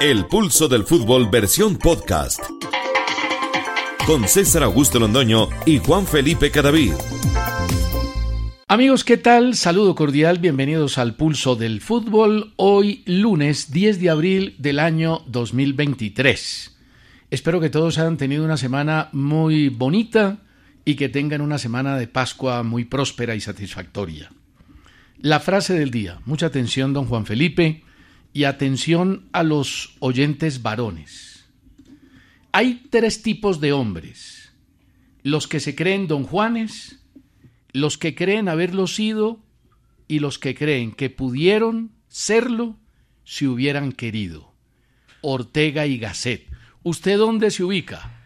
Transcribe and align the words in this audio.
El 0.00 0.26
pulso 0.26 0.68
del 0.68 0.84
fútbol 0.84 1.28
versión 1.28 1.76
podcast. 1.76 2.40
Con 4.06 4.28
César 4.28 4.62
Augusto 4.62 5.00
Londoño 5.00 5.48
y 5.66 5.78
Juan 5.78 6.06
Felipe 6.06 6.52
Cadavid. 6.52 6.92
Amigos, 8.68 9.02
¿qué 9.02 9.16
tal? 9.16 9.56
Saludo 9.56 9.96
cordial, 9.96 10.38
bienvenidos 10.38 10.98
al 10.98 11.16
pulso 11.16 11.56
del 11.56 11.80
fútbol. 11.80 12.52
Hoy 12.54 13.02
lunes 13.06 13.72
10 13.72 14.00
de 14.00 14.10
abril 14.10 14.54
del 14.58 14.78
año 14.78 15.24
2023. 15.26 16.78
Espero 17.32 17.58
que 17.58 17.68
todos 17.68 17.98
hayan 17.98 18.18
tenido 18.18 18.44
una 18.44 18.56
semana 18.56 19.08
muy 19.10 19.68
bonita 19.68 20.38
y 20.84 20.94
que 20.94 21.08
tengan 21.08 21.40
una 21.40 21.58
semana 21.58 21.96
de 21.96 22.06
Pascua 22.06 22.62
muy 22.62 22.84
próspera 22.84 23.34
y 23.34 23.40
satisfactoria. 23.40 24.30
La 25.18 25.40
frase 25.40 25.76
del 25.76 25.90
día. 25.90 26.20
Mucha 26.24 26.46
atención, 26.46 26.92
don 26.92 27.06
Juan 27.06 27.26
Felipe 27.26 27.82
y 28.38 28.44
atención 28.44 29.28
a 29.32 29.42
los 29.42 29.96
oyentes 29.98 30.62
varones. 30.62 31.44
Hay 32.52 32.86
tres 32.88 33.20
tipos 33.20 33.60
de 33.60 33.72
hombres. 33.72 34.52
Los 35.24 35.48
que 35.48 35.58
se 35.58 35.74
creen 35.74 36.06
don 36.06 36.22
Juanes, 36.22 37.00
los 37.72 37.98
que 37.98 38.14
creen 38.14 38.48
haberlo 38.48 38.86
sido 38.86 39.40
y 40.06 40.20
los 40.20 40.38
que 40.38 40.54
creen 40.54 40.92
que 40.92 41.10
pudieron 41.10 41.90
serlo 42.06 42.76
si 43.24 43.48
hubieran 43.48 43.90
querido. 43.90 44.52
Ortega 45.20 45.86
y 45.86 45.98
Gasset. 45.98 46.46
¿Usted 46.84 47.18
dónde 47.18 47.50
se 47.50 47.64
ubica? 47.64 48.22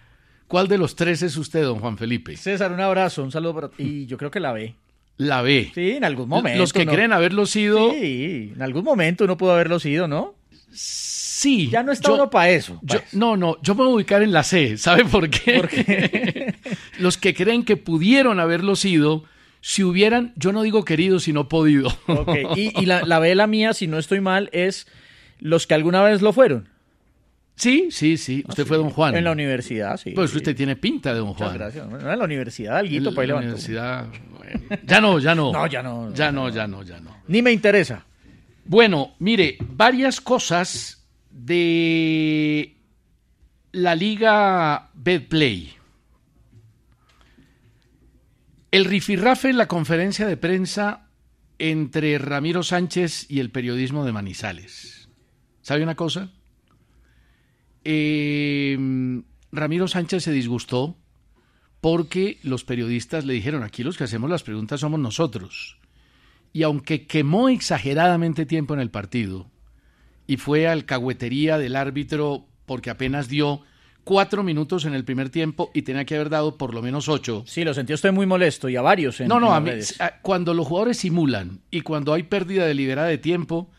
¿Cuál 0.46 0.68
de 0.68 0.76
los 0.76 0.94
tres 0.94 1.22
es 1.22 1.38
usted, 1.38 1.62
don 1.62 1.78
Juan 1.78 1.96
Felipe? 1.96 2.36
César, 2.36 2.70
un 2.70 2.80
abrazo, 2.80 3.24
un 3.24 3.32
saludo 3.32 3.54
para 3.54 3.70
ti. 3.70 3.82
Y 3.82 4.04
yo 4.04 4.18
creo 4.18 4.30
que 4.30 4.40
la 4.40 4.52
ve. 4.52 4.74
La 5.16 5.42
ve. 5.42 5.70
Sí, 5.74 5.92
en 5.92 6.04
algún 6.04 6.28
momento. 6.28 6.58
Los 6.58 6.72
que 6.72 6.84
¿no? 6.84 6.92
creen 6.92 7.12
haberlo 7.12 7.46
sido. 7.46 7.92
Sí, 7.92 8.52
en 8.54 8.62
algún 8.62 8.84
momento 8.84 9.24
uno 9.24 9.36
pudo 9.36 9.52
haberlo 9.52 9.78
sido, 9.78 10.08
¿no? 10.08 10.34
Sí. 10.72 11.68
Ya 11.70 11.82
no 11.82 11.92
está 11.92 12.08
yo- 12.08 12.14
uno 12.14 12.30
para 12.30 12.50
eso. 12.50 12.80
pues. 12.86 13.02
no, 13.12 13.36
no, 13.36 13.56
yo 13.62 13.74
me 13.74 13.82
voy 13.82 13.92
a 13.92 13.94
ubicar 13.96 14.22
en 14.22 14.32
la 14.32 14.42
C. 14.42 14.78
¿Sabe 14.78 15.04
por 15.04 15.28
qué? 15.28 15.54
¿Por 15.58 15.68
qué? 15.68 16.54
Los 16.98 17.16
que 17.18 17.34
creen 17.34 17.64
que 17.64 17.76
pudieron 17.76 18.40
haberlo 18.40 18.76
sido 18.76 19.24
si 19.60 19.84
hubieran, 19.84 20.32
yo 20.36 20.52
no 20.52 20.62
digo 20.62 20.84
querido, 20.84 21.20
sino 21.20 21.48
podido. 21.48 21.88
Ok, 22.06 22.30
Y, 22.56 22.80
y 22.80 22.86
la, 22.86 23.02
la 23.02 23.18
B, 23.18 23.34
la 23.34 23.46
mía, 23.46 23.74
si 23.74 23.86
no 23.86 23.98
estoy 23.98 24.20
mal, 24.20 24.48
es 24.52 24.86
los 25.38 25.66
que 25.66 25.74
alguna 25.74 26.02
vez 26.02 26.22
lo 26.22 26.32
fueron. 26.32 26.68
Sí, 27.54 27.88
sí, 27.90 28.16
sí. 28.16 28.44
Usted 28.48 28.66
fue 28.66 28.76
don 28.76 28.90
Juan. 28.90 29.14
En 29.14 29.24
la 29.24 29.32
universidad, 29.32 29.96
sí. 29.96 30.10
Pues 30.12 30.34
usted 30.34 30.56
tiene 30.56 30.74
pinta 30.76 31.12
de 31.12 31.18
don 31.18 31.28
Muchas 31.28 31.48
Juan. 31.48 31.58
gracias. 31.58 31.88
Bueno, 31.88 32.10
en 32.10 32.18
la 32.18 32.24
universidad, 32.24 32.72
En 32.74 32.86
alguito 32.86 33.10
para 33.14 33.22
ahí 33.22 33.28
la 33.28 33.36
universidad. 33.36 34.06
bueno. 34.36 34.60
Ya 34.84 35.00
no, 35.00 35.18
ya 35.18 35.34
no. 35.34 35.52
No, 35.52 35.66
ya 35.66 35.82
no, 35.82 36.08
no, 36.08 36.14
Ya 36.14 36.32
no, 36.32 36.48
ya 36.48 36.66
no, 36.66 36.82
ya 36.82 37.00
no. 37.00 37.16
Ni 37.28 37.42
me 37.42 37.52
interesa. 37.52 38.04
Bueno, 38.64 39.14
mire, 39.18 39.58
varias 39.60 40.20
cosas 40.20 41.06
de 41.30 42.76
la 43.72 43.94
liga 43.94 44.90
Betplay. 44.94 45.72
El 48.70 48.84
rifirrafe 48.86 49.50
en 49.50 49.58
la 49.58 49.68
conferencia 49.68 50.26
de 50.26 50.36
prensa 50.36 51.08
entre 51.58 52.18
Ramiro 52.18 52.62
Sánchez 52.62 53.26
y 53.30 53.40
el 53.40 53.50
periodismo 53.50 54.04
de 54.04 54.12
Manizales. 54.12 55.08
¿Sabe 55.60 55.82
una 55.82 55.94
cosa? 55.94 56.30
Eh, 57.84 58.78
Ramiro 59.50 59.88
Sánchez 59.88 60.24
se 60.24 60.32
disgustó 60.32 60.96
porque 61.80 62.38
los 62.42 62.64
periodistas 62.64 63.24
le 63.24 63.34
dijeron, 63.34 63.62
aquí 63.62 63.82
los 63.82 63.98
que 63.98 64.04
hacemos 64.04 64.30
las 64.30 64.44
preguntas 64.44 64.80
somos 64.80 65.00
nosotros. 65.00 65.78
Y 66.52 66.62
aunque 66.62 67.06
quemó 67.06 67.48
exageradamente 67.48 68.46
tiempo 68.46 68.74
en 68.74 68.80
el 68.80 68.90
partido 68.90 69.50
y 70.26 70.36
fue 70.36 70.68
alcahuetería 70.68 71.58
del 71.58 71.76
árbitro 71.76 72.46
porque 72.66 72.90
apenas 72.90 73.28
dio 73.28 73.62
cuatro 74.04 74.42
minutos 74.42 74.84
en 74.84 74.94
el 74.94 75.04
primer 75.04 75.30
tiempo 75.30 75.70
y 75.74 75.82
tenía 75.82 76.04
que 76.04 76.14
haber 76.14 76.30
dado 76.30 76.56
por 76.56 76.74
lo 76.74 76.82
menos 76.82 77.08
ocho. 77.08 77.44
Sí, 77.46 77.64
lo 77.64 77.74
sentí 77.74 77.92
usted 77.92 78.12
muy 78.12 78.26
molesto 78.26 78.68
y 78.68 78.76
a 78.76 78.82
varios 78.82 79.20
en 79.20 79.28
No, 79.28 79.40
no, 79.40 79.48
en 79.48 79.54
a 79.54 79.60
mí, 79.60 79.72
cuando 80.22 80.54
los 80.54 80.66
jugadores 80.66 80.98
simulan 80.98 81.60
y 81.70 81.80
cuando 81.82 82.12
hay 82.12 82.24
pérdida 82.24 82.66
deliberada 82.66 83.08
de 83.08 83.18
tiempo, 83.18 83.70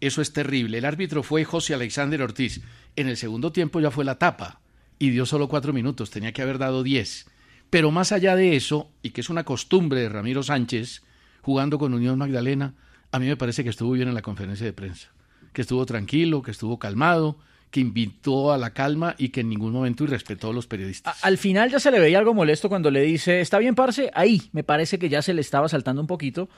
eso 0.00 0.20
es 0.20 0.32
terrible. 0.32 0.78
El 0.78 0.84
árbitro 0.84 1.22
fue 1.22 1.44
José 1.44 1.74
Alexander 1.74 2.22
Ortiz. 2.22 2.60
En 2.96 3.08
el 3.08 3.16
segundo 3.16 3.52
tiempo 3.52 3.80
ya 3.80 3.90
fue 3.90 4.04
la 4.04 4.18
tapa 4.18 4.60
y 4.98 5.10
dio 5.10 5.26
solo 5.26 5.48
cuatro 5.48 5.72
minutos, 5.72 6.10
tenía 6.10 6.32
que 6.32 6.42
haber 6.42 6.58
dado 6.58 6.82
diez. 6.82 7.26
Pero 7.70 7.90
más 7.90 8.12
allá 8.12 8.36
de 8.36 8.54
eso, 8.54 8.90
y 9.02 9.10
que 9.10 9.22
es 9.22 9.30
una 9.30 9.44
costumbre 9.44 10.00
de 10.00 10.08
Ramiro 10.08 10.42
Sánchez, 10.42 11.02
jugando 11.40 11.78
con 11.78 11.94
Unión 11.94 12.18
Magdalena, 12.18 12.74
a 13.10 13.18
mí 13.18 13.26
me 13.26 13.36
parece 13.36 13.64
que 13.64 13.70
estuvo 13.70 13.92
bien 13.92 14.08
en 14.08 14.14
la 14.14 14.22
conferencia 14.22 14.66
de 14.66 14.72
prensa, 14.72 15.08
que 15.52 15.62
estuvo 15.62 15.84
tranquilo, 15.86 16.42
que 16.42 16.50
estuvo 16.50 16.78
calmado, 16.78 17.38
que 17.70 17.80
invitó 17.80 18.52
a 18.52 18.58
la 18.58 18.74
calma 18.74 19.14
y 19.16 19.30
que 19.30 19.40
en 19.40 19.48
ningún 19.48 19.72
momento 19.72 20.04
irrespetó 20.04 20.50
a 20.50 20.52
los 20.52 20.66
periodistas. 20.66 21.24
Al 21.24 21.38
final 21.38 21.70
ya 21.70 21.80
se 21.80 21.90
le 21.90 21.98
veía 21.98 22.18
algo 22.18 22.34
molesto 22.34 22.68
cuando 22.68 22.90
le 22.90 23.00
dice, 23.00 23.40
está 23.40 23.58
bien, 23.58 23.74
parce, 23.74 24.10
ahí 24.14 24.42
me 24.52 24.62
parece 24.62 24.98
que 24.98 25.08
ya 25.08 25.22
se 25.22 25.32
le 25.32 25.40
estaba 25.40 25.68
saltando 25.68 26.02
un 26.02 26.06
poquito 26.06 26.50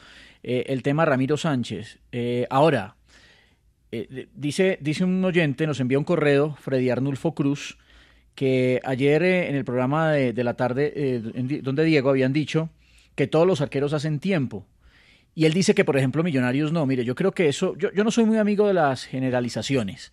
eh, 0.43 0.65
el 0.67 0.83
tema 0.83 1.05
Ramiro 1.05 1.37
Sánchez. 1.37 2.01
Eh, 2.11 2.47
ahora, 2.51 2.97
eh, 3.95 4.29
dice, 4.35 4.79
dice 4.81 5.05
un 5.05 5.25
oyente, 5.25 5.67
nos 5.67 5.81
envía 5.81 5.99
un 5.99 6.05
correo, 6.05 6.57
Freddy 6.61 6.91
Arnulfo 6.91 7.35
Cruz, 7.35 7.79
que 8.35 8.81
ayer 8.85 9.23
eh, 9.23 9.49
en 9.49 9.55
el 9.55 9.65
programa 9.65 10.11
de, 10.11 10.33
de 10.33 10.45
la 10.45 10.55
tarde, 10.55 10.93
eh, 10.97 11.23
en 11.35 11.63
donde 11.63 11.85
Diego 11.85 12.11
habían 12.11 12.33
dicho 12.33 12.71
que 13.15 13.27
todos 13.27 13.47
los 13.47 13.61
arqueros 13.61 13.93
hacen 13.93 14.19
tiempo. 14.19 14.67
Y 15.37 15.47
él 15.47 15.53
dice 15.53 15.75
que, 15.75 15.85
por 15.85 15.97
ejemplo, 15.97 16.23
Millonarios 16.23 16.73
no. 16.73 16.87
Mire, 16.87 17.05
yo 17.05 17.15
creo 17.15 17.33
que 17.33 17.49
eso, 17.49 17.77
yo, 17.77 17.93
yo 17.93 18.05
no 18.05 18.11
soy 18.11 18.25
muy 18.25 18.39
amigo 18.39 18.67
de 18.69 18.75
las 18.75 19.05
generalizaciones. 19.05 20.13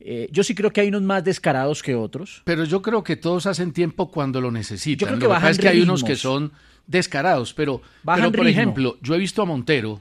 Eh, 0.00 0.28
yo 0.30 0.44
sí 0.44 0.54
creo 0.54 0.72
que 0.72 0.80
hay 0.80 0.88
unos 0.88 1.02
más 1.02 1.24
descarados 1.24 1.82
que 1.82 1.94
otros. 1.94 2.42
Pero 2.44 2.64
yo 2.64 2.82
creo 2.82 3.02
que 3.02 3.16
todos 3.16 3.46
hacen 3.46 3.72
tiempo 3.72 4.10
cuando 4.10 4.40
lo 4.40 4.50
necesitan. 4.50 4.98
Yo 4.98 5.06
creo 5.06 5.18
que 5.18 5.40
lo 5.40 5.48
es 5.48 5.58
que 5.58 5.68
hay 5.68 5.80
unos 5.80 6.04
que 6.04 6.16
son 6.16 6.52
descarados, 6.86 7.54
pero, 7.54 7.80
Bajan 8.02 8.30
pero 8.30 8.32
por 8.38 8.46
ritmo. 8.46 8.60
ejemplo, 8.60 8.98
yo 9.02 9.14
he 9.14 9.18
visto 9.18 9.42
a 9.42 9.44
Montero 9.44 10.00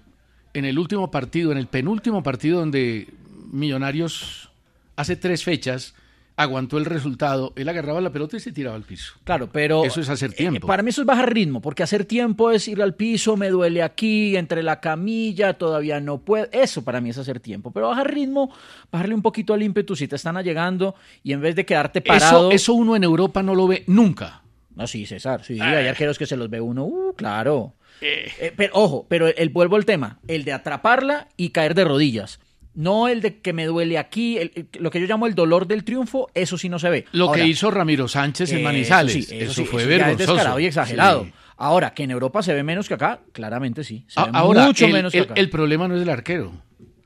en 0.55 0.66
el 0.66 0.79
último 0.79 1.11
partido, 1.11 1.51
en 1.51 1.57
el 1.57 1.67
penúltimo 1.67 2.23
partido 2.23 2.59
donde 2.59 3.07
Millonarios 3.51 4.49
hace 4.95 5.16
tres 5.16 5.43
fechas 5.43 5.93
aguantó 6.37 6.78
el 6.78 6.85
resultado, 6.85 7.53
él 7.55 7.69
agarraba 7.69 8.02
la 8.02 8.11
pelota 8.11 8.37
y 8.37 8.40
se 8.40 8.52
tiraba 8.52 8.75
al 8.75 8.84
piso. 8.84 9.13
Claro, 9.23 9.49
pero. 9.52 9.85
Eso 9.85 10.02
es 10.02 10.09
hacer 10.09 10.31
eh, 10.31 10.35
tiempo. 10.35 10.67
para 10.67 10.84
mí 10.84 10.90
eso 10.90 11.02
es 11.02 11.07
bajar 11.07 11.34
ritmo, 11.34 11.61
porque 11.61 11.84
hacer 11.84 12.05
tiempo 12.05 12.52
es 12.52 12.67
ir 12.67 12.81
al 12.81 12.93
piso, 12.93 13.37
me 13.37 13.49
duele 13.49 13.84
aquí, 13.84 14.35
entre 14.35 14.63
la 14.63 14.79
camilla, 14.79 15.53
todavía 15.53 15.99
no 15.99 16.19
puedo. 16.19 16.47
Eso 16.52 16.84
para 16.84 17.02
mí 17.02 17.09
es 17.09 17.17
hacer 17.17 17.40
tiempo. 17.40 17.72
Pero 17.72 17.90
bajar 17.90 18.13
ritmo, 18.13 18.52
bajarle 18.91 19.16
un 19.16 19.22
poquito 19.22 19.53
al 19.53 19.63
ímpetu 19.63 19.96
si 19.96 20.07
te 20.07 20.16
están 20.16 20.37
allegando 20.37 20.96
y 21.23 21.34
en 21.34 21.41
vez 21.41 21.55
de 21.55 21.66
quedarte 21.66 22.02
parado. 22.02 22.49
Eso, 22.49 22.55
eso 22.55 22.73
uno 22.73 22.96
en 22.96 23.03
Europa 23.03 23.41
no 23.41 23.55
lo 23.55 23.67
ve 23.67 23.84
nunca. 23.87 24.41
No, 24.75 24.87
sí, 24.87 25.05
César, 25.05 25.43
sí, 25.43 25.59
hay 25.59 25.87
arqueros 25.87 26.17
que 26.17 26.25
se 26.25 26.35
los 26.35 26.49
ve 26.49 26.59
uno, 26.59 26.84
uh, 26.84 27.13
claro. 27.16 27.75
Eh, 28.01 28.53
pero, 28.55 28.73
ojo, 28.75 29.05
pero 29.09 29.27
el, 29.27 29.49
vuelvo 29.49 29.75
al 29.75 29.85
tema, 29.85 30.19
el 30.27 30.43
de 30.43 30.53
atraparla 30.53 31.27
y 31.37 31.49
caer 31.49 31.73
de 31.75 31.83
rodillas. 31.85 32.39
No 32.73 33.07
el 33.07 33.21
de 33.21 33.39
que 33.39 33.53
me 33.53 33.65
duele 33.65 33.97
aquí, 33.97 34.37
el- 34.37 34.51
el- 34.53 34.67
lo 34.81 34.91
que 34.91 34.99
yo 34.99 35.07
llamo 35.07 35.27
el 35.27 35.33
dolor 35.35 35.65
del 35.65 35.85
triunfo, 35.85 36.29
eso 36.33 36.57
sí 36.57 36.67
no 36.67 36.77
se 36.77 36.89
ve. 36.89 37.05
Lo 37.13 37.27
Ahora, 37.29 37.41
que 37.41 37.47
hizo 37.47 37.71
Ramiro 37.71 38.07
Sánchez 38.09 38.51
en 38.51 38.57
eso 38.57 38.63
Manizales, 38.65 39.13
sí, 39.13 39.19
eso, 39.37 39.53
sí, 39.53 39.63
fue 39.65 39.81
eso 39.83 39.89
ya 39.91 39.95
es 39.95 40.01
vergonzoso. 40.01 40.33
descarado 40.33 40.59
y 40.59 40.65
exagerado. 40.65 41.23
Sí. 41.23 41.33
Ahora, 41.57 41.93
que 41.93 42.03
en 42.03 42.11
Europa 42.11 42.43
se 42.43 42.53
ve 42.53 42.63
menos 42.63 42.89
que 42.89 42.95
acá, 42.95 43.21
claramente 43.31 43.85
sí. 43.85 44.03
Se 44.09 44.19
A- 44.19 44.25
ve 44.25 44.31
Ahora, 44.33 44.65
mucho 44.65 44.85
el, 44.87 44.91
menos 44.93 45.13
que 45.13 45.19
el- 45.19 45.23
acá. 45.23 45.33
el 45.37 45.49
problema 45.49 45.87
no 45.87 45.95
es 45.95 46.01
el 46.01 46.09
arquero. 46.09 46.51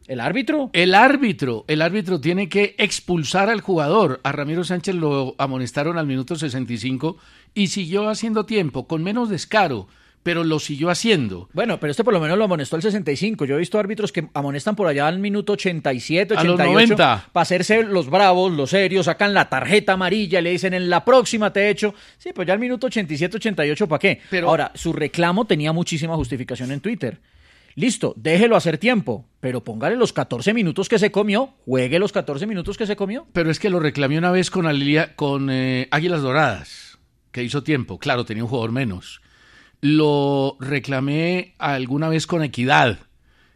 ¿El 0.08 0.22
árbitro? 0.22 0.72
El 0.74 0.96
árbitro, 0.96 1.66
el 1.68 1.84
árbitro 1.84 2.20
tiene 2.20 2.50
que 2.50 2.74
expulsar 2.80 3.48
al 3.52 3.62
jugador. 3.62 4.20
A 4.24 4.32
Ramiro 4.32 4.64
Sánchez 4.64 4.96
lo 4.96 5.36
amonestaron 5.38 6.00
al 6.00 6.08
minuto 6.08 6.36
65 6.36 7.18
y 7.54 7.68
siguió 7.68 8.10
haciendo 8.10 8.48
tiempo, 8.48 8.88
con 8.88 9.04
menos 9.04 9.30
descaro, 9.30 9.88
pero 10.24 10.44
lo 10.44 10.60
siguió 10.60 10.90
haciendo. 10.90 11.50
Bueno, 11.54 11.80
pero 11.80 11.92
este 11.92 12.04
por 12.04 12.14
lo 12.14 12.20
menos 12.20 12.38
lo 12.38 12.44
amonestó 12.44 12.76
el 12.76 12.82
65. 12.82 13.46
Yo 13.46 13.56
he 13.56 13.60
visto 13.60 13.80
árbitros 13.80 14.12
que 14.12 14.28
amonestan 14.34 14.76
por 14.76 14.88
allá 14.88 15.08
al 15.08 15.20
minuto 15.20 15.54
87, 15.54 16.34
88. 16.34 16.40
A 16.40 16.66
los 16.66 16.74
90. 16.74 17.30
Para 17.32 17.42
hacerse 17.42 17.84
los 17.84 18.10
bravos, 18.10 18.52
los 18.52 18.70
serios, 18.72 19.06
sacan 19.06 19.34
la 19.34 19.50
tarjeta 19.50 19.94
amarilla, 19.94 20.42
le 20.42 20.52
dicen 20.52 20.74
en 20.74 20.90
la 20.90 21.06
próxima 21.06 21.52
te 21.54 21.70
echo. 21.70 21.94
Sí, 22.18 22.32
pues 22.34 22.48
ya 22.48 22.54
al 22.54 22.60
minuto 22.60 22.88
87, 22.88 23.38
88, 23.38 23.88
¿para 23.88 24.00
qué? 24.00 24.22
Pero- 24.30 24.50
Ahora, 24.50 24.72
su 24.76 24.94
reclamo 24.94 25.46
tenía 25.46 25.72
muchísima 25.74 26.16
justificación 26.16 26.72
en 26.72 26.82
Twitter. 26.82 27.20
Listo, 27.76 28.14
déjelo 28.18 28.58
hacer 28.58 28.78
tiempo, 28.78 29.26
pero 29.40 29.64
póngale 29.64 29.96
los 29.96 30.12
14 30.12 30.54
minutos 30.54 30.90
que 30.90 31.00
se 31.00 31.12
comió, 31.12 31.54
juegue 31.66 31.98
los 32.00 32.12
14 32.12 32.46
minutos 32.46 32.78
que 32.78 32.86
se 32.86 32.98
comió. 32.98 33.26
Pero 33.32 33.50
es 33.52 33.60
que 33.60 33.70
lo 33.70 33.80
reclamé 33.80 34.18
una 34.18 34.32
vez 34.32 34.52
con, 34.52 34.66
Alilia- 34.66 35.16
con 35.16 35.50
eh, 35.50 35.88
Águilas 35.92 36.22
Doradas, 36.22 36.98
que 37.32 37.42
hizo 37.44 37.64
tiempo. 37.64 37.98
Claro, 38.00 38.26
tenía 38.26 38.44
un 38.44 38.50
jugador 38.50 38.72
menos. 38.74 39.22
Lo 39.82 40.58
reclamé 40.60 41.56
alguna 41.58 42.10
vez 42.10 42.28
con 42.28 42.44
Equidad, 42.44 43.00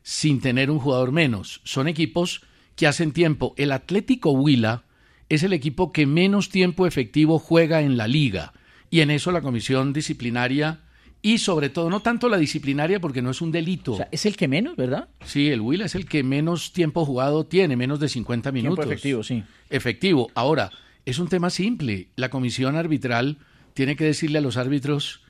sin 0.03 0.41
tener 0.41 0.71
un 0.71 0.79
jugador 0.79 1.11
menos. 1.11 1.61
Son 1.63 1.87
equipos 1.87 2.41
que 2.75 2.87
hacen 2.87 3.11
tiempo. 3.11 3.53
El 3.57 3.71
Atlético 3.71 4.31
Huila 4.31 4.83
es 5.29 5.43
el 5.43 5.53
equipo 5.53 5.91
que 5.91 6.05
menos 6.05 6.49
tiempo 6.49 6.87
efectivo 6.87 7.39
juega 7.39 7.81
en 7.81 7.97
la 7.97 8.07
liga. 8.07 8.53
Y 8.89 9.01
en 9.01 9.11
eso 9.11 9.31
la 9.31 9.41
comisión 9.41 9.91
disciplinaria 9.91 10.81
y 11.25 11.37
sobre 11.37 11.69
todo, 11.69 11.89
no 11.89 12.01
tanto 12.01 12.27
la 12.27 12.37
disciplinaria 12.37 12.99
porque 12.99 13.21
no 13.21 13.31
es 13.31 13.41
un 13.41 13.51
delito. 13.51 13.93
O 13.93 13.97
sea, 13.97 14.09
es 14.11 14.25
el 14.25 14.35
que 14.35 14.49
menos, 14.49 14.75
¿verdad? 14.75 15.07
Sí, 15.25 15.49
el 15.49 15.61
Huila 15.61 15.85
es 15.85 15.95
el 15.95 16.05
que 16.05 16.21
menos 16.21 16.73
tiempo 16.73 17.05
jugado 17.05 17.45
tiene, 17.45 17.77
menos 17.77 18.01
de 18.01 18.09
50 18.09 18.51
minutos. 18.51 18.75
Tiempo 18.75 18.91
efectivo, 18.91 19.23
sí. 19.23 19.43
Efectivo. 19.69 20.29
Ahora, 20.35 20.69
es 21.05 21.19
un 21.19 21.29
tema 21.29 21.49
simple. 21.49 22.09
La 22.17 22.29
comisión 22.29 22.75
arbitral 22.75 23.37
tiene 23.73 23.95
que 23.95 24.03
decirle 24.03 24.39
a 24.39 24.41
los 24.41 24.57
árbitros 24.57 25.22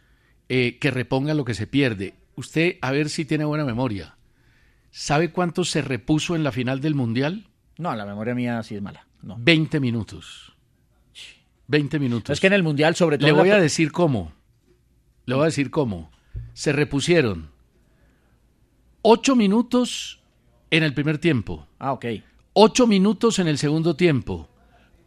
eh, 0.55 0.77
que 0.77 0.91
repongan 0.91 1.35
lo 1.35 1.45
que 1.45 1.55
se 1.55 1.65
pierde. 1.65 2.13
Usted, 2.35 2.77
a 2.81 2.91
ver 2.91 3.09
si 3.09 3.25
tiene 3.25 3.43
buena 3.43 3.65
memoria. 3.65 4.17
¿Sabe 4.91 5.31
cuánto 5.31 5.65
se 5.65 5.81
repuso 5.81 6.35
en 6.35 6.43
la 6.43 6.51
final 6.51 6.79
del 6.79 6.93
Mundial? 6.93 7.47
No, 7.79 7.95
la 7.95 8.05
memoria 8.05 8.35
mía 8.35 8.61
sí 8.61 8.75
es 8.75 8.81
mala. 8.81 9.07
No. 9.23 9.35
20 9.39 9.79
minutos. 9.79 10.53
20 11.67 11.97
minutos. 11.97 12.33
Es 12.33 12.39
que 12.39 12.45
en 12.47 12.53
el 12.53 12.61
Mundial, 12.61 12.93
sobre 12.93 13.17
todo... 13.17 13.27
Le 13.27 13.33
la 13.33 13.39
voy 13.39 13.49
a 13.49 13.59
decir 13.59 13.91
cómo. 13.91 14.31
Le 15.25 15.33
voy 15.33 15.43
a 15.43 15.45
decir 15.45 15.71
cómo. 15.71 16.11
Se 16.53 16.71
repusieron 16.71 17.49
8 19.01 19.35
minutos 19.35 20.21
en 20.69 20.83
el 20.83 20.93
primer 20.93 21.17
tiempo. 21.17 21.67
Ah, 21.79 21.93
ok. 21.93 22.05
Ocho 22.53 22.85
minutos 22.85 23.39
en 23.39 23.47
el 23.47 23.57
segundo 23.57 23.95
tiempo, 23.95 24.49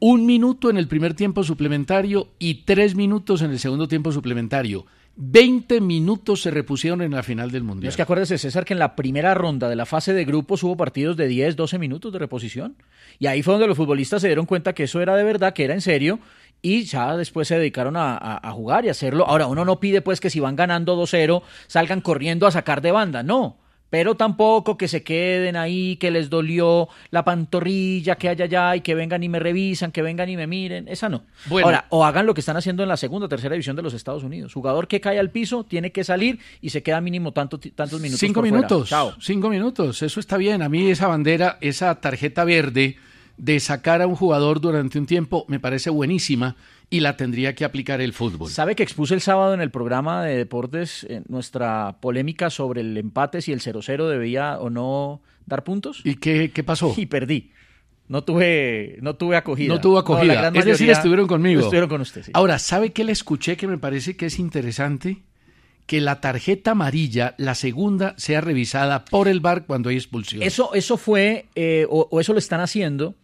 un 0.00 0.26
minuto 0.26 0.70
en 0.70 0.76
el 0.76 0.88
primer 0.88 1.14
tiempo 1.14 1.44
suplementario 1.44 2.31
y 2.40 2.64
tres 2.64 2.96
minutos 2.96 3.43
en 3.43 3.52
el 3.52 3.60
segundo 3.60 3.87
tiempo 3.87 4.10
suplementario. 4.10 4.87
Veinte 5.19 5.81
minutos 5.81 6.43
se 6.43 6.51
repusieron 6.51 7.01
en 7.01 7.13
la 7.13 7.23
final 7.23 7.51
del 7.51 7.63
Mundial. 7.63 7.89
es 7.89 7.97
que 7.97 8.03
acuérdese, 8.03 8.37
César, 8.37 8.67
que 8.67 8.75
en 8.75 8.79
la 8.79 8.95
primera 8.95 9.33
ronda 9.35 9.69
de 9.71 9.75
la 9.77 9.87
fase 9.87 10.13
de 10.13 10.27
grupos 10.27 10.63
hubo 10.63 10.77
partidos 10.77 11.17
de 11.17 11.27
10, 11.27 11.57
12 11.57 11.79
minutos 11.79 12.13
de 12.13 12.19
reposición. 12.19 12.77
Y 13.19 13.27
ahí 13.27 13.43
fue 13.43 13.55
donde 13.55 13.67
los 13.67 13.79
futbolistas 13.79 14.21
se 14.21 14.29
dieron 14.29 14.45
cuenta 14.45 14.75
que 14.75 14.83
eso 14.85 15.01
era 15.01 15.17
de 15.17 15.25
verdad, 15.25 15.55
que 15.55 15.65
era 15.65 15.73
en 15.73 15.81
serio. 15.81 16.19
Y 16.61 16.85
ya 16.85 17.17
después 17.17 17.49
se 17.49 17.59
dedicaron 17.59 17.97
a, 17.97 18.15
a- 18.17 18.47
a 18.47 18.53
jugar 18.53 18.85
y 18.85 18.91
hacerlo. 18.91 19.27
Ahora, 19.27 19.47
uno 19.47 19.65
no 19.65 19.81
pide 19.81 20.03
pues 20.03 20.21
que 20.21 20.29
si 20.31 20.39
van 20.41 20.55
ganando 20.57 20.97
2-0 21.03 21.43
salgan 21.67 22.03
corriendo 22.03 22.47
a 22.47 22.51
sacar 22.51 22.83
de 22.83 22.93
banda. 22.93 23.23
No. 23.23 23.57
Pero 23.88 24.17
tampoco 24.17 24.77
que 24.77 24.88
se 24.88 25.03
queden 25.03 25.56
ahí, 25.56 25.97
que 25.97 26.11
les 26.11 26.29
dolió 26.29 26.88
la 27.11 27.25
pantorrilla, 27.25 28.17
que 28.17 28.29
haya 28.29 28.44
allá 28.47 28.77
y 28.77 28.81
que 28.81 28.94
vengan 28.94 29.23
y 29.23 29.29
me 29.29 29.38
revisan, 29.38 29.93
que 29.93 30.03
vengan 30.03 30.29
y 30.29 30.37
me 30.37 30.47
miren. 30.47 30.88
Esa 30.88 31.09
no. 31.09 31.23
Bueno. 31.47 31.67
Ahora, 31.67 31.87
o 31.91 32.05
hagan 32.05 32.27
lo 32.27 32.35
que 32.35 32.41
están 32.41 32.56
haciendo 32.56 32.83
en 32.83 32.88
la 32.88 32.97
segunda 32.97 33.27
o 33.27 33.29
tercera 33.29 33.53
división 33.55 33.77
de 33.77 33.83
los 33.83 33.94
Estados 33.94 34.25
Unidos. 34.25 34.53
Jugador 34.53 34.88
que 34.88 35.00
cae 35.00 35.19
al 35.19 35.31
piso 35.31 35.65
tiene 35.65 35.93
que 35.93 36.03
salir 36.03 36.41
y 36.61 36.71
se 36.71 36.83
queda 36.83 37.00
mínimo 37.00 37.33
tanto, 37.33 37.59
tantos 37.59 38.00
minutos. 38.00 38.21
Cinco 38.21 38.41
por 38.41 38.49
fuera. 38.49 38.56
minutos. 38.56 38.88
Chao. 38.88 39.15
Cinco 39.21 39.49
minutos. 39.49 40.03
Eso 40.03 40.19
está 40.19 40.37
bien. 40.37 40.62
A 40.62 40.69
mí 40.69 40.91
esa 40.91 41.06
bandera, 41.06 41.59
esa 41.61 41.94
tarjeta 42.00 42.44
verde 42.44 42.97
de 43.37 43.61
sacar 43.61 44.03
a 44.03 44.06
un 44.06 44.17
jugador 44.17 44.61
durante 44.61 44.99
un 44.99 45.06
tiempo 45.06 45.44
me 45.49 45.61
parece 45.61 45.91
buenísima 45.91 46.56
y 46.88 47.00
la 47.00 47.17
tendría 47.17 47.55
que 47.55 47.65
aplicar 47.65 48.00
el 48.00 48.12
fútbol. 48.12 48.50
¿Sabe 48.50 48.77
que 48.77 48.83
expuse 48.83 49.15
el 49.15 49.21
sábado 49.21 49.55
en 49.55 49.61
el 49.61 49.71
programa 49.71 50.25
de 50.25 50.37
deportes 50.37 51.05
eh, 51.09 51.23
nuestra 51.29 51.99
polémica 52.00 52.50
sobre 52.50 52.81
el 52.81 52.97
empate 52.97 53.43
si 53.43 53.53
el 53.53 53.61
0-0 53.61 54.09
debía 54.09 54.59
o 54.61 54.71
no 54.71 55.21
dar 55.47 55.65
puntos? 55.65 56.00
¿Y 56.05 56.17
qué, 56.17 56.50
qué 56.53 56.62
pasó? 56.62 56.94
Y 56.97 57.06
perdí. 57.06 57.50
No 58.09 58.23
tuve, 58.23 58.99
no 59.00 59.17
tuve 59.17 59.37
acogida. 59.37 59.75
No 59.75 59.81
tuvo 59.81 59.94
la 59.94 60.00
acogida. 60.00 60.49
es 60.55 60.65
decir, 60.65 60.91
estuvieron 60.91 61.27
conmigo. 61.27 61.61
Estuvieron 61.61 61.88
con 61.88 62.00
usted, 62.00 62.23
sí. 62.23 62.31
Ahora, 62.35 62.59
¿sabe 62.61 62.93
qué 62.93 63.03
le 63.03 63.11
escuché 63.11 63.56
que 63.56 63.67
me 63.67 63.79
parece 63.79 64.17
que 64.17 64.27
es 64.27 64.39
interesante? 64.39 65.23
Que 65.87 66.00
la 66.00 66.21
tarjeta 66.21 66.73
amarilla, 66.73 67.35
la 67.37 67.55
segunda, 67.55 68.15
sea 68.17 68.41
revisada 68.41 69.05
por 69.05 69.27
el 69.29 69.41
VAR 69.41 69.67
cuando 69.67 69.89
hay 69.89 69.97
expulsión. 69.97 70.43
Eso, 70.43 70.73
eso 70.75 70.97
fue, 70.97 71.47
eh, 71.56 71.87
o, 71.89 72.09
o 72.11 72.21
eso 72.21 72.32
lo 72.32 72.39
están 72.39 72.61
haciendo. 72.61 73.15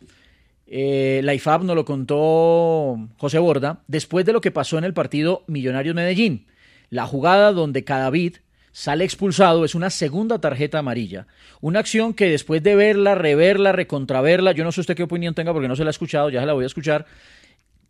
Eh, 0.74 1.20
la 1.22 1.34
IFAB 1.34 1.64
nos 1.64 1.76
lo 1.76 1.84
contó 1.84 2.98
José 3.18 3.38
Borda 3.38 3.82
después 3.88 4.24
de 4.24 4.32
lo 4.32 4.40
que 4.40 4.50
pasó 4.50 4.78
en 4.78 4.84
el 4.84 4.94
partido 4.94 5.44
Millonarios 5.46 5.94
Medellín. 5.94 6.46
La 6.88 7.06
jugada 7.06 7.52
donde 7.52 7.84
Cadavid 7.84 8.36
sale 8.72 9.04
expulsado 9.04 9.66
es 9.66 9.74
una 9.74 9.90
segunda 9.90 10.38
tarjeta 10.38 10.78
amarilla. 10.78 11.26
Una 11.60 11.80
acción 11.80 12.14
que 12.14 12.30
después 12.30 12.62
de 12.62 12.74
verla, 12.74 13.14
reverla, 13.14 13.72
recontraverla, 13.72 14.52
yo 14.52 14.64
no 14.64 14.72
sé 14.72 14.80
usted 14.80 14.96
qué 14.96 15.02
opinión 15.02 15.34
tenga 15.34 15.52
porque 15.52 15.68
no 15.68 15.76
se 15.76 15.84
la 15.84 15.90
ha 15.90 15.90
escuchado, 15.90 16.30
ya 16.30 16.40
se 16.40 16.46
la 16.46 16.54
voy 16.54 16.64
a 16.64 16.68
escuchar. 16.68 17.04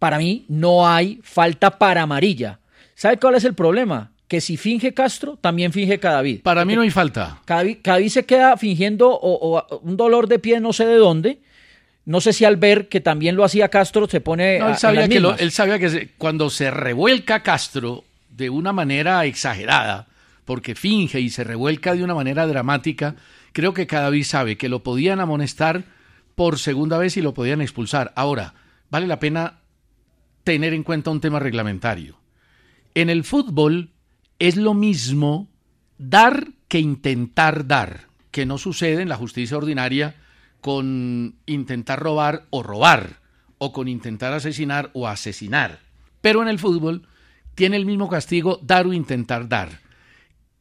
Para 0.00 0.18
mí 0.18 0.44
no 0.48 0.84
hay 0.84 1.20
falta 1.22 1.78
para 1.78 2.02
amarilla. 2.02 2.58
¿Sabe 2.96 3.16
cuál 3.18 3.36
es 3.36 3.44
el 3.44 3.54
problema? 3.54 4.10
Que 4.26 4.40
si 4.40 4.56
finge 4.56 4.92
Castro, 4.92 5.38
también 5.40 5.72
finge 5.72 6.00
Cadavid. 6.00 6.42
Para 6.42 6.64
mí 6.64 6.74
no 6.74 6.82
hay 6.82 6.90
falta. 6.90 7.42
Cadavid, 7.44 7.76
Cadavid 7.80 8.08
se 8.08 8.26
queda 8.26 8.56
fingiendo 8.56 9.08
o, 9.08 9.56
o 9.56 9.78
un 9.82 9.96
dolor 9.96 10.26
de 10.26 10.40
pie 10.40 10.58
no 10.58 10.72
sé 10.72 10.84
de 10.84 10.96
dónde. 10.96 11.38
No 12.04 12.20
sé 12.20 12.32
si 12.32 12.44
al 12.44 12.56
ver 12.56 12.88
que 12.88 13.00
también 13.00 13.36
lo 13.36 13.44
hacía 13.44 13.68
Castro 13.68 14.08
se 14.08 14.20
pone 14.20 14.58
No, 14.58 14.66
a- 14.66 14.70
él, 14.72 14.76
sabía 14.76 15.00
las 15.00 15.08
que 15.08 15.20
lo- 15.20 15.36
él 15.38 15.50
sabía 15.52 15.78
que 15.78 16.10
cuando 16.18 16.50
se 16.50 16.70
revuelca 16.70 17.42
Castro 17.42 18.04
de 18.30 18.50
una 18.50 18.72
manera 18.72 19.24
exagerada, 19.24 20.08
porque 20.44 20.74
finge 20.74 21.20
y 21.20 21.30
se 21.30 21.44
revuelca 21.44 21.94
de 21.94 22.02
una 22.02 22.14
manera 22.14 22.46
dramática, 22.46 23.14
creo 23.52 23.72
que 23.74 23.86
cada 23.86 24.10
vez 24.10 24.26
sabe 24.28 24.56
que 24.56 24.68
lo 24.68 24.82
podían 24.82 25.20
amonestar 25.20 25.84
por 26.34 26.58
segunda 26.58 26.98
vez 26.98 27.16
y 27.16 27.22
lo 27.22 27.34
podían 27.34 27.60
expulsar. 27.60 28.12
Ahora, 28.16 28.54
vale 28.90 29.06
la 29.06 29.20
pena 29.20 29.58
tener 30.44 30.74
en 30.74 30.82
cuenta 30.82 31.10
un 31.10 31.20
tema 31.20 31.38
reglamentario. 31.38 32.18
En 32.94 33.10
el 33.10 33.22
fútbol 33.22 33.90
es 34.40 34.56
lo 34.56 34.74
mismo 34.74 35.48
dar 35.98 36.48
que 36.66 36.80
intentar 36.80 37.66
dar, 37.68 38.06
que 38.32 38.44
no 38.46 38.58
sucede 38.58 39.02
en 39.02 39.08
la 39.08 39.16
justicia 39.16 39.56
ordinaria 39.56 40.16
con 40.62 41.34
intentar 41.44 42.00
robar 42.00 42.46
o 42.48 42.62
robar, 42.62 43.20
o 43.58 43.72
con 43.72 43.88
intentar 43.88 44.32
asesinar 44.32 44.90
o 44.94 45.06
asesinar. 45.06 45.80
Pero 46.22 46.40
en 46.40 46.48
el 46.48 46.58
fútbol 46.58 47.06
tiene 47.54 47.76
el 47.76 47.84
mismo 47.84 48.08
castigo 48.08 48.58
dar 48.62 48.86
o 48.86 48.94
intentar 48.94 49.48
dar. 49.48 49.80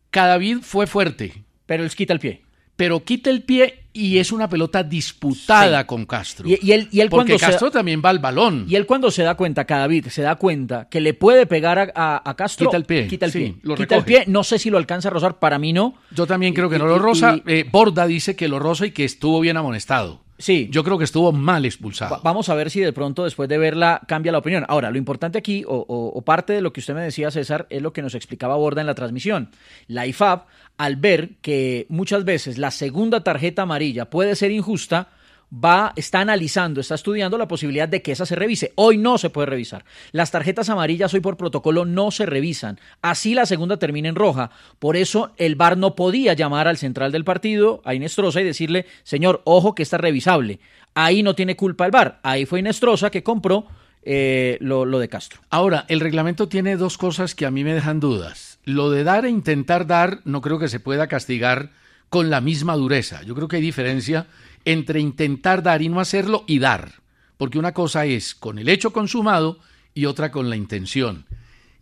Cadavid 0.09 0.57
fue 0.61 0.87
fuerte, 0.87 1.45
Pero 1.65 1.83
él 1.83 1.91
quita 1.91 2.11
el 2.11 2.19
pie. 2.19 2.43
Pero 2.81 3.03
quita 3.03 3.29
el 3.29 3.43
pie 3.43 3.77
y 3.93 4.17
es 4.17 4.31
una 4.31 4.49
pelota 4.49 4.81
disputada 4.81 5.81
Sí. 5.81 5.85
con 5.85 6.05
Castro. 6.07 6.49
Y, 6.49 6.57
y 6.65 6.71
él, 6.71 6.87
y 6.91 7.01
él 7.01 7.09
porque 7.09 7.33
cuando 7.33 7.45
Castro 7.47 7.69
también 7.69 8.01
va 8.03 8.09
al 8.09 8.17
balón. 8.17 8.65
y 8.67 8.75
él 8.75 8.87
cuando 8.87 9.11
se 9.11 9.21
da 9.21 9.35
cuenta, 9.35 9.65
Cadavid 9.65 10.07
se 10.07 10.23
da 10.23 10.35
cuenta 10.37 10.87
que 10.89 10.99
le 10.99 11.13
puede 11.13 11.45
pegar 11.45 11.77
a, 11.77 11.91
a- 11.93 12.29
a 12.29 12.35
Castro. 12.35 12.67
Quita 12.67 12.77
el 12.77 12.85
pie, 12.85 13.07
Quita 13.07 13.25
el 13.27 13.31
sí, 13.31 13.37
pie. 13.39 13.55
lo 13.61 13.75
quita 13.75 13.97
el 13.97 14.03
pie. 14.03 14.23
No 14.25 14.43
sé 14.43 14.57
si 14.57 14.71
lo 14.71 14.79
alcanza 14.79 15.09
a 15.09 15.11
rozar. 15.11 15.37
Para 15.37 15.59
mí 15.59 15.73
no. 15.73 15.93
Yo 16.15 16.25
también 16.25 16.53
creo 16.55 16.69
que 16.71 16.79
no 16.79 16.87
lo 16.87 16.97
roza. 16.97 17.39
Eh, 17.45 17.65
Borda 17.71 18.07
dice 18.07 18.35
que 18.35 18.47
lo 18.47 18.57
roza 18.57 18.87
y 18.87 18.91
que 18.91 19.05
estuvo 19.05 19.39
bien 19.41 19.57
amonestado. 19.57 20.21
Sí. 20.41 20.67
Yo 20.71 20.83
creo 20.83 20.97
que 20.97 21.03
estuvo 21.03 21.31
mal 21.31 21.63
expulsado. 21.65 22.15
Va- 22.15 22.21
Vamos 22.23 22.49
a 22.49 22.55
ver 22.55 22.69
si 22.69 22.79
de 22.81 22.91
pronto 22.93 23.23
después 23.23 23.47
de 23.47 23.57
verla 23.57 24.01
cambia 24.07 24.31
la 24.31 24.39
opinión. 24.39 24.65
Ahora, 24.67 24.89
lo 24.91 24.97
importante 24.97 25.37
aquí, 25.37 25.63
o, 25.67 25.75
o- 25.87 26.07
o 26.17 26.21
parte 26.23 26.53
de 26.53 26.61
lo 26.61 26.73
que 26.73 26.79
usted 26.79 26.93
me 26.95 27.01
decía, 27.01 27.31
César, 27.31 27.67
es 27.69 27.81
lo 27.81 27.93
que 27.93 28.01
nos 28.01 28.15
explicaba 28.15 28.55
Borda 28.55 28.81
en 28.81 28.87
la 28.87 28.95
transmisión. 28.95 29.51
La 29.87 30.07
IFAB, 30.07 30.41
al 30.77 30.95
ver 30.95 31.35
que 31.41 31.85
muchas 31.89 32.25
veces 32.25 32.57
la 32.57 32.71
segunda 32.71 33.23
tarjeta 33.23 33.61
amarilla 33.61 34.09
puede 34.09 34.35
ser 34.35 34.51
injusta, 34.51 35.09
va, 35.51 35.93
está 35.95 36.21
analizando, 36.21 36.81
está 36.81 36.95
estudiando 36.95 37.37
la 37.37 37.47
posibilidad 37.47 37.87
de 37.87 38.01
que 38.01 38.11
esa 38.11 38.25
se 38.25 38.35
revise. 38.35 38.71
Hoy 38.75 38.97
no 38.97 39.17
se 39.17 39.29
puede 39.29 39.47
revisar. 39.47 39.85
Las 40.11 40.31
tarjetas 40.31 40.69
amarillas 40.69 41.13
hoy 41.13 41.19
por 41.19 41.37
protocolo 41.37 41.85
no 41.85 42.11
se 42.11 42.25
revisan. 42.25 42.79
Así 43.01 43.35
la 43.35 43.45
segunda 43.45 43.77
termina 43.77 44.09
en 44.09 44.15
roja. 44.15 44.51
Por 44.79 44.95
eso 44.95 45.31
el 45.37 45.55
VAR 45.55 45.77
no 45.77 45.95
podía 45.95 46.33
llamar 46.33 46.67
al 46.67 46.77
central 46.77 47.11
del 47.11 47.25
partido, 47.25 47.81
a 47.85 47.93
Inestrosa, 47.93 48.41
y 48.41 48.45
decirle, 48.45 48.85
señor, 49.03 49.41
ojo 49.45 49.75
que 49.75 49.83
está 49.83 49.97
revisable. 49.97 50.59
Ahí 50.93 51.23
no 51.23 51.35
tiene 51.35 51.55
culpa 51.55 51.85
el 51.85 51.91
VAR. 51.91 52.19
Ahí 52.23 52.45
fue 52.45 52.59
Inestrosa 52.59 53.09
que 53.09 53.23
compró 53.23 53.67
eh, 54.03 54.57
lo, 54.61 54.85
lo 54.85 54.99
de 54.99 55.09
Castro. 55.09 55.41
Ahora, 55.49 55.85
el 55.89 55.99
reglamento 55.99 56.47
tiene 56.47 56.77
dos 56.77 56.97
cosas 56.97 57.35
que 57.35 57.45
a 57.45 57.51
mí 57.51 57.63
me 57.63 57.73
dejan 57.73 57.99
dudas. 57.99 58.59
Lo 58.63 58.89
de 58.89 59.03
dar 59.03 59.25
e 59.25 59.29
intentar 59.29 59.87
dar 59.87 60.21
no 60.23 60.41
creo 60.41 60.59
que 60.59 60.67
se 60.67 60.79
pueda 60.79 61.07
castigar 61.07 61.71
con 62.09 62.29
la 62.29 62.41
misma 62.41 62.75
dureza. 62.75 63.21
Yo 63.23 63.35
creo 63.35 63.47
que 63.47 63.55
hay 63.55 63.61
diferencia 63.61 64.27
entre 64.65 64.99
intentar 64.99 65.63
dar 65.63 65.81
y 65.81 65.89
no 65.89 65.99
hacerlo 65.99 66.43
y 66.47 66.59
dar, 66.59 66.93
porque 67.37 67.59
una 67.59 67.73
cosa 67.73 68.05
es 68.05 68.35
con 68.35 68.59
el 68.59 68.69
hecho 68.69 68.91
consumado 68.93 69.59
y 69.93 70.05
otra 70.05 70.31
con 70.31 70.49
la 70.49 70.55
intención. 70.55 71.25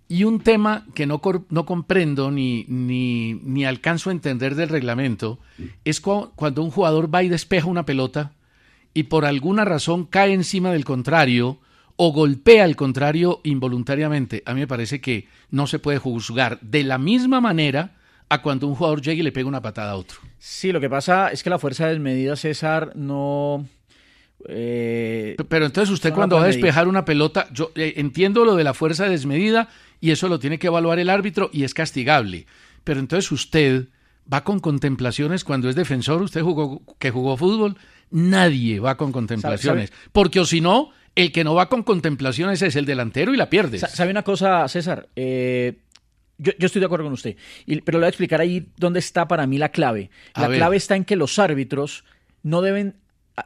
Y 0.07 0.24
un 0.24 0.39
tema 0.39 0.88
que 0.95 1.05
no, 1.05 1.21
no 1.50 1.65
comprendo 1.65 2.31
ni, 2.31 2.65
ni, 2.67 3.36
ni, 3.36 3.65
alcanzo 3.65 4.09
a 4.09 4.13
entender 4.13 4.55
del 4.55 4.69
reglamento 4.69 5.38
es 5.86 6.01
cuando 6.01 6.63
un 6.63 6.71
jugador 6.71 7.13
va 7.13 7.21
y 7.21 7.29
despeja 7.29 7.67
una 7.67 7.86
pelota 7.86 8.31
y 8.95 9.03
por 9.03 9.25
alguna 9.25 9.65
razón 9.65 10.05
cae 10.05 10.33
encima 10.33 10.71
del 10.71 10.83
contrario 10.83 11.59
o 11.95 12.12
golpea 12.12 12.63
al 12.63 12.75
contrario 12.75 13.41
involuntariamente. 13.43 14.41
A 14.45 14.53
mí 14.53 14.62
me 14.62 14.67
parece 14.67 15.00
que 15.00 15.27
no 15.51 15.67
se 15.67 15.79
puede 15.79 16.00
juzgar 16.00 16.59
de 16.62 16.83
la 16.83 16.98
misma 16.98 17.39
manera 17.39 17.98
a 18.29 18.41
cuando 18.41 18.67
un 18.67 18.75
jugador 18.75 19.01
llega 19.01 19.19
y 19.19 19.24
le 19.24 19.31
pega 19.31 19.48
una 19.48 19.62
patada 19.62 19.91
a 19.91 19.98
otro. 19.98 20.19
Sí, 20.39 20.72
lo 20.72 20.79
que 20.79 20.89
pasa 20.89 21.29
es 21.29 21.43
que 21.43 21.50
la 21.50 21.60
fuerza 21.60 21.88
desmedida, 21.88 22.36
César, 22.36 22.93
no 22.96 23.65
eh, 24.48 25.36
Pero 25.50 25.65
entonces 25.65 25.91
usted 25.93 26.13
cuando 26.13 26.38
va 26.38 26.43
a 26.43 26.48
despejar 26.48 26.88
una 26.88 27.03
pelota, 27.03 27.48
yo 27.51 27.72
eh, 27.75 27.93
entiendo 27.98 28.46
lo 28.46 28.55
de 28.55 28.63
la 28.63 28.74
fuerza 28.74 29.10
desmedida 29.10 29.67
y 30.00 30.12
eso 30.12 30.29
lo 30.29 30.39
tiene 30.39 30.60
que 30.60 30.67
evaluar 30.67 31.00
el 31.00 31.10
árbitro 31.10 31.50
y 31.51 31.63
es 31.63 31.74
castigable. 31.74 32.46
Pero 32.84 33.00
entonces 33.00 33.31
usted 33.31 33.88
va 34.31 34.43
con 34.43 34.60
contemplaciones 34.60 35.43
cuando 35.43 35.69
es 35.69 35.75
defensor, 35.75 36.22
usted 36.22 36.41
jugó 36.41 36.81
que 37.00 37.12
jugó 37.12 37.36
fútbol, 37.36 37.75
nadie 38.12 38.79
va 38.79 38.96
con 38.96 39.12
contemplaciones, 39.12 39.91
porque 40.13 40.39
o 40.39 40.46
si 40.46 40.62
no, 40.62 40.91
el 41.15 41.31
que 41.31 41.43
no 41.43 41.55
va 41.55 41.67
con 41.67 41.84
contemplaciones 41.84 42.62
es 42.62 42.75
el 42.75 42.86
delantero 42.86 43.34
y 43.34 43.38
la 43.38 43.50
pierde. 43.50 43.79
¿Sabe 43.79 44.12
una 44.12 44.24
cosa, 44.24 44.67
César? 44.67 45.10
Eh, 45.15 45.79
yo, 46.39 46.53
estoy 46.60 46.79
de 46.79 46.86
acuerdo 46.86 47.05
con 47.05 47.13
usted, 47.13 47.36
pero 47.84 47.98
le 47.98 48.03
voy 48.03 48.05
a 48.05 48.10
explicar 48.10 48.41
ahí 48.41 48.67
dónde 48.77 49.00
está 49.00 49.27
para 49.27 49.46
mí 49.46 49.58
la 49.58 49.69
clave. 49.69 50.10
La 50.36 50.48
clave 50.48 50.77
está 50.77 50.96
en 50.96 51.05
que 51.05 51.15
los 51.15 51.38
árbitros 51.38 52.05
no 52.43 52.62
deben 52.62 52.96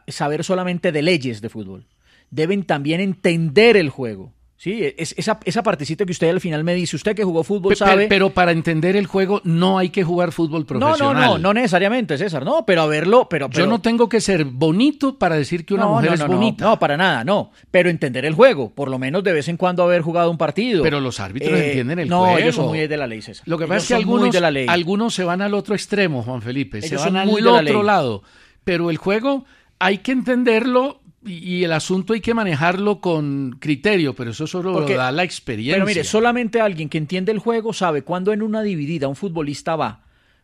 saber 0.07 0.43
solamente 0.43 0.91
de 0.91 1.01
leyes 1.01 1.41
de 1.41 1.49
fútbol, 1.49 1.87
deben 2.29 2.63
también 2.63 3.01
entender 3.01 3.77
el 3.77 3.89
juego. 3.89 4.33
Sí, 4.63 4.81
es, 4.95 5.13
esa, 5.17 5.41
esa 5.43 5.61
partecita 5.61 6.05
que 6.05 6.13
usted 6.13 6.29
al 6.29 6.39
final 6.39 6.63
me 6.63 6.73
dice, 6.73 6.95
usted 6.95 7.13
que 7.13 7.25
jugó 7.25 7.43
fútbol 7.43 7.75
sabe... 7.75 8.07
Pero, 8.07 8.29
para 8.29 8.53
entender 8.53 8.95
el 8.95 9.07
juego 9.07 9.41
no 9.43 9.77
hay 9.77 9.89
que 9.89 10.05
jugar 10.05 10.31
fútbol 10.31 10.65
profesional. 10.65 10.97
No, 10.99 11.13
no, 11.13 11.27
no, 11.31 11.37
no 11.37 11.53
necesariamente, 11.53 12.17
César, 12.17 12.45
no, 12.45 12.65
pero 12.65 12.83
a 12.83 12.85
verlo, 12.85 13.27
pero... 13.29 13.49
Yo 13.49 13.67
no 13.67 13.81
tengo 13.81 14.07
que 14.07 14.21
ser 14.21 14.45
bonito 14.45 15.19
para 15.19 15.35
decir 15.35 15.65
que 15.65 15.73
una 15.73 15.87
mujer 15.87 16.13
es 16.13 16.25
bonita. 16.25 16.63
No, 16.63 16.79
para 16.79 16.95
nada, 16.95 17.25
no, 17.25 17.51
pero 17.71 17.89
entender 17.89 18.23
el 18.23 18.35
juego, 18.35 18.69
por 18.69 18.89
lo 18.89 18.97
menos 18.97 19.21
de 19.25 19.33
vez 19.33 19.49
en 19.49 19.57
cuando 19.57 19.83
haber 19.83 20.01
jugado 20.01 20.31
un 20.31 20.37
partido. 20.37 20.81
Pero 20.81 21.01
los 21.01 21.19
árbitros 21.19 21.59
eh, 21.59 21.67
entienden 21.67 21.99
el 21.99 22.07
juego. 22.07 22.27
No, 22.27 22.37
ellos 22.37 22.55
son 22.55 22.67
muy 22.67 22.87
de 22.87 22.95
la 22.95 23.05
ley, 23.05 23.21
César. 23.21 23.45
Lo 23.45 23.57
que 23.57 23.67
pasa 23.67 23.79
es 23.79 23.87
que 23.89 23.95
algunos, 23.95 24.33
algunos 24.69 25.13
se 25.13 25.25
van 25.25 25.41
al 25.41 25.55
otro 25.55 25.75
extremo, 25.75 26.23
Juan 26.23 26.41
Felipe, 26.41 26.81
se 26.81 26.95
van 26.95 27.17
al 27.17 27.29
otro 27.29 27.83
lado, 27.83 28.23
pero 28.63 28.89
el 28.89 28.95
juego 28.95 29.43
hay 29.79 29.97
que 29.97 30.13
entenderlo 30.13 31.01
y 31.25 31.63
el 31.63 31.71
asunto 31.71 32.13
hay 32.13 32.21
que 32.21 32.33
manejarlo 32.33 32.99
con 32.99 33.57
criterio, 33.59 34.13
pero 34.13 34.31
eso 34.31 34.47
solo 34.47 34.79
lo 34.79 34.87
da 34.87 35.11
la 35.11 35.23
experiencia. 35.23 35.75
Pero 35.75 35.85
mire, 35.85 36.03
solamente 36.03 36.61
alguien 36.61 36.89
que 36.89 36.97
entiende 36.97 37.31
el 37.31 37.39
juego 37.39 37.73
sabe 37.73 38.01
cuándo 38.03 38.33
en 38.33 38.41
una 38.41 38.61
dividida 38.61 39.07
un 39.07 39.15
futbolista 39.15 39.75
va 39.75 40.03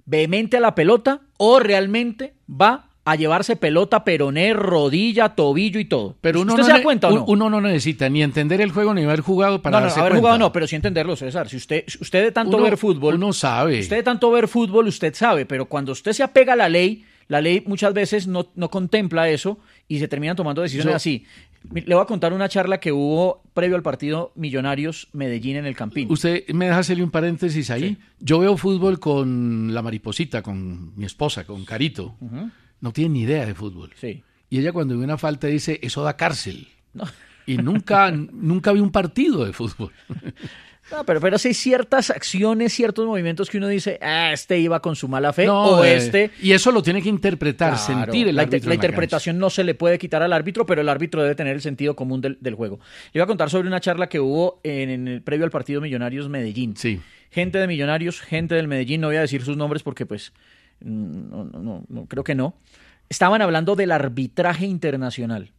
vehemente 0.09 0.57
a 0.57 0.59
la 0.59 0.73
pelota 0.73 1.21
o 1.37 1.59
realmente 1.59 2.33
va 2.49 2.85
a 3.05 3.15
llevarse 3.15 3.55
pelota, 3.55 4.03
peroné, 4.03 4.53
rodilla, 4.53 5.29
tobillo 5.29 5.79
y 5.79 5.85
todo. 5.85 6.15
Pero 6.21 6.41
uno 6.41 6.57
no 6.57 6.63
se 6.63 6.71
da 6.71 6.83
cuenta 6.83 7.07
o 7.07 7.11
no? 7.11 7.25
Uno 7.25 7.49
no 7.49 7.61
necesita 7.61 8.09
ni 8.09 8.21
entender 8.21 8.61
el 8.61 8.71
juego 8.71 8.93
ni 8.93 9.03
haber 9.03 9.21
jugado 9.21 9.61
para 9.61 9.79
no, 9.79 9.87
no, 9.87 9.93
haber 9.93 10.15
jugado 10.15 10.37
no, 10.37 10.51
pero 10.51 10.67
sí 10.67 10.75
entenderlo, 10.75 11.15
César. 11.15 11.47
Si 11.47 11.57
usted, 11.57 11.85
usted 12.01 12.23
de 12.23 12.31
tanto 12.31 12.61
ver 12.61 12.77
fútbol, 12.77 13.15
uno 13.15 13.33
sabe. 13.33 13.79
Usted 13.79 13.97
de 13.97 14.03
tanto 14.03 14.29
ver 14.31 14.47
fútbol, 14.47 14.87
usted 14.87 15.13
sabe, 15.15 15.45
pero 15.45 15.65
cuando 15.65 15.91
usted 15.91 16.11
se 16.11 16.23
apega 16.23 16.53
a 16.53 16.55
la 16.55 16.69
ley, 16.69 17.05
la 17.27 17.41
ley 17.41 17.63
muchas 17.65 17.93
veces 17.93 18.27
no, 18.27 18.47
no 18.55 18.69
contempla 18.69 19.29
eso 19.29 19.59
y 19.89 19.99
se 19.99 20.07
terminan 20.07 20.37
tomando 20.37 20.61
decisiones 20.61 20.95
así. 20.95 21.25
Le 21.73 21.93
voy 21.93 22.01
a 22.01 22.05
contar 22.05 22.31
una 22.31 22.47
charla 22.47 22.79
que 22.79 22.93
hubo 22.93 23.43
previo 23.53 23.75
al 23.75 23.81
partido 23.81 24.31
Millonarios 24.35 25.09
Medellín 25.11 25.57
en 25.57 25.65
el 25.65 25.75
Campín. 25.75 26.09
Usted 26.09 26.47
me 26.49 26.67
deja 26.67 26.77
hacerle 26.77 27.03
un 27.03 27.11
paréntesis 27.11 27.69
ahí. 27.71 27.97
Yo 28.19 28.39
veo 28.39 28.55
fútbol 28.55 28.99
con 28.99 29.73
la 29.73 29.81
mariposita, 29.81 30.41
con 30.41 30.95
mi 30.95 31.05
esposa, 31.05 31.43
con 31.43 31.65
Carito. 31.65 32.15
No 32.79 32.93
tiene 32.93 33.15
ni 33.15 33.21
idea 33.23 33.45
de 33.45 33.55
fútbol. 33.55 33.89
Sí. 33.99 34.23
Y 34.49 34.59
ella 34.59 34.71
cuando 34.71 34.97
ve 34.97 35.03
una 35.03 35.17
falta 35.17 35.47
dice, 35.47 35.79
eso 35.81 36.03
da 36.03 36.15
cárcel. 36.15 36.67
Y 37.47 37.57
nunca, 37.57 38.11
nunca 38.31 38.71
vi 38.71 38.79
un 38.79 38.91
partido 38.91 39.43
de 39.43 39.51
fútbol. 39.51 39.91
No, 40.91 41.05
pero, 41.05 41.19
pero 41.21 41.37
sí 41.37 41.49
hay 41.49 41.53
ciertas 41.53 42.09
acciones, 42.09 42.73
ciertos 42.73 43.05
movimientos 43.05 43.49
que 43.49 43.57
uno 43.57 43.67
dice, 43.67 43.99
ah, 44.01 44.31
este 44.33 44.57
iba 44.59 44.81
con 44.81 44.95
su 44.95 45.07
mala 45.07 45.33
fe, 45.33 45.49
o 45.49 45.83
eh, 45.83 45.95
este. 45.95 46.31
Y 46.41 46.53
eso 46.53 46.71
lo 46.71 46.81
tiene 46.81 47.01
que 47.01 47.09
interpretar, 47.09 47.77
sentir 47.77 48.27
el 48.27 48.35
la, 48.35 48.43
árbitro. 48.43 48.69
La, 48.69 48.75
interpretación 48.75 49.37
no 49.37 49.49
se 49.49 49.63
le 49.63 49.75
puede 49.75 49.99
quitar 49.99 50.23
al 50.23 50.33
árbitro, 50.33 50.65
pero 50.65 50.81
el 50.81 50.89
árbitro 50.89 51.21
debe 51.21 51.35
tener 51.35 51.55
el 51.55 51.61
sentido 51.61 51.95
común 51.95 52.21
del, 52.21 52.55
juego. 52.55 52.79
Le 53.13 53.19
iba 53.19 53.23
a 53.23 53.27
contar 53.27 53.49
sobre 53.49 53.67
una 53.67 53.79
charla 53.79 54.09
que 54.09 54.19
hubo 54.19 54.59
en, 54.63 55.07
el 55.07 55.21
previo 55.21 55.45
al 55.45 55.51
partido 55.51 55.81
Millonarios 55.81 56.29
Medellín. 56.29 56.75
Sí. 56.75 56.99
Gente 57.29 57.59
de 57.59 57.67
Millonarios, 57.67 58.21
gente 58.21 58.55
del 58.55 58.67
Medellín, 58.67 59.01
no 59.01 59.07
voy 59.07 59.17
a 59.17 59.21
decir 59.21 59.43
sus 59.43 59.55
nombres 59.55 59.83
porque, 59.83 60.05
pues, 60.05 60.33
mm, 60.81 61.29
no, 61.29 61.45
no, 61.45 61.85
no 61.87 62.05
creo 62.05 62.23
que 62.23 62.35
no. 62.35 62.55
Estaban 63.09 63.41
hablando 63.41 63.75
del 63.75 63.91
arbitraje 63.91 64.65
internacional. 64.65 65.51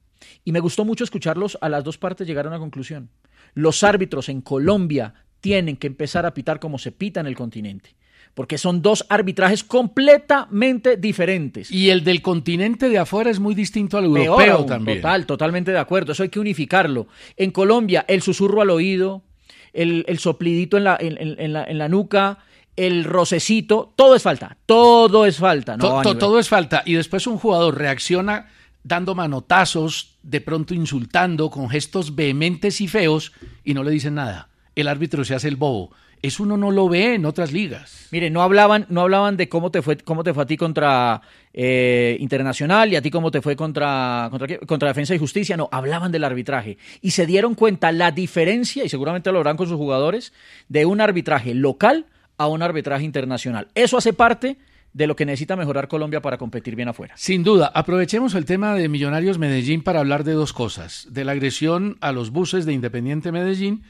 Y 0.44 0.52
me 0.52 0.60
gustó 0.60 0.84
mucho 0.84 1.04
escucharlos 1.04 1.58
a 1.60 1.68
las 1.68 1.84
dos 1.84 1.98
partes 1.98 2.26
llegar 2.26 2.46
a 2.46 2.48
una 2.48 2.58
conclusión. 2.58 3.10
Los 3.54 3.82
árbitros 3.82 4.28
en 4.28 4.40
Colombia 4.40 5.14
tienen 5.40 5.76
que 5.76 5.86
empezar 5.86 6.26
a 6.26 6.34
pitar 6.34 6.60
como 6.60 6.78
se 6.78 6.92
pita 6.92 7.20
en 7.20 7.26
el 7.26 7.36
continente. 7.36 7.94
Porque 8.34 8.58
son 8.58 8.80
dos 8.80 9.04
arbitrajes 9.08 9.64
completamente 9.64 10.96
diferentes. 10.96 11.70
Y 11.70 11.90
el 11.90 12.04
del 12.04 12.22
continente 12.22 12.88
de 12.88 12.98
afuera 12.98 13.30
es 13.30 13.40
muy 13.40 13.54
distinto 13.54 13.98
al 13.98 14.04
europeo 14.04 14.64
también. 14.66 15.00
Total, 15.00 15.26
totalmente 15.26 15.72
de 15.72 15.78
acuerdo. 15.78 16.12
Eso 16.12 16.22
hay 16.22 16.28
que 16.28 16.38
unificarlo. 16.38 17.08
En 17.36 17.50
Colombia, 17.50 18.04
el 18.06 18.22
susurro 18.22 18.62
al 18.62 18.70
oído, 18.70 19.24
el, 19.72 20.18
soplidito 20.20 20.76
en 20.76 20.84
la, 20.84 20.96
en, 21.00 21.52
la, 21.52 21.64
en 21.64 21.78
la 21.78 21.88
nuca, 21.88 22.38
el 22.76 23.04
rocecito, 23.04 23.92
todo 23.96 24.14
es 24.14 24.22
falta. 24.22 24.56
Todo 24.64 25.26
es 25.26 25.38
falta. 25.38 25.76
todo 25.76 26.38
es 26.38 26.48
falta. 26.48 26.82
Y 26.86 26.94
después 26.94 27.26
un 27.26 27.36
jugador 27.36 27.76
reacciona 27.76 28.48
dando 28.82 29.14
manotazos, 29.14 30.16
de 30.22 30.40
pronto 30.40 30.74
insultando, 30.74 31.50
con 31.50 31.68
gestos 31.68 32.14
vehementes 32.14 32.80
y 32.80 32.88
feos, 32.88 33.32
y 33.64 33.74
no 33.74 33.82
le 33.82 33.90
dicen 33.90 34.14
nada. 34.14 34.48
El 34.74 34.88
árbitro 34.88 35.24
se 35.24 35.34
hace 35.34 35.48
el 35.48 35.56
bobo. 35.56 35.90
Eso 36.22 36.42
uno 36.42 36.58
no 36.58 36.70
lo 36.70 36.88
ve 36.88 37.14
en 37.14 37.24
otras 37.24 37.50
ligas. 37.50 38.08
Mire, 38.10 38.28
no 38.28 38.42
hablaban, 38.42 38.84
no 38.90 39.00
hablaban 39.00 39.38
de 39.38 39.48
cómo 39.48 39.70
te 39.70 39.80
fue, 39.80 39.96
cómo 39.96 40.22
te 40.22 40.34
fue 40.34 40.42
a 40.42 40.46
ti 40.46 40.58
contra 40.58 41.22
eh, 41.54 42.16
Internacional 42.20 42.92
y 42.92 42.96
a 42.96 43.02
ti 43.02 43.10
cómo 43.10 43.30
te 43.30 43.40
fue 43.40 43.56
contra, 43.56 44.28
contra, 44.30 44.58
contra 44.58 44.88
Defensa 44.88 45.14
y 45.14 45.18
Justicia. 45.18 45.56
No, 45.56 45.70
hablaban 45.72 46.12
del 46.12 46.24
arbitraje. 46.24 46.76
Y 47.00 47.12
se 47.12 47.24
dieron 47.24 47.54
cuenta 47.54 47.90
la 47.90 48.10
diferencia, 48.10 48.84
y 48.84 48.90
seguramente 48.90 49.32
lo 49.32 49.40
harán 49.40 49.56
con 49.56 49.66
sus 49.66 49.76
jugadores, 49.76 50.34
de 50.68 50.84
un 50.84 51.00
arbitraje 51.00 51.54
local 51.54 52.06
a 52.36 52.48
un 52.48 52.62
arbitraje 52.62 53.04
internacional. 53.04 53.68
Eso 53.74 53.96
hace 53.96 54.12
parte 54.12 54.58
de 54.92 55.06
lo 55.06 55.16
que 55.16 55.24
necesita 55.24 55.56
mejorar 55.56 55.88
Colombia 55.88 56.20
para 56.20 56.38
competir 56.38 56.74
bien 56.74 56.88
afuera. 56.88 57.14
Sin 57.16 57.44
duda, 57.44 57.70
aprovechemos 57.74 58.34
el 58.34 58.44
tema 58.44 58.74
de 58.74 58.88
Millonarios 58.88 59.38
Medellín 59.38 59.82
para 59.82 60.00
hablar 60.00 60.24
de 60.24 60.32
dos 60.32 60.52
cosas, 60.52 61.06
de 61.10 61.24
la 61.24 61.32
agresión 61.32 61.96
a 62.00 62.12
los 62.12 62.30
buses 62.30 62.66
de 62.66 62.72
Independiente 62.72 63.30
Medellín 63.30 63.84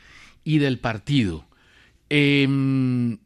y 0.45 0.59
del 0.59 0.79
partido. 0.79 1.47
Em, 2.11 3.19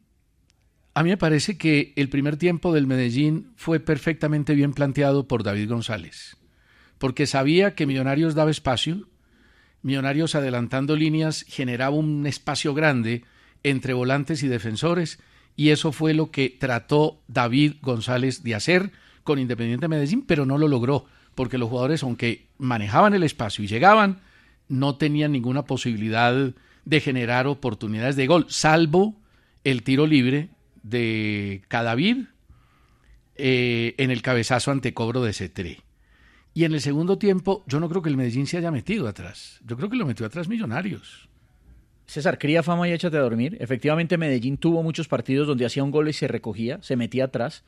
a 0.93 1.03
mí 1.03 1.09
me 1.09 1.17
parece 1.17 1.57
que 1.57 1.91
el 1.97 2.07
primer 2.07 2.37
tiempo 2.37 2.73
del 2.73 2.87
Medellín 2.87 3.51
fue 3.57 3.79
perfectamente 3.79 4.53
bien 4.53 4.73
planteado 4.73 5.27
por 5.27 5.43
David 5.43 5.69
González, 5.69 6.37
porque 6.97 7.27
sabía 7.27 7.75
que 7.75 7.85
Millonarios 7.85 8.35
daba 8.35 8.51
espacio, 8.51 9.09
Millonarios 9.81 10.33
adelantando 10.33 10.95
líneas 10.95 11.45
generaba 11.47 11.95
un 11.95 12.25
espacio 12.25 12.73
grande 12.73 13.23
entre 13.63 13.93
volantes 13.93 14.41
y 14.43 14.47
defensores, 14.47 15.19
y 15.55 15.69
eso 15.69 15.91
fue 15.91 16.13
lo 16.13 16.31
que 16.31 16.49
trató 16.49 17.21
David 17.27 17.75
González 17.81 18.43
de 18.43 18.55
hacer 18.55 18.91
con 19.23 19.39
Independiente 19.39 19.87
Medellín, 19.87 20.23
pero 20.25 20.45
no 20.45 20.57
lo 20.57 20.67
logró, 20.67 21.05
porque 21.33 21.57
los 21.57 21.69
jugadores, 21.69 22.03
aunque 22.03 22.47
manejaban 22.57 23.13
el 23.13 23.23
espacio 23.23 23.63
y 23.63 23.67
llegaban, 23.67 24.21
no 24.67 24.95
tenían 24.97 25.31
ninguna 25.31 25.65
posibilidad 25.65 26.53
de 26.85 26.99
generar 26.99 27.47
oportunidades 27.47 28.15
de 28.15 28.27
gol, 28.27 28.45
salvo 28.49 29.15
el 29.63 29.83
tiro 29.83 30.05
libre 30.05 30.49
de 30.83 31.63
Cadavid 31.67 32.25
eh, 33.35 33.95
en 33.97 34.11
el 34.11 34.21
cabezazo 34.21 34.71
ante 34.71 34.93
cobro 34.93 35.23
de 35.23 35.31
C3. 35.31 35.81
Y 36.53 36.63
en 36.63 36.73
el 36.73 36.79
segundo 36.79 37.17
tiempo, 37.17 37.65
yo 37.67 37.79
no 37.79 37.89
creo 37.89 38.01
que 38.01 38.09
el 38.09 38.15
Medellín 38.15 38.47
se 38.47 38.57
haya 38.57 38.71
metido 38.71 39.07
atrás. 39.07 39.59
Yo 39.65 39.75
creo 39.75 39.89
que 39.89 39.97
lo 39.97 40.05
metió 40.05 40.25
atrás 40.25 40.47
Millonarios. 40.47 41.27
César, 42.07 42.37
cría 42.37 42.63
fama 42.63 42.87
y 42.87 42.91
échate 42.91 43.17
a 43.17 43.21
dormir. 43.21 43.57
Efectivamente, 43.59 44.17
Medellín 44.17 44.57
tuvo 44.57 44.83
muchos 44.83 45.07
partidos 45.07 45.47
donde 45.47 45.65
hacía 45.65 45.83
un 45.83 45.91
gol 45.91 46.07
y 46.07 46.13
se 46.13 46.27
recogía, 46.27 46.79
se 46.81 46.95
metía 46.95 47.25
atrás. 47.25 47.63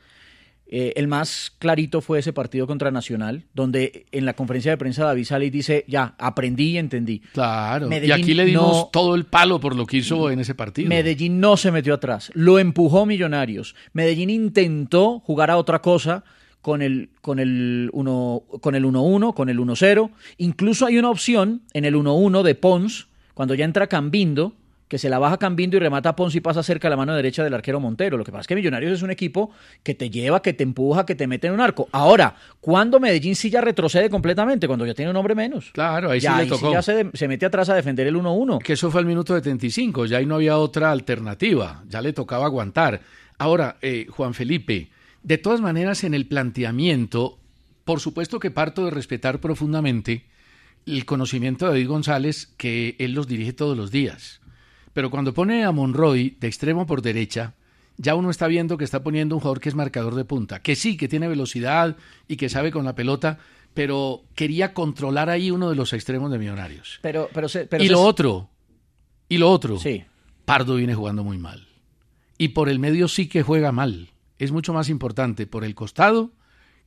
Eh, 0.70 0.94
el 0.98 1.08
más 1.08 1.54
clarito 1.60 2.02
fue 2.02 2.20
ese 2.20 2.34
partido 2.34 2.68
contra 2.68 2.92
Nacional, 2.92 3.46
donde 3.54 4.06
en 4.12 4.26
la 4.26 4.34
conferencia 4.34 4.72
de 4.72 4.78
prensa 4.78 5.06
David 5.06 5.24
sale 5.24 5.46
y 5.46 5.50
dice, 5.50 5.86
ya, 5.88 6.16
aprendí 6.18 6.72
y 6.72 6.78
entendí. 6.78 7.20
Claro, 7.32 7.90
y 7.90 8.12
aquí 8.12 8.34
le 8.34 8.44
dimos 8.46 8.92
todo 8.92 9.16
el 9.16 9.26
palo 9.26 9.62
por 9.62 9.76
lo 9.76 9.86
que 9.86 9.98
hizo 9.98 10.30
en 10.30 10.42
ese 10.42 10.56
partido. 10.56 10.90
Medellín 10.90 11.40
no 11.40 11.56
se 11.56 11.72
metió 11.72 11.94
atrás, 11.94 12.32
lo 12.34 12.60
empujó 12.60 13.06
Millonarios. 13.06 13.76
Medellín 13.94 14.30
intentó 14.30 15.20
jugar 15.22 15.52
a 15.52 15.58
otra 15.58 15.82
cosa 15.82 16.26
con 16.62 16.82
el 16.82 17.12
con 17.22 17.40
el 17.40 17.90
1 17.94 18.44
con 18.60 18.76
el 18.76 18.84
1-1, 18.84 19.34
con 19.34 19.48
el 19.48 19.58
1-0. 19.60 20.12
Incluso 20.38 20.86
hay 20.86 20.98
una 20.98 21.10
opción 21.10 21.62
en 21.72 21.86
el 21.86 21.96
1-1 21.96 22.44
de 22.44 22.56
Pons, 22.56 23.08
cuando 23.38 23.54
ya 23.54 23.66
entra 23.66 23.86
Cambindo, 23.86 24.56
que 24.88 24.98
se 24.98 25.10
la 25.10 25.20
baja 25.20 25.38
Cambindo 25.38 25.78
y 25.78 25.80
remata 25.80 26.10
a 26.10 26.16
Pons 26.16 26.34
y 26.34 26.42
pasa 26.42 26.64
cerca 26.64 26.88
a 26.88 26.90
la 26.90 26.98
mano 26.98 27.14
derecha 27.14 27.44
del 27.44 27.54
arquero 27.54 27.80
Montero. 27.80 28.18
Lo 28.18 28.24
que 28.24 28.32
pasa 28.32 28.42
es 28.42 28.48
que 28.48 28.56
Millonarios 28.56 28.94
es 28.94 29.04
un 29.04 29.12
equipo 29.12 29.52
que 29.84 29.94
te 29.94 30.10
lleva, 30.10 30.42
que 30.42 30.54
te 30.54 30.64
empuja, 30.64 31.06
que 31.06 31.14
te 31.14 31.28
mete 31.28 31.46
en 31.46 31.54
un 31.54 31.62
arco. 31.62 31.88
Ahora, 31.92 32.34
cuando 32.60 33.00
Medellín 33.00 33.36
sí 33.36 33.52
ya 33.52 33.62
retrocede 33.62 34.10
completamente, 34.10 34.66
cuando 34.66 34.88
ya 34.88 34.96
tiene 34.96 35.12
un 35.12 35.18
hombre 35.18 35.36
menos. 35.36 35.70
Claro, 35.72 36.10
ahí 36.10 36.20
sí 36.20 36.28
le 36.36 36.48
tocó. 36.48 36.72
ya 36.72 36.82
se, 36.82 37.28
mete 37.28 37.46
atrás 37.46 37.70
a 37.70 37.76
defender 37.76 38.08
el 38.08 38.16
1-1. 38.16 38.58
Que 38.64 38.74
eso 38.74 38.90
fue 38.90 39.02
al 39.02 39.06
minuto 39.06 39.36
75, 39.36 40.08
ya 40.08 40.18
ahí 40.18 40.26
no 40.26 40.34
había 40.34 40.58
otra 40.58 40.92
alternativa, 40.92 41.84
ya 41.88 42.02
le 42.02 42.14
tocaba 42.14 42.48
aguantar. 42.48 43.02
Ahora, 43.38 43.78
eh, 43.84 44.08
Juan 44.10 44.34
Felipe, 44.34 44.90
de 45.22 45.38
todas 45.38 45.62
maneras, 45.62 46.04
en 46.04 46.16
el 46.16 46.26
planteamiento, 46.26 47.38
por 47.86 48.00
supuesto 48.00 48.40
que 48.40 48.50
parto 48.50 48.86
de 48.86 48.90
respetar 48.90 49.40
profundamente 49.40 50.26
el 50.96 51.06
conocimiento 51.06 51.66
de 51.66 51.72
David 51.72 51.88
González, 51.88 52.54
que 52.58 52.96
él 53.00 53.14
los 53.14 53.28
dirige 53.28 53.54
todos 53.54 53.76
los 53.76 53.92
días 53.92 54.42
pero 54.98 55.12
cuando 55.12 55.32
pone 55.32 55.64
a 55.64 55.72
Monroy 55.72 56.38
de 56.40 56.48
extremo 56.48 56.88
por 56.88 57.04
derecha, 57.04 57.54
ya 57.98 58.16
uno 58.16 58.32
está 58.32 58.48
viendo 58.48 58.78
que 58.78 58.84
está 58.84 59.04
poniendo 59.04 59.36
un 59.36 59.42
jugador 59.42 59.60
que 59.60 59.70
es 59.70 59.76
marcador 59.76 60.16
de 60.16 60.26
punta, 60.26 60.64
que 60.64 60.76
sí, 60.76 60.98
que 60.98 61.08
tiene 61.08 61.28
velocidad 61.28 61.98
y 62.28 62.36
que 62.36 62.50
sabe 62.50 62.72
con 62.72 62.84
la 62.84 62.96
pelota, 62.96 63.38
pero 63.76 64.24
quería 64.34 64.74
controlar 64.74 65.30
ahí 65.30 65.52
uno 65.52 65.70
de 65.70 65.76
los 65.76 65.94
extremos 65.94 66.32
de 66.32 66.40
Millonarios. 66.40 66.98
Pero, 67.04 67.30
pero, 67.32 67.48
y 67.78 67.90
lo 67.90 68.02
otro, 68.02 68.50
y 69.30 69.38
lo 69.38 69.52
otro, 69.52 69.78
sí. 69.78 70.04
Pardo 70.46 70.78
viene 70.78 70.96
jugando 70.96 71.24
muy 71.24 71.38
mal. 71.38 71.68
Y 72.40 72.48
por 72.48 72.68
el 72.68 72.80
medio 72.80 73.08
sí 73.08 73.28
que 73.28 73.44
juega 73.44 73.72
mal. 73.72 74.10
Es 74.40 74.52
mucho 74.52 74.74
más 74.74 74.90
importante 74.90 75.46
por 75.46 75.64
el 75.64 75.76
costado 75.76 76.32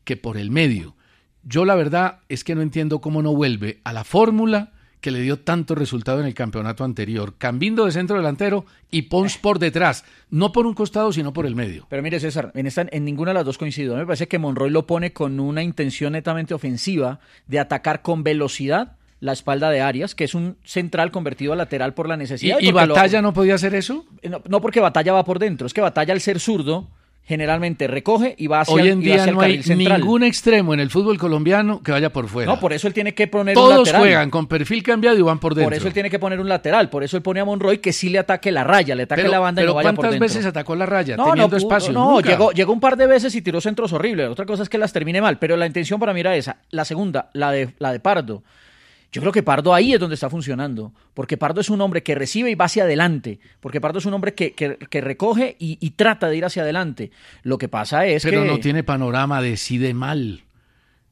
que 0.03 0.17
por 0.17 0.37
el 0.37 0.51
medio. 0.51 0.97
Yo 1.43 1.65
la 1.65 1.75
verdad 1.75 2.21
es 2.29 2.45
que 2.45 2.55
no 2.55 2.63
entiendo 2.63 3.01
cómo 3.01 3.23
no 3.23 3.35
vuelve 3.35 3.81
a 3.85 3.93
la 3.93 4.05
fórmula 4.05 4.73
que 5.01 5.11
le 5.11 5.21
dio 5.21 5.39
tanto 5.39 5.75
resultado 5.75 6.21
en 6.21 6.27
el 6.27 6.35
campeonato 6.35 6.85
anterior. 6.85 7.35
Cambindo 7.39 7.87
de 7.87 7.93
centro 7.93 8.17
delantero 8.17 8.67
y 8.91 9.03
Pons 9.03 9.39
por 9.39 9.59
detrás. 9.59 10.05
No 10.29 10.53
por 10.53 10.67
un 10.67 10.75
costado, 10.75 11.13
sino 11.13 11.33
por 11.33 11.47
el 11.47 11.57
medio. 11.57 11.87
Pero 11.89 12.03
mire, 12.03 12.21
César, 12.21 12.53
en, 12.55 12.67
esta, 12.67 12.87
en 12.91 13.05
ninguna 13.05 13.31
de 13.31 13.35
las 13.35 13.47
dos 13.47 13.59
coincido. 13.59 13.97
Me 13.97 14.05
parece 14.05 14.29
que 14.29 14.39
Monroy 14.39 14.71
lo 14.71 14.87
pone 14.87 15.13
con 15.13 15.41
una 15.41 15.63
intención 15.63 16.13
netamente 16.13 16.55
ofensiva 16.55 17.21
de 17.47 17.59
atacar 17.59 18.03
con 18.03 18.23
velocidad 18.23 18.97
la 19.21 19.33
espalda 19.33 19.71
de 19.71 19.81
Arias, 19.83 20.15
que 20.15 20.25
es 20.25 20.35
un 20.35 20.57
central 20.65 21.11
convertido 21.11 21.53
a 21.53 21.57
lateral 21.57 21.93
por 21.95 22.09
la 22.09 22.17
necesidad. 22.17 22.59
¿Y, 22.59 22.73
Batalla 22.73 23.21
no 23.21 23.35
podía 23.35 23.55
hacer 23.55 23.75
eso? 23.75 24.07
No, 24.23 24.43
no, 24.49 24.61
porque 24.61 24.81
Batalla 24.81 25.13
va 25.13 25.25
por 25.25 25.39
dentro, 25.39 25.67
es 25.67 25.75
que 25.75 25.83
Batalla 25.83 26.15
al 26.15 26.23
ser 26.23 26.41
zurdo 26.41 26.89
generalmente 27.31 27.87
recoge 27.87 28.35
y 28.39 28.49
va 28.49 28.63
hacia, 28.63 28.75
Hoy 28.75 28.89
en 28.89 28.99
día 28.99 29.23
el, 29.23 29.35
no 29.35 29.41
hay 29.41 29.59
ningún 29.59 30.25
extremo 30.25 30.75
en 30.75 30.81
el 30.81 30.91
fútbol 30.91 31.17
colombiano 31.17 31.81
que 31.81 31.93
vaya 31.93 32.13
por 32.13 32.27
fuera. 32.27 32.51
No, 32.51 32.59
por 32.59 32.73
eso 32.73 32.89
él 32.89 32.93
tiene 32.93 33.15
que 33.15 33.29
poner 33.29 33.55
Todos 33.55 33.71
un 33.71 33.79
lateral. 33.79 34.01
juegan 34.01 34.31
con 34.31 34.49
perfil 34.49 34.83
cambiado 34.83 35.17
y 35.17 35.23
van 35.23 35.39
por 35.39 35.55
dentro. 35.55 35.71
Por 35.71 35.75
eso 35.75 35.87
él 35.87 35.95
tiene 35.95 36.11
que 36.11 36.19
poner 36.19 36.41
un 36.41 36.49
lateral, 36.49 36.91
por 36.91 37.05
eso 37.05 37.17
él 37.17 37.23
pone 37.23 37.39
a 37.39 37.45
Monroy 37.45 37.79
que 37.79 37.93
sí 37.93 38.09
le 38.09 38.19
ataque 38.19 38.51
la 38.51 38.65
raya, 38.65 38.97
le 38.97 39.05
ataque 39.05 39.29
la 39.29 39.39
banda 39.39 39.63
y 39.63 39.67
no 39.67 39.75
vaya 39.75 39.91
por 39.91 40.07
dentro. 40.07 40.19
¿Cuántas 40.19 40.35
veces 40.35 40.45
atacó 40.45 40.75
la 40.75 40.87
raya 40.87 41.17
no, 41.17 41.27
teniendo 41.27 41.57
no, 41.57 41.57
espacio? 41.57 41.93
No, 41.93 42.21
llegó, 42.21 42.51
llegó 42.51 42.73
un 42.73 42.81
par 42.81 42.97
de 42.97 43.07
veces 43.07 43.33
y 43.37 43.43
tiró 43.43 43.61
centros 43.61 43.93
horribles. 43.93 44.29
Otra 44.29 44.45
cosa 44.45 44.65
es 44.65 44.69
que 44.69 44.79
las 44.79 44.93
termine 44.93 45.21
mal, 45.21 45.39
pero 45.39 45.57
la 45.57 45.67
intención 45.67 46.01
para 46.01 46.13
mí 46.13 46.19
era 46.19 46.35
esa. 46.35 46.57
La 46.71 46.85
segunda, 46.85 47.31
la 47.33 47.53
de, 47.53 47.75
la 47.79 47.93
de 47.93 48.01
Pardo 48.01 48.43
yo 49.13 49.21
creo 49.21 49.33
que 49.33 49.43
Pardo 49.43 49.75
ahí 49.75 49.93
es 49.93 50.01
donde 50.01 50.15
está 50.15 50.31
funcionando, 50.31 50.93
porque 51.15 51.37
Pardo 51.37 51.61
es 51.61 51.69
un 51.69 51.81
hombre 51.81 52.03
que 52.03 52.15
recibe 52.15 52.51
y 52.51 52.55
va 52.55 52.67
hacia 52.67 52.85
adelante, 52.85 53.41
porque 53.61 53.81
Pardo 53.81 53.99
es 53.99 54.07
un 54.07 54.15
hombre 54.15 54.35
que, 54.35 54.53
que, 54.53 55.01
recoge 55.01 55.57
y, 55.59 55.91
trata 55.91 56.29
de 56.29 56.37
ir 56.37 56.45
hacia 56.45 56.63
adelante. 56.63 57.11
Lo 57.43 57.59
que 57.59 57.69
pasa 57.69 58.07
es 58.07 58.23
que... 58.23 58.31
Pero 58.31 58.45
no 58.45 58.61
tiene 58.61 58.85
panorama, 58.85 59.43
decide 59.43 59.95
mal, 59.95 60.45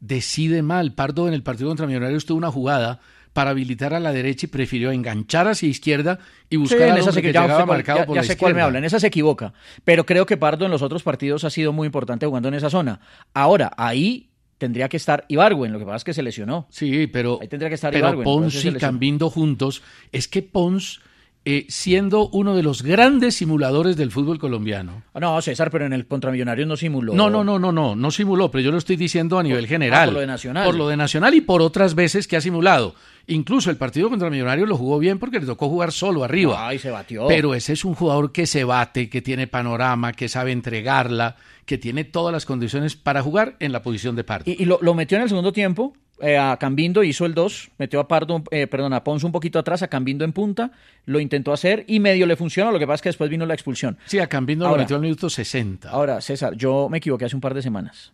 decide 0.01 0.63
mal. 0.63 0.93
Pardo 0.93 1.27
en 1.27 1.35
el 1.35 1.43
partido 1.43 1.71
contra 1.71 1.87
Millonarios 1.87 2.25
tuvo 2.25 2.39
una 2.39 2.53
jugada 2.53 3.01
para 3.33 3.51
habilitar 3.51 3.93
a 3.93 4.01
la 4.01 4.13
derecha 4.13 4.47
y 4.47 4.49
prefirió 4.49 4.93
enganchar 4.93 5.49
hacia 5.49 5.69
izquierda 5.69 6.21
y 6.49 6.57
buscar 6.57 6.91
a 6.91 6.99
esa 6.99 7.13
que 7.13 7.33
llegaba 7.33 7.67
marcado 7.67 8.07
por 8.07 8.15
ya 8.15 8.23
la 8.23 8.27
sé 8.27 8.37
cuál 8.37 8.55
me 8.55 8.63
habla, 8.63 8.79
en 8.79 8.85
esa 8.85 9.01
se 9.01 9.09
equivoca. 9.09 9.53
Pero 9.85 10.07
creo 10.07 10.25
que 10.25 10.37
Pardo 10.37 10.65
en 10.65 10.71
los 10.71 10.83
otros 10.83 11.03
partidos 11.03 11.43
ha 11.45 11.51
sido 11.51 11.73
muy 11.73 11.87
importante 11.87 12.27
jugando 12.27 12.49
en 12.49 12.55
esa 12.55 12.71
zona. 12.71 13.01
Ahora, 13.35 13.73
ahí 13.77 14.28
tendría 14.59 14.89
que 14.89 14.97
estar 14.97 15.25
Ibargüen, 15.29 15.73
lo 15.73 15.79
que 15.79 15.85
pasa 15.85 15.97
es 15.97 16.05
que 16.05 16.15
se 16.15 16.23
lesionó. 16.23 16.67
Sí, 16.69 17.07
pero, 17.07 17.39
Ahí 17.41 17.49
tendría 17.49 17.69
que 17.69 17.77
estar 17.77 17.93
pero 17.93 18.23
Pons 18.23 18.65
y 18.65 18.73
Cambindo 18.75 19.31
juntos, 19.31 19.83
es 20.13 20.29
que 20.29 20.43
Pons, 20.43 21.01
eh, 21.51 21.65
siendo 21.71 22.29
uno 22.29 22.55
de 22.55 22.63
los 22.63 22.83
grandes 22.83 23.37
simuladores 23.37 23.97
del 23.97 24.11
fútbol 24.11 24.39
colombiano. 24.39 25.05
Ah, 25.15 25.21
no, 25.21 25.41
César, 25.41 25.71
pero 25.71 25.87
en 25.87 25.95
el 25.95 26.07
Contramillonario 26.07 26.67
no 26.67 26.77
simuló. 26.77 27.15
No, 27.15 27.31
no, 27.31 27.43
no, 27.43 27.59
no, 27.59 27.73
no, 27.73 27.97
no 27.97 28.11
simuló, 28.11 28.51
pero 28.51 28.65
yo 28.65 28.71
lo 28.71 28.77
estoy 28.77 28.97
diciendo 28.97 29.39
a 29.39 29.43
nivel 29.43 29.67
general. 29.67 30.09
por 30.09 30.15
lo 30.17 30.21
de 30.21 30.27
Nacional. 30.27 30.67
Por 30.67 30.75
lo 30.75 30.89
de 30.89 30.99
Nacional 30.99 31.35
y 31.35 31.41
por 31.41 31.63
otras 31.63 31.95
veces 31.95 32.29
que 32.29 32.37
ha 32.37 32.43
simulado. 32.43 32.95
Incluso 33.29 33.71
el 33.71 33.79
partido 33.79 34.11
contra 34.11 34.29
Millonarios 34.29 34.69
lo 34.69 34.77
jugó 34.77 34.99
bien 34.99 35.19
porque 35.19 35.41
le 35.41 35.47
tocó 35.47 35.71
jugar 35.71 35.91
solo 35.91 36.23
arriba. 36.23 36.69
Ay, 36.69 36.79
se 36.79 36.91
batió. 36.91 37.27
Pero 37.29 37.55
ese 37.55 37.73
es 37.73 37.83
un 37.87 37.95
jugador 37.95 38.31
que 38.31 38.47
se 38.47 38.65
bate, 38.65 39.09
que 39.09 39.23
tiene 39.23 39.47
panorama, 39.47 40.13
que 40.13 40.29
sabe 40.29 40.53
entregarla, 40.53 41.37
que 41.65 41.79
tiene 41.79 42.05
todas 42.05 42.31
las 42.31 42.45
condiciones 42.45 42.95
para 42.95 43.23
jugar 43.23 43.57
en 43.61 43.73
la 43.73 43.83
posición 43.83 44.17
de 44.17 44.25
Pardo. 44.25 44.51
Y, 44.51 44.67
lo, 44.67 44.79
metió 44.93 45.17
en 45.17 45.23
el 45.23 45.29
segundo 45.31 45.55
tiempo. 45.55 45.95
Eh, 46.21 46.37
a 46.37 46.57
Cambindo 46.57 47.05
hizo 47.05 47.27
el 47.27 47.35
2, 47.35 47.71
metió 47.79 48.01
a 48.01 48.09
Pardo, 48.09 48.43
eh, 48.51 48.67
perdón, 48.67 48.93
a 48.93 49.03
un 49.07 49.33
poquito 49.33 49.59
atrás, 49.59 49.83
a 49.83 49.89
Cambindo 49.89 50.25
en 50.25 50.33
punta, 50.33 50.73
lo 51.05 51.21
intentó 51.21 51.53
hacer 51.53 51.85
y 51.87 52.01
medio 52.01 52.27
le 52.27 52.35
funcionó, 52.35 52.73
lo 52.73 52.79
que 52.79 52.87
pasa 52.87 52.97
es 52.97 53.03
que 53.03 53.09
después 53.11 53.31
vino 53.31 53.47
la 53.47 53.55
expulsión. 53.55 53.99
Sí, 54.07 54.19
a 54.19 54.27
Cambindo 54.27 54.69
lo 54.69 54.77
metió 54.77 54.97
al 54.97 55.03
minuto 55.03 55.31
60. 55.31 55.89
Ahora, 55.89 56.21
César, 56.21 56.55
yo 56.57 56.89
me 56.89 56.99
equivoqué 56.99 57.25
hace 57.25 57.37
un 57.37 57.41
par 57.41 57.55
de 57.55 57.63
semanas. 57.63 58.13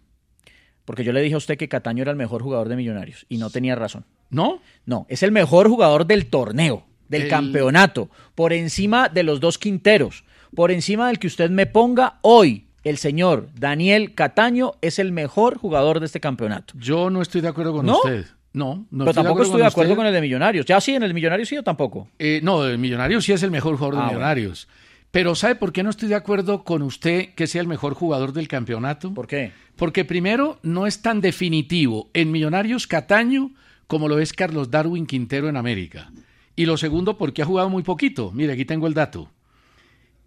Porque 0.85 1.03
yo 1.03 1.13
le 1.13 1.23
dije 1.23 1.35
a 1.35 1.39
usted 1.39 1.57
que 1.57 1.69
Cataño 1.69 2.03
era 2.03 2.11
el 2.11 2.17
mejor 2.19 2.43
jugador 2.43 2.69
de 2.69 2.77
Millonarios 2.77 3.25
y 3.29 3.39
no 3.39 3.49
tenía 3.49 3.75
razón. 3.75 4.05
¿No? 4.29 4.61
No, 4.85 5.07
es 5.09 5.23
el 5.23 5.33
mejor 5.33 5.69
jugador 5.69 6.07
del 6.07 6.27
torneo, 6.27 6.85
del 7.09 7.29
campeonato, 7.29 8.11
por 8.35 8.53
encima 8.53 9.09
de 9.09 9.23
los 9.23 9.41
dos 9.41 9.59
Quinteros, 9.59 10.25
por 10.55 10.71
encima 10.71 11.09
del 11.09 11.19
que 11.19 11.27
usted 11.27 11.51
me 11.51 11.67
ponga 11.67 12.19
hoy. 12.23 12.67
El 12.85 12.99
señor 12.99 13.49
Daniel 13.59 14.15
Cataño 14.15 14.73
es 14.83 14.99
el 14.99 15.11
mejor 15.11 15.57
jugador 15.57 16.01
de 16.01 16.07
este 16.07 16.21
campeonato. 16.21 16.75
Yo 16.79 17.09
no 17.09 17.23
estoy 17.23 17.41
de 17.41 17.49
acuerdo 17.49 17.73
con 17.73 17.89
usted. 17.89 18.27
No, 18.53 18.87
no 18.91 19.05
Pero 19.05 19.15
tampoco 19.15 19.43
estoy 19.43 19.61
de 19.61 19.67
acuerdo 19.67 19.97
con, 19.97 20.07
el 20.07 20.13
de 20.13 20.21
Millonarios. 20.21 20.65
Ya 20.67 20.81
sí, 20.81 20.95
en 20.95 21.03
el 21.03 21.13
Millonarios 21.13 21.49
sí 21.49 21.57
o 21.57 21.63
tampoco. 21.63 22.09
Eh, 22.19 22.41
no, 22.43 22.65
el 22.65 22.79
Millonarios 22.79 23.25
sí 23.25 23.33
es 23.33 23.43
el 23.43 23.51
mejor 23.51 23.77
jugador 23.77 23.97
de 23.97 24.03
ah, 24.03 24.07
Millonarios. 24.07 24.69
Pero 25.11 25.35
¿sabe 25.35 25.57
por 25.57 25.73
qué 25.73 25.83
no 25.83 25.91
estoy 25.91 26.09
de 26.09 26.15
acuerdo 26.15 26.63
con 26.63 26.83
usted 26.83 27.31
que 27.35 27.47
sea 27.47 27.63
el 27.63 27.67
mejor 27.67 27.95
jugador 27.95 28.33
del 28.33 28.47
campeonato? 28.47 29.15
¿Por 29.15 29.27
qué? 29.27 29.53
Porque 29.77 30.05
primero 30.05 30.59
no 30.63 30.87
es 30.87 31.03
tan 31.03 31.21
definitivo 31.21 32.11
en 32.15 32.31
Millonarios 32.31 32.87
Cataño 32.87 33.51
como 33.87 34.09
lo 34.09 34.19
es 34.19 34.33
Carlos 34.33 34.71
Darwin 34.71 35.07
Quintero 35.07 35.49
en 35.49 35.57
América. 35.57 36.11
Y 36.55 36.67
lo 36.67 36.77
segundo, 36.77 37.19
porque 37.19 37.43
ha 37.43 37.47
jugado 37.47 37.71
muy 37.71 37.83
poquito. 37.83 38.31
Mire, 38.33 38.53
aquí 38.53 38.65
tengo 38.65 38.87
el 38.87 38.95
dato. 38.95 39.31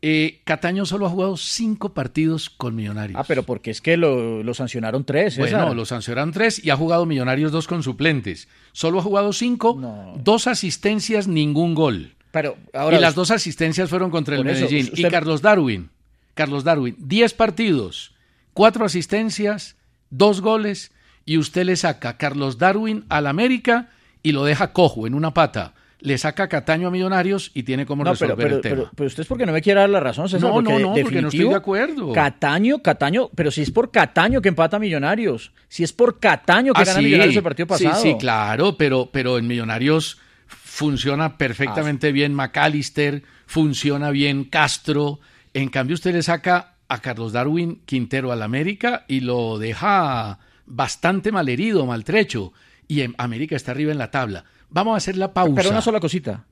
Eh, 0.02 0.42
Cataño 0.44 0.86
solo 0.86 1.08
ha 1.08 1.10
jugado 1.10 1.38
cinco 1.38 1.94
partidos 1.94 2.50
con 2.50 2.76
Millonarios. 2.76 3.20
Ah, 3.20 3.26
pero 3.28 3.44
porque 3.44 3.72
es 3.72 3.82
que 3.82 3.98
lo, 3.98 4.54
sancionaron 4.54 5.06
tres. 5.06 5.38
Bueno, 5.38 5.74
lo 5.74 5.86
sancionaron 5.86 6.32
tres 6.32 6.64
y 6.64 6.70
ha 6.70 6.76
jugado 6.76 7.06
Millonarios 7.06 7.52
dos 7.52 7.68
con 7.68 7.82
suplentes. 7.82 8.48
Solo 8.74 9.00
ha 9.00 9.04
jugado 9.04 9.34
cinco, 9.34 9.80
dos 10.24 10.48
asistencias, 10.48 11.28
ningún 11.28 11.74
gol. 11.74 12.14
Pero 12.32 12.58
ahora 12.74 12.98
y 12.98 13.02
las 13.02 13.16
dos 13.16 13.32
asistencias 13.32 13.90
fueron 13.90 14.12
contra 14.12 14.36
el 14.36 14.46
Medellín. 14.46 14.90
Y 14.94 15.04
Carlos 15.04 15.42
Darwin, 15.42 15.90
Carlos 16.36 16.64
Darwin, 16.64 16.96
diez 17.00 17.34
partidos, 17.34 18.14
cuatro 18.54 18.86
asistencias, 18.86 19.76
dos 20.12 20.42
goles 20.42 20.92
y 21.26 21.38
usted 21.38 21.66
le 21.66 21.76
saca 21.76 22.10
a 22.10 22.18
Carlos 22.18 22.58
Darwin 22.58 23.06
al 23.10 23.28
América 23.28 23.90
y 24.22 24.32
lo 24.32 24.46
deja 24.46 24.74
cojo 24.74 25.08
en 25.08 25.16
una 25.16 25.34
pata. 25.34 25.74
Le 26.00 26.18
saca 26.20 26.48
Cataño 26.48 26.90
a 26.90 26.92
Millonarios 26.92 27.50
y 27.56 27.64
tiene 27.64 27.86
como 27.86 28.04
resolver 28.04 28.54
el 28.54 28.62
tema. 28.62 28.92
Pero, 28.96 29.08
usted 29.08 29.22
es 29.22 29.28
porque 29.28 29.48
no 29.48 29.52
me 29.52 29.62
quiere 29.62 29.80
dar 29.80 29.90
la 29.90 30.00
razón, 30.00 30.30
César. 30.30 30.50
No, 30.50 30.62
no, 30.62 30.78
no, 30.78 30.94
porque 30.94 31.22
no 31.22 31.30
estoy 31.30 31.50
de 31.50 31.56
acuerdo. 31.56 32.14
Cataño, 32.14 32.80
Cataño, 32.84 33.30
pero 33.34 33.50
si 33.50 33.64
es 33.64 33.72
por 33.72 33.90
Cataño 33.90 34.42
que 34.42 34.50
empata 34.50 34.78
a 34.78 34.80
Millonarios, 34.80 35.52
si 35.68 35.84
es 35.84 35.94
por 35.94 36.20
Cataño 36.20 36.74
que 36.74 36.82
ah, 36.82 36.86
gana 36.86 37.02
Millonarios 37.02 37.36
el 37.36 37.44
partido 37.44 37.68
pasado. 37.68 37.96
Sí, 37.96 38.12
sí, 38.12 38.18
claro, 38.20 38.78
pero, 38.78 39.10
pero 39.12 39.40
en 39.40 39.48
Millonarios 39.48 40.20
funciona 40.46 41.38
perfectamente 41.38 42.10
ah, 42.10 42.12
bien 42.12 42.34
McAllister, 42.36 43.24
funciona 43.48 44.12
bien 44.12 44.44
Castro. 44.44 45.20
En 45.56 45.70
cambio, 45.70 45.96
usted 45.96 46.14
le 46.14 46.22
saca 46.22 46.76
a 46.88 47.02
Carlos 47.02 47.34
Darwin 47.34 47.82
Quintero 47.86 48.32
al 48.32 48.44
América 48.44 49.04
y 49.08 49.22
lo 49.22 49.58
deja 49.58 50.38
bastante 50.68 51.32
malherido, 51.32 51.86
maltrecho. 51.86 52.54
Y 52.88 53.02
en 53.02 53.16
América 53.18 53.56
está 53.56 53.72
arriba 53.72 53.92
en 53.92 53.98
la 53.98 54.12
tabla. 54.12 54.46
Vamos 54.70 54.94
a 54.94 54.98
hacer 54.98 55.18
la 55.18 55.34
pausa. 55.34 55.56
Pero 55.56 55.70
una 55.70 55.82
sola 55.82 56.00
cosita. 56.00 56.46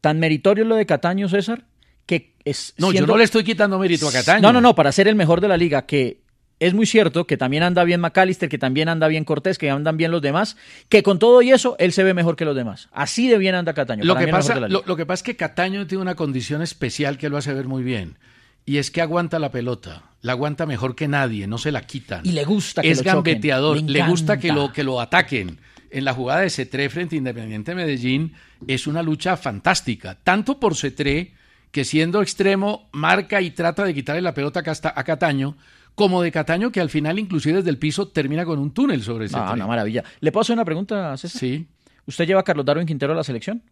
Tan 0.00 0.18
meritorio 0.18 0.64
lo 0.64 0.76
de 0.76 0.86
Cataño, 0.86 1.28
César, 1.28 1.64
que 2.04 2.34
es. 2.44 2.74
No, 2.78 2.92
yo 2.92 3.06
no 3.06 3.16
le 3.16 3.24
estoy 3.24 3.44
quitando 3.44 3.78
mérito 3.78 4.08
a 4.08 4.12
Cataño. 4.12 4.42
No, 4.42 4.52
no, 4.52 4.60
no, 4.60 4.74
para 4.74 4.92
ser 4.92 5.08
el 5.08 5.14
mejor 5.14 5.40
de 5.40 5.48
la 5.48 5.56
liga, 5.56 5.86
que 5.86 6.20
es 6.58 6.74
muy 6.74 6.86
cierto 6.86 7.26
que 7.26 7.36
también 7.36 7.62
anda 7.62 7.84
bien 7.84 8.00
McAllister, 8.00 8.48
que 8.48 8.58
también 8.58 8.88
anda 8.88 9.08
bien 9.08 9.24
Cortés, 9.24 9.58
que 9.58 9.70
andan 9.70 9.96
bien 9.96 10.10
los 10.10 10.22
demás, 10.22 10.56
que 10.88 11.02
con 11.02 11.18
todo 11.18 11.42
y 11.42 11.50
eso 11.50 11.76
él 11.78 11.92
se 11.92 12.02
ve 12.02 12.14
mejor 12.14 12.36
que 12.36 12.44
los 12.44 12.56
demás. 12.56 12.88
Así 12.92 13.28
de 13.28 13.38
bien 13.38 13.54
anda 13.54 13.74
Cataño. 13.74 14.04
Lo, 14.04 14.16
que 14.16 14.28
pasa, 14.28 14.58
lo, 14.60 14.96
que 14.96 15.06
pasa 15.06 15.20
es 15.20 15.22
que 15.22 15.36
Cataño 15.36 15.86
tiene 15.86 16.02
una 16.02 16.14
condición 16.14 16.62
especial 16.62 17.18
que 17.18 17.28
lo 17.28 17.36
hace 17.36 17.52
ver 17.52 17.66
muy 17.66 17.82
bien. 17.82 18.18
Y 18.64 18.78
es 18.78 18.90
que 18.90 19.00
aguanta 19.00 19.38
la 19.38 19.52
pelota, 19.52 20.02
la 20.22 20.32
aguanta 20.32 20.66
mejor 20.66 20.96
que 20.96 21.06
nadie, 21.06 21.46
no 21.46 21.56
se 21.56 21.70
la 21.70 21.82
quitan. 21.82 22.26
Y 22.26 22.32
le 22.32 22.44
gusta 22.44 22.82
que 22.82 22.90
Es 22.90 22.98
lo 22.98 23.04
gambeteador, 23.04 23.80
le, 23.80 24.02
gusta 24.08 24.38
que 24.38 24.50
lo, 24.50 24.72
que 24.72 24.82
lo 24.82 25.00
ataquen. 25.00 25.58
En 25.96 26.04
la 26.04 26.12
jugada 26.12 26.42
de 26.42 26.50
Cetré 26.50 26.90
frente 26.90 27.16
a 27.16 27.18
Independiente 27.18 27.74
Medellín 27.74 28.34
es 28.66 28.86
una 28.86 29.02
lucha 29.02 29.34
fantástica, 29.38 30.18
tanto 30.22 30.60
por 30.60 30.76
Cetré, 30.76 31.32
que 31.70 31.86
siendo 31.86 32.20
extremo 32.20 32.90
marca 32.92 33.40
y 33.40 33.52
trata 33.52 33.82
de 33.82 33.94
quitarle 33.94 34.20
la 34.20 34.34
pelota 34.34 34.60
a 34.60 35.04
Cataño, 35.04 35.56
como 35.94 36.20
de 36.20 36.30
Cataño, 36.30 36.70
que 36.70 36.82
al 36.82 36.90
final, 36.90 37.18
inclusive 37.18 37.56
desde 37.56 37.70
el 37.70 37.78
piso, 37.78 38.08
termina 38.08 38.44
con 38.44 38.58
un 38.58 38.72
túnel 38.72 39.02
sobre 39.02 39.24
ese. 39.24 39.38
Ah, 39.38 39.52
una 39.54 39.66
maravilla. 39.66 40.04
¿Le 40.20 40.32
puedo 40.32 40.42
hacer 40.42 40.52
una 40.52 40.66
pregunta, 40.66 41.16
César? 41.16 41.40
Sí. 41.40 41.66
¿Usted 42.04 42.26
lleva 42.26 42.40
a 42.40 42.44
Carlos 42.44 42.66
Darwin 42.66 42.86
Quintero 42.86 43.14
a 43.14 43.16
la 43.16 43.24
selección? 43.24 43.62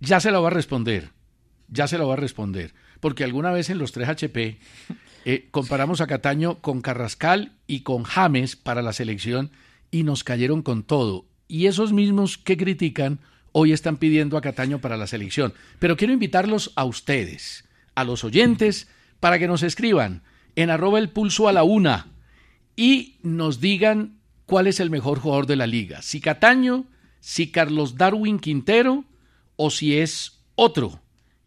Ya 0.00 0.18
se 0.18 0.30
lo 0.30 0.40
va 0.40 0.48
a 0.48 0.52
responder. 0.52 1.10
Ya 1.68 1.86
se 1.88 1.98
lo 1.98 2.08
va 2.08 2.14
a 2.14 2.16
responder. 2.16 2.72
Porque 3.00 3.22
alguna 3.22 3.52
vez 3.52 3.68
en 3.68 3.76
los 3.76 3.92
3 3.92 4.08
HP 4.08 4.58
eh, 5.26 5.48
comparamos 5.50 6.00
a 6.00 6.06
Cataño 6.06 6.62
con 6.62 6.80
Carrascal 6.80 7.52
y 7.66 7.80
con 7.80 8.04
James 8.04 8.56
para 8.56 8.80
la 8.80 8.94
selección 8.94 9.50
y 9.90 10.04
nos 10.04 10.24
cayeron 10.24 10.62
con 10.62 10.82
todo. 10.82 11.26
Y 11.48 11.66
esos 11.66 11.92
mismos 11.92 12.38
que 12.38 12.56
critican 12.56 13.18
hoy 13.52 13.72
están 13.72 13.96
pidiendo 13.96 14.36
a 14.36 14.42
Cataño 14.42 14.80
para 14.80 14.96
la 14.96 15.06
selección. 15.06 15.54
Pero 15.78 15.96
quiero 15.96 16.12
invitarlos 16.12 16.72
a 16.76 16.84
ustedes, 16.84 17.64
a 17.94 18.04
los 18.04 18.24
oyentes, 18.24 18.88
para 19.20 19.38
que 19.38 19.46
nos 19.46 19.62
escriban 19.62 20.22
en 20.56 20.70
arroba 20.70 20.98
el 20.98 21.08
pulso 21.08 21.48
a 21.48 21.52
la 21.52 21.62
una 21.62 22.08
y 22.76 23.16
nos 23.22 23.60
digan 23.60 24.18
cuál 24.44 24.66
es 24.66 24.80
el 24.80 24.90
mejor 24.90 25.18
jugador 25.18 25.46
de 25.46 25.56
la 25.56 25.66
liga. 25.66 26.02
Si 26.02 26.20
Cataño, 26.20 26.84
si 27.20 27.50
Carlos 27.50 27.96
Darwin 27.96 28.38
Quintero 28.38 29.04
o 29.56 29.70
si 29.70 29.96
es 29.98 30.40
otro. 30.54 31.00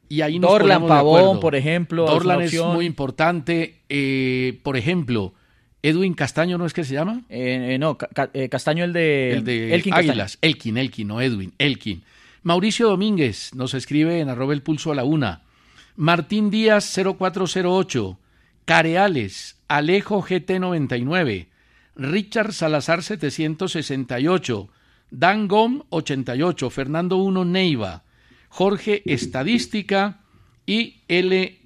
Y 0.09 0.21
ahí 0.21 0.39
nos 0.39 0.49
Dorlan 0.49 0.87
Pavón, 0.87 1.39
por 1.39 1.55
ejemplo. 1.55 2.05
Dorlan 2.05 2.41
es, 2.41 2.59
muy 2.63 2.85
importante. 2.85 3.81
Eh, 3.89 4.59
por 4.63 4.75
ejemplo, 4.75 5.33
Edwin 5.81 6.13
Castaño, 6.13 6.57
¿no 6.57 6.65
es 6.65 6.73
que 6.73 6.83
se 6.83 6.93
llama? 6.93 7.21
Eh, 7.29 7.75
eh, 7.75 7.79
no, 7.79 7.97
Castaño 7.97 8.83
el 8.83 8.93
de, 8.93 9.33
el 9.33 9.43
de 9.43 9.73
Elkin 9.75 9.93
Águilas. 9.93 10.37
Elkin, 10.41 10.77
Elkin, 10.77 11.07
no 11.07 11.21
Edwin, 11.21 11.53
Elkin. 11.57 12.03
Mauricio 12.43 12.89
Domínguez 12.89 13.53
nos 13.53 13.73
escribe 13.73 14.19
en 14.19 14.29
arroba 14.29 14.53
el 14.53 14.61
pulso 14.61 14.91
a 14.91 14.95
la 14.95 15.03
una. 15.03 15.43
Martín 15.95 16.49
Díaz 16.49 16.93
0408. 16.95 18.19
Careales, 18.69 19.57
Alejo 19.67 20.21
GT99, 20.21 21.47
Richard 21.95 22.53
Salazar 22.53 23.01
768, 23.01 24.69
Dan 25.09 25.47
Gom 25.47 25.81
88, 25.89 26.69
Fernando 26.69 27.17
1 27.17 27.45
Neiva, 27.45 28.03
Jorge 28.47 29.01
Estadística 29.07 30.19
y 30.67 31.01
L 31.07 31.59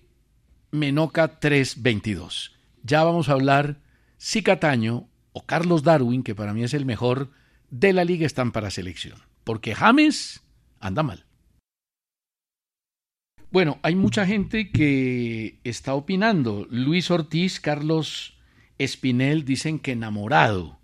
Menoca 0.71 1.41
322. 1.41 2.54
Ya 2.84 3.04
vamos 3.04 3.28
a 3.28 3.34
hablar 3.34 3.83
si 4.24 4.42
Cataño 4.42 5.10
o 5.34 5.46
Carlos 5.46 5.84
Darwin, 5.84 6.24
que 6.24 6.34
para 6.34 6.54
mí 6.54 6.64
es 6.64 6.74
el 6.74 6.86
mejor 6.86 7.32
de 7.70 7.92
la 7.92 8.06
liga, 8.06 8.26
están 8.26 8.54
para 8.54 8.72
selección. 8.72 9.18
Porque 9.44 9.76
James 9.76 10.42
anda 10.80 11.04
mal. 11.04 11.26
Bueno, 13.52 13.80
hay 13.84 13.96
mucha 13.96 14.26
gente 14.26 14.72
que 14.72 15.60
está 15.66 15.94
opinando. 15.94 16.66
Luis 16.70 17.12
Ortiz, 17.12 17.60
Carlos 17.60 18.38
Espinel 18.78 19.44
dicen 19.44 19.78
que 19.78 19.92
enamorado. 19.92 20.80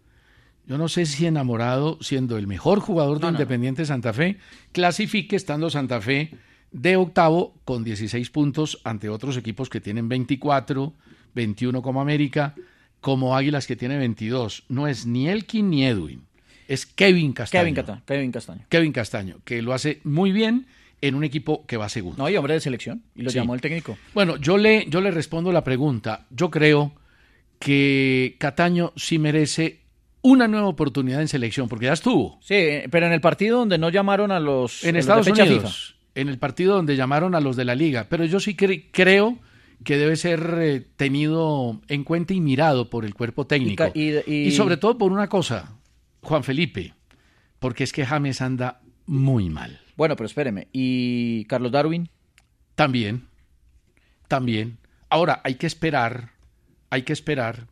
Yo 0.65 0.78
no 0.78 0.89
sé 0.89 1.06
si 1.06 1.25
enamorado, 1.25 1.97
siendo 2.02 2.38
el 2.38 2.45
mejor 2.45 2.82
jugador 2.82 3.21
de 3.21 3.30
Independiente 3.30 3.86
Santa 3.86 4.12
Fe, 4.12 4.38
clasifique 4.73 5.38
estando 5.38 5.69
Santa 5.69 6.02
Fe 6.02 6.32
de 6.73 6.97
octavo 6.97 7.56
con 7.63 7.86
16 7.86 8.32
puntos 8.32 8.82
ante 8.84 9.08
otros 9.08 9.38
equipos 9.38 9.69
que 9.69 9.80
tienen 9.80 10.10
24, 10.10 10.93
21 11.34 11.82
como 11.82 12.02
América, 12.02 12.54
como 13.01 13.35
Águilas 13.35 13.67
que 13.67 13.75
tiene 13.75 13.97
22. 13.97 14.63
No 14.69 14.88
es 14.88 15.05
ni 15.05 15.27
Elkin 15.27 15.69
ni 15.69 15.85
Edwin, 15.85 16.23
es 16.67 16.85
Kevin 16.85 17.33
Castaño. 17.33 17.73
Kevin, 17.73 18.01
Kevin 18.05 18.31
Castaño. 18.31 18.62
Kevin 18.69 18.91
Castaño, 18.91 19.38
que 19.43 19.62
lo 19.62 19.73
hace 19.73 19.99
muy 20.03 20.31
bien 20.31 20.67
en 21.01 21.15
un 21.15 21.23
equipo 21.23 21.65
que 21.65 21.77
va 21.77 21.89
segundo. 21.89 22.17
No, 22.17 22.25
hay 22.25 22.38
hombre 22.38 22.53
de 22.53 22.59
selección, 22.59 23.03
y 23.15 23.23
lo 23.23 23.31
llamó 23.31 23.55
el 23.55 23.62
técnico. 23.62 23.97
Bueno, 24.13 24.38
yo 24.38 24.57
le, 24.57 24.85
yo 24.89 25.01
le 25.01 25.12
respondo 25.12 25.51
la 25.51 25.63
pregunta. 25.63 26.25
Yo 26.29 26.51
creo 26.51 26.93
que 27.57 28.35
Cataño 28.38 28.93
sí 28.95 29.17
merece 29.17 29.79
una 30.21 30.47
nueva 30.47 30.67
oportunidad 30.67 31.21
en 31.21 31.27
selección, 31.27 31.69
porque 31.69 31.85
ya 31.85 31.93
estuvo. 31.93 32.38
Sí, 32.41 32.83
pero 32.91 33.07
en 33.07 33.13
el 33.13 33.21
partido 33.21 33.59
donde 33.59 33.77
no 33.77 33.89
llamaron 33.89 34.31
a 34.31 34.39
los... 34.39 34.83
En 34.83 34.95
Estados 34.95 35.27
Unidos, 35.27 35.95
en 36.15 36.27
el 36.27 36.38
partido 36.38 36.75
donde 36.75 36.95
llamaron 36.95 37.35
a 37.35 37.39
los 37.39 37.55
de 37.55 37.65
la 37.65 37.75
liga. 37.75 38.07
Pero 38.09 38.25
yo 38.25 38.39
sí 38.39 38.55
creo 38.55 39.38
que 39.83 39.97
debe 39.97 40.15
ser 40.15 40.55
eh, 40.59 40.87
tenido 40.95 41.81
en 41.87 42.03
cuenta 42.03 42.33
y 42.33 42.41
mirado 42.41 42.89
por 42.89 43.05
el 43.05 43.13
cuerpo 43.13 43.47
técnico. 43.47 43.85
y 43.93 44.51
sobre 44.51 44.77
todo 44.77 44.97
por 44.97 45.11
una 45.11 45.27
cosa, 45.27 45.77
Juan 46.21 46.43
Felipe, 46.43 46.93
porque 47.59 47.83
es 47.83 47.93
que 47.93 48.05
James 48.05 48.41
anda 48.41 48.81
muy 49.05 49.49
mal. 49.49 49.79
Bueno, 49.95 50.15
pero 50.15 50.27
espéreme. 50.27 50.67
¿Y 50.71 51.45
Carlos 51.45 51.71
Darwin? 51.71 52.09
También. 52.75 53.27
También. 54.29 54.77
Ahora, 55.09 55.41
hay 55.43 55.55
que 55.55 55.67
esperar, 55.67 56.31
hay 56.89 57.01
que 57.01 57.11
esperar 57.11 57.67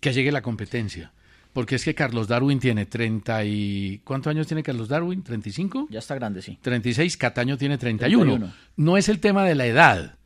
que 0.00 0.12
llegue 0.12 0.32
la 0.32 0.40
competencia. 0.40 1.12
Porque 1.52 1.74
es 1.74 1.84
que 1.84 1.94
Carlos 1.94 2.28
Darwin 2.28 2.60
tiene 2.60 2.86
30 2.86 3.44
y... 3.44 4.00
¿Cuántos 4.04 4.30
años 4.30 4.46
tiene 4.46 4.62
Carlos 4.62 4.88
Darwin? 4.88 5.24
¿35? 5.24 5.86
Ya 5.90 5.98
está 5.98 6.14
grande, 6.14 6.42
sí. 6.42 6.58
36, 6.60 7.16
Cataño 7.16 7.56
tiene 7.56 7.78
31. 7.78 8.24
31. 8.24 8.54
No 8.76 8.96
es 8.96 9.08
el 9.08 9.20
tema 9.20 9.44
de 9.44 9.54
la 9.54 9.66
edad. 9.66 10.18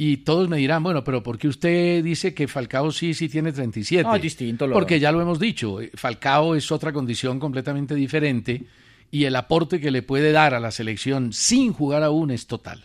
Y 0.00 0.18
todos 0.18 0.48
me 0.48 0.58
dirán, 0.58 0.84
bueno, 0.84 1.02
pero 1.02 1.24
¿por 1.24 1.38
qué 1.38 1.48
usted 1.48 2.04
dice 2.04 2.32
que 2.32 2.46
Falcao 2.46 2.92
sí, 2.92 3.14
sí 3.14 3.28
tiene 3.28 3.50
37? 3.50 4.04
No, 4.04 4.14
es 4.14 4.22
distinto. 4.22 4.68
Lo... 4.68 4.72
Porque 4.74 5.00
ya 5.00 5.10
lo 5.10 5.20
hemos 5.20 5.40
dicho, 5.40 5.80
Falcao 5.94 6.54
es 6.54 6.70
otra 6.70 6.92
condición 6.92 7.40
completamente 7.40 7.96
diferente 7.96 8.62
y 9.10 9.24
el 9.24 9.34
aporte 9.34 9.80
que 9.80 9.90
le 9.90 10.02
puede 10.02 10.30
dar 10.30 10.54
a 10.54 10.60
la 10.60 10.70
selección 10.70 11.32
sin 11.32 11.72
jugar 11.72 12.04
aún 12.04 12.30
es 12.30 12.46
total. 12.46 12.84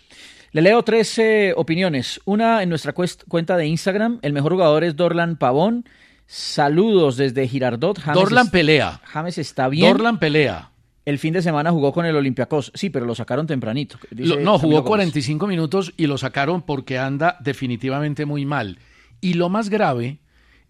Le 0.53 0.63
leo 0.63 0.81
tres 0.81 1.19
eh, 1.19 1.53
opiniones. 1.55 2.19
Una 2.25 2.63
en 2.63 2.69
nuestra 2.69 2.93
cuenta 2.93 3.57
de 3.57 3.67
Instagram. 3.67 4.17
El 4.23 4.33
mejor 4.33 4.53
jugador 4.53 4.83
es 4.83 4.95
Dorlan 4.95 5.37
Pavón. 5.37 5.85
Saludos 6.25 7.15
desde 7.17 7.47
Girardot. 7.47 8.03
Dorlan 8.11 8.49
pelea. 8.49 9.01
James 9.03 9.37
está 9.37 9.67
bien. 9.67 9.91
Dorlan 9.91 10.17
pelea. 10.17 10.71
El 11.05 11.19
fin 11.19 11.33
de 11.33 11.41
semana 11.41 11.71
jugó 11.71 11.91
con 11.91 12.05
el 12.05 12.15
Olympiacos. 12.15 12.71
Sí, 12.75 12.89
pero 12.89 13.05
lo 13.05 13.15
sacaron 13.15 13.45
tempranito. 13.45 13.97
no, 14.11 14.57
jugó 14.57 14.83
45 14.85 15.47
minutos 15.47 15.93
y 15.97 16.07
lo 16.07 16.17
sacaron 16.17 16.61
porque 16.61 16.97
anda 16.97 17.37
definitivamente 17.41 18.25
muy 18.25 18.45
mal. 18.45 18.79
Y 19.19 19.33
lo 19.33 19.49
más 19.49 19.69
grave 19.69 20.19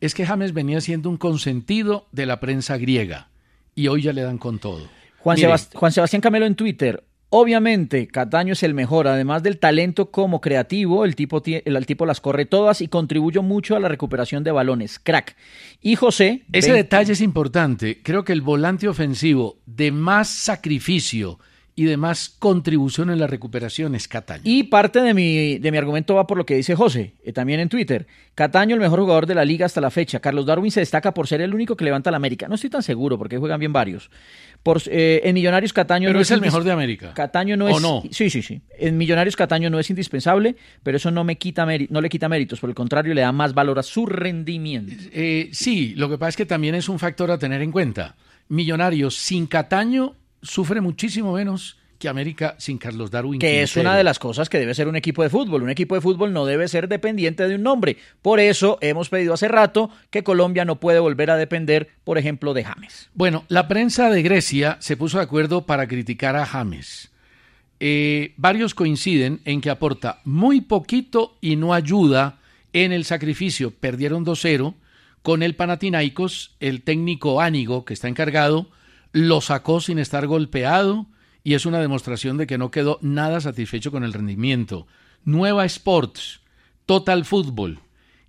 es 0.02 0.14
que 0.14 0.26
James 0.26 0.54
venía 0.54 0.82
siendo 0.82 1.10
un 1.10 1.18
consentido 1.18 2.08
de 2.12 2.26
la 2.26 2.40
prensa 2.40 2.78
griega. 2.78 3.30
Y 3.76 3.88
hoy 3.88 4.02
ya 4.02 4.14
le 4.14 4.22
dan 4.22 4.38
con 4.38 4.60
todo. 4.60 4.88
Juan, 5.20 5.38
Sebastián 5.38 6.22
Camelo 6.22 6.46
en 6.46 6.56
Twitter. 6.56 7.04
Obviamente, 7.36 8.06
Cataño 8.10 8.54
es 8.54 8.62
el 8.62 8.76
mejor, 8.76 9.08
además 9.08 9.42
del 9.42 9.58
talento 9.58 10.12
como 10.12 10.40
creativo, 10.40 11.04
el 11.04 11.16
tipo, 11.16 11.42
el, 11.44 11.86
tipo 11.88 12.06
las 12.06 12.22
corre 12.22 12.46
todas 12.46 12.80
y 12.80 12.88
contribuye 12.88 13.40
mucho 13.40 13.76
a 13.76 13.80
la 13.80 13.88
recuperación 13.88 14.44
de 14.44 14.52
balones. 14.52 15.00
Crack. 15.00 15.36
Y 15.82 15.96
José. 15.96 16.44
Ese 16.52 16.72
detalle 16.74 17.14
es 17.14 17.22
importante. 17.22 18.02
Creo 18.04 18.24
que 18.24 18.34
el 18.34 18.42
volante 18.42 18.88
ofensivo 18.88 19.58
de 19.66 19.92
más 19.92 20.30
sacrificio 20.30 21.40
y 21.76 21.86
de 21.86 21.98
más 21.98 22.30
contribución 22.30 23.10
en 23.10 23.20
la 23.20 23.28
recuperación 23.28 23.96
es 23.96 24.08
Cataño. 24.08 24.44
Y 24.46 24.64
parte 24.64 25.02
de 25.02 25.14
mi, 25.14 25.58
de 25.58 25.72
mi 25.72 25.78
argumento 25.78 26.16
va 26.16 26.28
por 26.28 26.38
lo 26.38 26.46
que 26.46 26.56
dice 26.56 26.76
José, 26.76 27.16
eh, 27.24 27.34
también 27.34 27.60
en 27.60 27.70
Twitter. 27.70 28.06
Cataño, 28.36 28.76
el 28.76 28.82
mejor 28.82 29.00
jugador 29.00 29.26
de 29.26 29.36
la 29.36 29.44
liga 29.44 29.66
hasta 29.66 29.82
la 29.82 29.90
fecha. 29.90 30.20
Carlos 30.20 30.46
Darwin 30.46 30.72
se 30.72 30.82
destaca 30.82 31.14
por 31.14 31.28
ser 31.28 31.42
el 31.42 31.54
único 31.54 31.76
que 31.76 31.86
levanta 31.86 32.12
la 32.12 32.18
América. 32.18 32.48
No 32.48 32.56
estoy 32.56 32.70
tan 32.70 32.84
seguro 32.84 33.18
porque 33.18 33.38
juegan 33.38 33.60
bien 33.60 33.74
varios. 33.74 34.12
Por, 34.62 34.82
eh, 34.86 35.22
en 35.24 35.34
Millonarios 35.34 35.74
Cataño 35.74 36.10
pero 36.10 36.20
no 36.20 36.22
es, 36.22 36.32
el 36.32 36.42
mejor 36.42 36.64
de 36.64 36.72
América. 36.72 37.14
Cataño 37.14 37.58
no 37.58 37.68
es. 37.68 37.82
no? 37.82 38.04
Sí, 38.12 38.30
sí, 38.30 38.42
sí. 38.42 38.62
En 38.78 38.98
Millonarios 38.98 39.36
Cataño 39.36 39.70
no 39.70 39.80
es 39.80 39.90
indispensable, 39.90 40.56
pero 40.84 40.98
eso 40.98 41.12
no 41.12 41.24
me 41.24 41.38
quita 41.38 41.66
no 41.90 42.02
le 42.02 42.10
quita 42.10 42.30
méritos. 42.30 42.60
Por 42.60 42.70
el 42.70 42.76
contrario, 42.76 43.14
le 43.14 43.22
da 43.22 43.32
más 43.32 43.54
valor 43.54 43.80
a 43.80 43.84
su 43.84 44.06
rendimiento. 44.06 44.94
Eh, 45.12 45.50
sí, 45.54 45.94
lo 45.96 46.10
que 46.10 46.18
pasa 46.18 46.30
es 46.30 46.38
que 46.38 46.46
también 46.46 46.76
es 46.76 46.88
un 46.88 47.00
factor 47.00 47.32
a 47.32 47.38
tener 47.40 47.62
en 47.62 47.72
cuenta. 47.72 48.16
Millonarios 48.48 49.16
sin 49.16 49.48
Cataño 49.48 50.16
sufre 50.44 50.82
muchísimo 50.82 51.34
menos 51.34 51.78
que 52.04 52.10
América 52.10 52.56
sin 52.60 52.78
Carlos 52.78 53.12
Darwin. 53.12 53.40
Que 53.40 53.62
es 53.62 53.78
una 53.78 53.96
de 53.96 54.04
las 54.04 54.20
cosas 54.20 54.50
que 54.50 54.60
debe 54.60 54.76
ser 54.76 54.90
un 54.90 54.98
equipo 54.98 55.24
de 55.24 55.30
fútbol. 55.30 55.64
Un 55.64 55.70
equipo 55.70 55.96
de 55.96 56.02
fútbol 56.02 56.34
no 56.34 56.46
debe 56.46 56.68
ser 56.68 56.90
dependiente 56.90 57.48
de 57.48 57.56
un 57.56 57.64
nombre. 57.64 57.98
Por 58.22 58.42
eso 58.42 58.78
hemos 58.82 59.08
pedido 59.08 59.34
hace 59.34 59.48
rato 59.48 59.90
que 60.10 60.22
Colombia 60.22 60.66
no 60.66 60.82
puede 60.82 61.00
volver 61.00 61.32
a 61.32 61.38
depender, 61.38 61.92
por 62.04 62.18
ejemplo, 62.18 62.54
de 62.54 62.66
James. 62.66 63.10
Bueno, 63.14 63.46
la 63.48 63.70
prensa 63.70 64.10
de 64.10 64.22
Grecia 64.22 64.76
se 64.82 64.98
puso 64.98 65.18
de 65.18 65.24
acuerdo 65.24 65.66
para 65.66 65.88
criticar 65.88 66.36
a 66.36 66.46
James. 66.46 67.10
Eh, 67.80 68.34
varios 68.36 68.76
coinciden 68.76 69.40
en 69.46 69.62
que 69.62 69.70
aporta 69.70 70.20
muy 70.26 70.60
poquito 70.60 71.38
y 71.40 71.56
no 71.56 71.74
ayuda 71.74 72.40
en 72.74 72.92
el 72.92 73.06
sacrificio. 73.06 73.72
Perdieron 73.72 74.26
2-0 74.26 74.74
con 75.22 75.42
el 75.42 75.56
Panathinaikos, 75.56 76.56
el 76.60 76.82
técnico 76.82 77.40
Ánigo, 77.40 77.86
que 77.86 77.94
está 77.94 78.10
encargado, 78.10 78.68
lo 79.14 79.40
sacó 79.40 79.80
sin 79.80 80.00
estar 80.00 80.28
golpeado 80.28 81.06
y 81.44 81.54
es 81.54 81.66
una 81.66 81.80
demostración 81.80 82.38
de 82.38 82.48
que 82.48 82.58
no 82.58 82.72
quedó 82.72 83.00
nada 83.02 83.40
satisfecho 83.40 83.92
con 83.92 84.04
el 84.04 84.12
rendimiento. 84.12 84.88
Nueva 85.24 85.66
Sports, 85.66 86.42
Total 86.86 87.24
Fútbol 87.24 87.80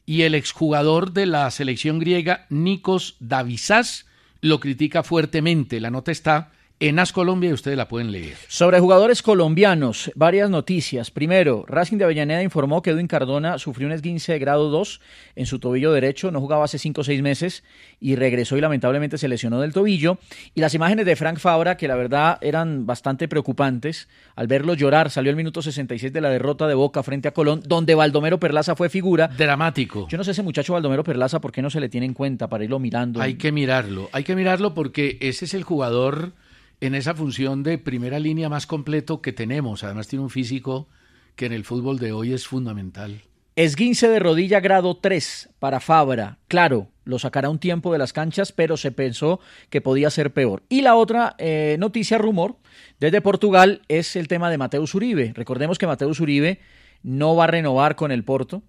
y 0.07 0.23
el 0.23 0.35
exjugador 0.35 1.12
de 1.12 1.27
la 1.27 1.51
selección 1.51 1.99
griega 1.99 2.47
Nikos 2.51 3.16
Davisas 3.18 4.07
lo 4.40 4.61
critica 4.61 5.03
fuertemente. 5.03 5.81
La 5.81 5.90
nota 5.90 6.12
está 6.12 6.53
en 6.80 6.98
As 6.98 7.12
Colombia 7.12 7.50
y 7.50 7.52
ustedes 7.52 7.76
la 7.76 7.88
pueden 7.88 8.10
leer. 8.10 8.37
Sobre 8.48 8.80
jugadores 8.80 9.22
colombianos, 9.22 10.10
varias 10.16 10.50
noticias. 10.50 11.10
Primero, 11.10 11.64
Racing 11.68 11.98
de 11.98 12.04
Avellaneda 12.04 12.42
informó 12.42 12.82
que 12.82 12.90
Edwin 12.90 13.06
Cardona 13.06 13.58
sufrió 13.58 13.87
un 13.87 13.92
esguince 13.92 14.32
de 14.32 14.38
grado 14.40 14.68
2 14.70 15.00
en 15.37 15.46
su 15.46 15.60
tobillo 15.60 15.92
derecho, 15.92 16.30
no 16.30 16.40
jugaba 16.40 16.64
hace 16.64 16.78
5 16.78 17.00
o 17.00 17.04
6 17.04 17.22
meses 17.22 17.62
y 18.00 18.16
regresó 18.16 18.56
y 18.56 18.60
lamentablemente 18.60 19.18
se 19.18 19.28
lesionó 19.28 19.60
del 19.60 19.72
tobillo. 19.72 20.18
Y 20.54 20.60
las 20.60 20.74
imágenes 20.74 21.06
de 21.06 21.16
Frank 21.16 21.38
Fabra, 21.38 21.76
que 21.76 21.88
la 21.88 21.94
verdad 21.94 22.38
eran 22.40 22.87
bastante 22.87 23.28
preocupantes, 23.28 24.08
al 24.34 24.48
verlo 24.48 24.74
llorar, 24.74 25.10
salió 25.10 25.30
el 25.30 25.37
minuto 25.37 25.62
66 25.62 26.12
de 26.12 26.20
la 26.20 26.28
derrota 26.28 26.66
de 26.66 26.74
Boca 26.74 27.02
frente 27.02 27.28
a 27.28 27.32
Colón, 27.32 27.62
donde 27.64 27.94
Baldomero 27.94 28.40
Perlaza 28.40 28.74
fue 28.74 28.88
figura. 28.88 29.28
Dramático. 29.28 30.08
Yo 30.08 30.18
no 30.18 30.24
sé 30.24 30.32
ese 30.32 30.42
muchacho 30.42 30.72
Baldomero 30.72 31.04
Perlaza, 31.04 31.40
¿por 31.40 31.52
qué 31.52 31.62
no 31.62 31.70
se 31.70 31.80
le 31.80 31.88
tiene 31.88 32.06
en 32.06 32.14
cuenta 32.14 32.48
para 32.48 32.64
irlo 32.64 32.80
mirando? 32.80 33.22
Hay 33.22 33.34
que 33.34 33.52
mirarlo, 33.52 34.08
hay 34.12 34.24
que 34.24 34.34
mirarlo 34.34 34.74
porque 34.74 35.18
ese 35.20 35.44
es 35.44 35.54
el 35.54 35.62
jugador 35.62 36.32
en 36.80 36.94
esa 36.94 37.14
función 37.14 37.62
de 37.62 37.78
primera 37.78 38.18
línea 38.18 38.48
más 38.48 38.66
completo 38.66 39.22
que 39.22 39.32
tenemos. 39.32 39.84
Además 39.84 40.08
tiene 40.08 40.22
un 40.22 40.30
físico 40.30 40.88
que 41.37 41.46
en 41.46 41.52
el 41.52 41.64
fútbol 41.64 41.98
de 41.98 42.12
hoy 42.12 42.32
es 42.32 42.46
fundamental. 42.46 43.22
Esguince 43.56 44.08
de 44.08 44.18
rodilla 44.18 44.60
grado 44.60 44.96
3 44.96 45.50
para 45.60 45.78
Fabra. 45.78 46.38
Claro, 46.48 46.88
lo 47.04 47.18
sacará 47.18 47.50
un 47.50 47.60
tiempo 47.60 47.92
de 47.92 47.98
las 47.98 48.12
canchas, 48.12 48.50
pero 48.50 48.76
se 48.76 48.90
pensó 48.90 49.38
que 49.70 49.80
podía 49.80 50.10
ser 50.10 50.32
peor. 50.32 50.64
Y 50.68 50.82
la 50.82 50.96
otra 50.96 51.37
eh, 51.38 51.76
noticia, 51.78 52.18
rumor, 52.18 52.56
desde 52.98 53.20
Portugal 53.20 53.82
es 53.88 54.16
el 54.16 54.26
tema 54.26 54.50
de 54.50 54.58
Mateus 54.58 54.94
Uribe. 54.94 55.32
Recordemos 55.37 55.78
que 55.78 55.87
Mateus 55.87 56.18
Uribe 56.18 56.60
no 57.04 57.37
va 57.37 57.44
a 57.44 57.48
renovar 57.48 57.94
con 57.94 58.10
el 58.10 58.24
Porto, 58.24 58.62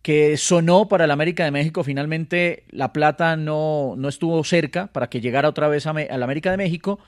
que 0.00 0.36
sonó 0.36 0.88
para 0.88 1.04
el 1.04 1.10
América 1.10 1.44
de 1.44 1.50
México. 1.50 1.84
Finalmente 1.84 2.64
la 2.70 2.92
plata 2.92 3.36
no, 3.36 3.94
no 3.96 4.08
estuvo 4.08 4.42
cerca 4.44 4.86
para 4.88 5.08
que 5.10 5.20
llegara 5.20 5.48
otra 5.48 5.68
vez 5.68 5.86
a, 5.86 5.92
la 5.92 6.24
América 6.24 6.50
de 6.50 6.56
México. 6.56 7.00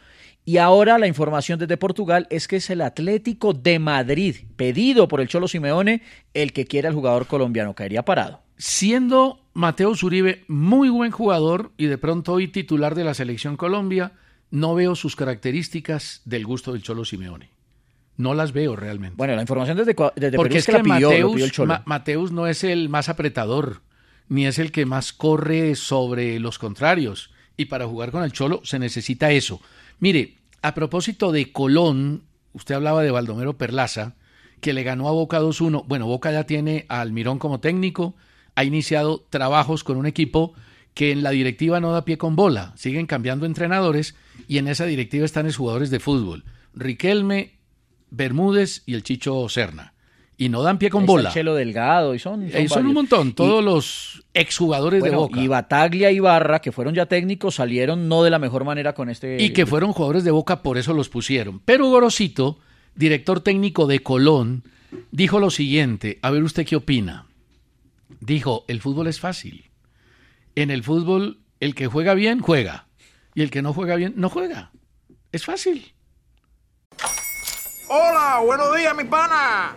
Y 0.45 0.59
ahora 0.59 0.99
la 0.99 1.07
información 1.07 1.59
desde 1.59 1.79
Portugal 1.79 2.27
es 2.29 2.49
que 2.49 2.57
es 2.57 2.69
el 2.69 2.83
Atlético 2.83 3.55
de 3.55 3.79
Madrid, 3.79 4.37
pedido 4.57 5.09
por 5.09 5.21
el 5.23 5.29
Cholo 5.29 5.49
Simeone, 5.49 6.03
el 6.35 6.53
que 6.53 6.67
quiere 6.67 6.89
al 6.89 6.95
jugador 6.95 7.27
colombiano. 7.27 7.75
Caería 7.75 8.05
parado. 8.05 8.43
Siendo 8.59 9.41
Mateo 9.55 9.97
Zuribe 9.97 10.45
muy 10.47 10.91
buen 10.91 11.11
jugador 11.11 11.73
y 11.79 11.87
de 11.87 11.97
pronto 11.97 12.35
hoy 12.35 12.49
titular 12.49 12.95
de 12.95 13.05
la 13.05 13.15
selección 13.15 13.57
Colombia, 13.57 14.13
no 14.51 14.75
veo 14.75 14.95
sus 14.95 15.17
características 15.17 16.21
del 16.27 16.45
gusto 16.45 16.73
del 16.73 16.83
Cholo 16.83 17.05
Simeone. 17.05 17.51
No 18.17 18.35
las 18.35 18.53
veo 18.53 18.77
realmente. 18.77 19.17
Bueno, 19.17 19.35
la 19.35 19.41
información 19.41 19.77
desde, 19.77 19.97
desde 20.15 20.37
Porque 20.37 20.59
es 20.59 20.67
que, 20.67 20.73
la 20.73 20.83
pidió, 20.83 21.09
Mateus, 21.09 21.41
el 21.41 21.53
Cholo. 21.53 21.81
Mateus 21.87 22.33
no 22.33 22.47
es 22.47 22.63
el 22.63 22.89
más 22.89 23.09
apretador, 23.09 23.81
ni 24.29 24.47
es 24.47 24.59
el 24.59 24.71
que 24.71 24.87
más 24.87 25.13
corre 25.13 25.75
sobre 25.75 26.39
los 26.39 26.59
contrarios. 26.59 27.31
Y 27.57 27.67
para 27.67 27.87
jugar 27.87 28.11
con 28.11 28.23
el 28.23 28.33
Cholo 28.33 28.61
se 28.65 28.79
necesita 28.79 29.33
eso. 29.33 29.61
Mire, 29.99 30.37
a 30.63 30.75
propósito 30.75 31.33
de 31.33 31.53
Colón, 31.53 32.25
usted 32.53 32.75
hablaba 32.75 33.03
de 33.03 33.11
Baldomero 33.11 33.57
Perlaza, 33.57 34.17
que 34.61 34.73
le 34.73 34.83
ganó 34.83 35.09
a 35.09 35.13
Boca 35.13 35.41
2-1. 35.41 35.85
Bueno, 35.87 36.07
Boca 36.07 36.33
ya 36.33 36.45
tiene 36.45 36.87
a 36.89 37.01
Almirón 37.01 37.39
como 37.39 37.61
técnico, 37.61 38.15
ha 38.55 38.65
iniciado 38.65 39.27
trabajos 39.29 39.85
con 39.85 39.97
un 39.97 40.07
equipo 40.07 40.55
que 40.95 41.11
en 41.11 41.23
la 41.23 41.31
directiva 41.31 41.81
no 41.81 41.91
da 41.93 42.05
pie 42.05 42.19
con 42.19 42.37
bola, 42.37 42.73
siguen 42.77 43.07
cambiando 43.07 43.47
entrenadores 43.47 44.15
y 44.47 44.59
en 44.59 44.69
esa 44.69 44.87
directiva 44.87 45.25
están 45.25 45.47
los 45.47 45.57
jugadores 45.57 45.91
de 45.91 46.01
fútbol, 46.01 46.45
Riquelme, 46.73 47.59
Bermúdez 48.11 48.83
y 48.87 48.95
el 48.95 49.03
Chicho 49.03 49.49
Serna. 49.49 49.94
Y 50.37 50.49
no 50.49 50.63
dan 50.63 50.79
pie 50.79 50.91
con 50.91 51.07
bola. 51.07 51.33
Chelo 51.33 51.55
Delgado 51.55 52.15
y 52.15 52.19
son, 52.19 52.51
son, 52.51 52.69
son 52.69 52.87
un 52.87 52.95
montón, 52.95 53.35
todos 53.35 53.63
y, 53.63 53.65
los 53.65 54.25
exjugadores 54.35 55.01
bueno, 55.01 55.13
de 55.13 55.19
Boca. 55.19 55.41
Y 55.41 55.47
Bataglia 55.47 56.11
y 56.11 56.19
Barra, 56.19 56.61
que 56.61 56.73
fueron 56.73 56.95
ya 56.95 57.07
técnicos, 57.07 57.55
salieron 57.55 58.09
no 58.09 58.25
de 58.25 58.31
la 58.31 58.41
mejor 58.41 58.65
manera 58.65 58.95
con 58.95 59.11
este. 59.11 59.41
Y 59.41 59.51
que 59.51 59.65
fueron 59.65 59.93
jugadores 59.93 60.25
de 60.25 60.33
Boca, 60.33 60.63
por 60.63 60.77
eso 60.77 60.93
los 60.93 61.09
pusieron. 61.09 61.61
Pero 61.61 61.87
Gorosito, 61.87 62.59
director 62.97 63.41
técnico 63.41 63.87
de 63.87 64.03
Colón, 64.03 64.65
dijo 65.13 65.39
lo 65.39 65.51
siguiente: 65.51 66.19
a 66.23 66.31
ver 66.31 66.43
usted 66.43 66.67
qué 66.67 66.77
opina. 66.77 67.27
Dijo: 68.21 68.65
el 68.67 68.81
fútbol 68.81 69.07
es 69.07 69.21
fácil. 69.21 69.71
En 70.57 70.71
el 70.71 70.83
fútbol, 70.83 71.39
el 71.61 71.77
que 71.77 71.87
juega 71.87 72.15
bien, 72.15 72.41
juega. 72.41 72.87
Y 73.35 73.43
el 73.43 73.51
que 73.51 73.63
no 73.63 73.73
juega 73.73 73.95
bien, 73.97 74.15
no 74.17 74.29
juega. 74.29 74.73
Es 75.31 75.45
fácil. 75.45 75.93
Hola, 77.89 78.41
buenos 78.45 78.77
días, 78.77 78.97
mi 78.97 79.05
pana. 79.05 79.77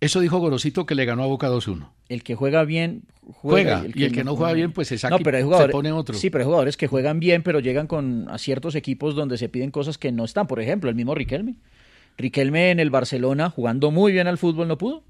Eso 0.00 0.20
dijo 0.20 0.38
Gorosito 0.38 0.84
que 0.84 0.94
le 0.94 1.04
ganó 1.04 1.22
a 1.22 1.26
Boca 1.26 1.48
2-1. 1.48 1.88
El 2.08 2.22
que 2.22 2.34
juega 2.34 2.64
bien 2.64 3.02
juega, 3.22 3.80
el 3.84 3.94
que, 3.94 4.00
y 4.00 4.04
el 4.04 4.12
que 4.12 4.24
no, 4.24 4.36
juega 4.36 4.52
bien 4.52 4.72
pues 4.72 4.88
se 4.88 4.98
saca 4.98 5.16
no, 5.16 5.22
pero 5.22 5.38
hay 5.38 5.42
jugadores, 5.42 5.68
se 5.68 5.72
pone 5.72 5.92
otro. 5.92 6.16
Sí, 6.16 6.30
pero 6.30 6.42
hay 6.42 6.46
jugadores 6.46 6.76
que 6.76 6.86
juegan 6.86 7.18
bien 7.18 7.42
pero 7.42 7.60
llegan 7.60 7.86
con 7.86 8.28
a 8.30 8.38
ciertos 8.38 8.74
equipos 8.74 9.14
donde 9.14 9.38
se 9.38 9.48
piden 9.48 9.70
cosas 9.70 9.98
que 9.98 10.12
no 10.12 10.24
están. 10.24 10.46
Por 10.46 10.60
ejemplo, 10.60 10.90
el 10.90 10.96
mismo 10.96 11.14
Riquelme. 11.14 11.56
Riquelme 12.18 12.70
en 12.70 12.80
el 12.80 12.90
Barcelona 12.90 13.50
jugando 13.50 13.90
muy 13.90 14.12
bien 14.12 14.26
al 14.26 14.38
fútbol 14.38 14.68
no 14.68 14.78
pudo. 14.78 15.02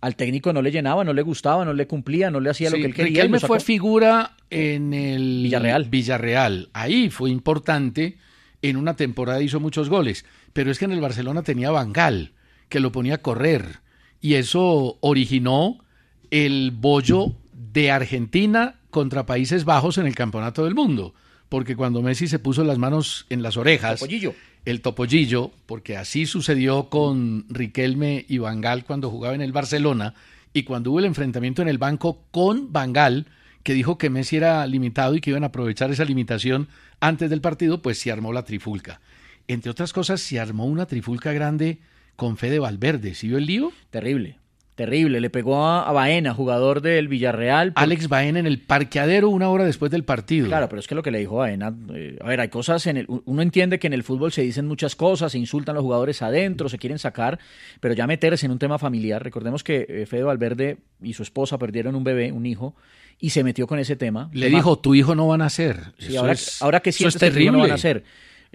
Al 0.00 0.16
técnico 0.16 0.52
no 0.52 0.60
le 0.60 0.70
llenaba, 0.70 1.04
no 1.04 1.12
le 1.12 1.22
gustaba, 1.22 1.64
no 1.64 1.72
le 1.72 1.86
cumplía, 1.86 2.30
no 2.30 2.40
le 2.40 2.50
hacía 2.50 2.68
sí, 2.70 2.76
lo 2.76 2.80
que 2.80 2.88
él 2.88 2.94
quería. 2.94 3.22
Riquelme 3.22 3.40
fue 3.40 3.60
figura 3.60 4.36
en 4.50 4.92
el 4.92 5.44
Villarreal. 5.44 5.84
Villarreal. 5.86 6.68
Ahí 6.72 7.10
fue 7.10 7.30
importante. 7.30 8.18
En 8.60 8.76
una 8.76 8.96
temporada 8.96 9.40
hizo 9.42 9.60
muchos 9.60 9.88
goles. 9.88 10.24
Pero 10.52 10.70
es 10.70 10.78
que 10.78 10.84
en 10.86 10.92
el 10.92 11.00
Barcelona 11.00 11.42
tenía 11.42 11.70
Bangal, 11.70 12.33
que 12.74 12.80
lo 12.80 12.90
ponía 12.90 13.14
a 13.14 13.18
correr. 13.18 13.78
Y 14.20 14.34
eso 14.34 14.98
originó 15.00 15.78
el 16.32 16.72
bollo 16.72 17.36
de 17.52 17.92
Argentina 17.92 18.80
contra 18.90 19.26
Países 19.26 19.64
Bajos 19.64 19.96
en 19.96 20.08
el 20.08 20.16
Campeonato 20.16 20.64
del 20.64 20.74
Mundo. 20.74 21.14
Porque 21.48 21.76
cuando 21.76 22.02
Messi 22.02 22.26
se 22.26 22.40
puso 22.40 22.64
las 22.64 22.76
manos 22.76 23.26
en 23.30 23.42
las 23.42 23.56
orejas, 23.56 24.00
Topollillo. 24.00 24.34
el 24.64 24.80
topollillo, 24.80 25.52
porque 25.66 25.96
así 25.96 26.26
sucedió 26.26 26.88
con 26.88 27.46
Riquelme 27.48 28.26
y 28.28 28.38
Bangal 28.38 28.84
cuando 28.84 29.08
jugaba 29.08 29.36
en 29.36 29.42
el 29.42 29.52
Barcelona, 29.52 30.14
y 30.52 30.64
cuando 30.64 30.90
hubo 30.90 30.98
el 30.98 31.04
enfrentamiento 31.04 31.62
en 31.62 31.68
el 31.68 31.78
banco 31.78 32.24
con 32.32 32.72
Bangal, 32.72 33.26
que 33.62 33.72
dijo 33.72 33.98
que 33.98 34.10
Messi 34.10 34.34
era 34.34 34.66
limitado 34.66 35.14
y 35.14 35.20
que 35.20 35.30
iban 35.30 35.44
a 35.44 35.48
aprovechar 35.48 35.92
esa 35.92 36.04
limitación 36.04 36.66
antes 36.98 37.30
del 37.30 37.40
partido, 37.40 37.82
pues 37.82 38.00
se 38.00 38.10
armó 38.10 38.32
la 38.32 38.44
trifulca. 38.44 39.00
Entre 39.46 39.70
otras 39.70 39.92
cosas, 39.92 40.20
se 40.20 40.40
armó 40.40 40.64
una 40.64 40.86
trifulca 40.86 41.32
grande 41.32 41.78
con 42.16 42.36
Fede 42.36 42.58
Valverde. 42.58 43.14
¿Sí 43.14 43.28
vio 43.28 43.38
el 43.38 43.46
lío? 43.46 43.72
Terrible. 43.90 44.38
Terrible, 44.74 45.20
le 45.20 45.30
pegó 45.30 45.64
a, 45.64 45.88
a 45.88 45.92
Baena, 45.92 46.34
jugador 46.34 46.80
del 46.80 47.06
Villarreal. 47.06 47.72
Por... 47.72 47.84
Alex 47.84 48.08
Baena 48.08 48.40
en 48.40 48.46
el 48.48 48.58
parqueadero 48.58 49.28
una 49.28 49.48
hora 49.48 49.64
después 49.64 49.92
del 49.92 50.02
partido. 50.02 50.48
Claro, 50.48 50.68
pero 50.68 50.80
es 50.80 50.88
que 50.88 50.96
lo 50.96 51.02
que 51.04 51.12
le 51.12 51.20
dijo 51.20 51.36
Baena, 51.36 51.72
eh, 51.94 52.18
a 52.20 52.26
ver, 52.26 52.40
hay 52.40 52.48
cosas 52.48 52.84
en 52.88 52.96
el, 52.96 53.06
uno 53.06 53.40
entiende 53.40 53.78
que 53.78 53.86
en 53.86 53.92
el 53.92 54.02
fútbol 54.02 54.32
se 54.32 54.42
dicen 54.42 54.66
muchas 54.66 54.96
cosas, 54.96 55.30
se 55.30 55.38
insultan 55.38 55.76
los 55.76 55.82
jugadores 55.82 56.22
adentro, 56.22 56.68
se 56.68 56.78
quieren 56.78 56.98
sacar, 56.98 57.38
pero 57.78 57.94
ya 57.94 58.08
meterse 58.08 58.46
en 58.46 58.52
un 58.52 58.58
tema 58.58 58.80
familiar, 58.80 59.22
recordemos 59.22 59.62
que 59.62 59.86
eh, 59.88 60.06
Fede 60.06 60.24
Valverde 60.24 60.78
y 61.00 61.12
su 61.12 61.22
esposa 61.22 61.56
perdieron 61.56 61.94
un 61.94 62.02
bebé, 62.02 62.32
un 62.32 62.44
hijo, 62.44 62.74
y 63.20 63.30
se 63.30 63.44
metió 63.44 63.68
con 63.68 63.78
ese 63.78 63.94
tema. 63.94 64.28
Le 64.32 64.46
tema, 64.46 64.58
dijo, 64.58 64.80
tu 64.80 64.96
hijo 64.96 65.14
no 65.14 65.28
van 65.28 65.40
a 65.40 65.44
nacer. 65.44 65.92
Sí, 65.98 66.16
ahora, 66.16 66.32
es, 66.32 66.60
ahora 66.60 66.80
que 66.80 66.90
sientes 66.90 67.20
que 67.20 67.30
tu 67.30 67.38
hijo 67.38 67.52
no 67.52 67.60
van 67.60 67.70
a 67.70 67.74
hacer. 67.74 68.02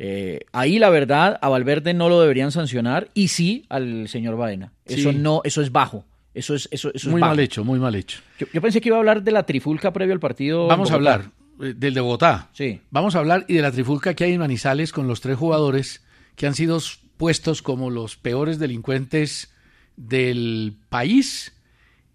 Eh, 0.02 0.46
ahí 0.54 0.80
la 0.80 0.90
verdad 0.90 1.38
a 1.42 1.50
Valverde 1.50 1.94
no 1.94 2.08
lo 2.08 2.22
deberían 2.22 2.54
sancionar 2.54 3.10
y 3.14 3.28
sí 3.28 3.66
al 3.68 4.08
señor 4.08 4.38
Baena. 4.38 4.72
Eso 4.86 5.12
sí. 5.12 5.18
no, 5.18 5.42
eso 5.44 5.62
es 5.62 5.74
bajo. 5.74 6.06
Eso 6.34 6.56
es, 6.56 6.70
eso, 6.72 6.90
eso 6.94 7.10
muy 7.10 7.20
es 7.20 7.28
mal 7.28 7.38
hecho, 7.38 7.66
muy 7.66 7.80
mal 7.80 7.94
hecho. 7.96 8.22
Yo, 8.40 8.48
yo, 8.54 8.62
pensé 8.62 8.80
que 8.80 8.88
iba 8.88 8.96
a 8.96 9.00
hablar 9.00 9.24
de 9.24 9.32
la 9.34 9.46
trifulca 9.46 9.92
previo 9.92 10.14
al 10.14 10.22
partido. 10.22 10.68
Vamos 10.68 10.92
a 10.92 10.94
hablar 10.94 11.32
eh, 11.62 11.74
del 11.76 11.94
de 11.94 12.00
Bogotá. 12.00 12.50
Sí. 12.54 12.80
Vamos 12.92 13.18
a 13.18 13.20
hablar 13.20 13.44
y 13.50 13.56
de 13.56 13.62
la 13.62 13.74
trifulca 13.74 14.14
que 14.14 14.24
hay 14.24 14.32
en 14.32 14.40
Manizales 14.40 14.94
con 14.94 15.06
los 15.06 15.20
tres 15.20 15.38
jugadores 15.38 16.02
que 16.38 16.48
han 16.48 16.56
sido 16.56 16.80
puestos 17.18 17.62
como 17.62 17.90
los 17.90 18.16
peores 18.16 18.58
delincuentes 18.58 19.54
del 19.98 20.78
país 20.88 21.58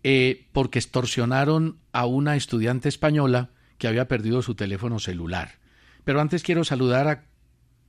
eh, 0.05 0.47
porque 0.53 0.79
extorsionaron 0.79 1.77
a 1.92 2.07
una 2.07 2.35
estudiante 2.35 2.88
española 2.88 3.51
que 3.77 3.88
había 3.88 4.09
perdido 4.09 4.40
su 4.40 4.55
teléfono 4.55 5.01
celular. 5.01 5.57
Pero 6.05 6.23
antes 6.23 6.42
quiero 6.42 6.64
saludar 6.64 7.09
a 7.09 7.25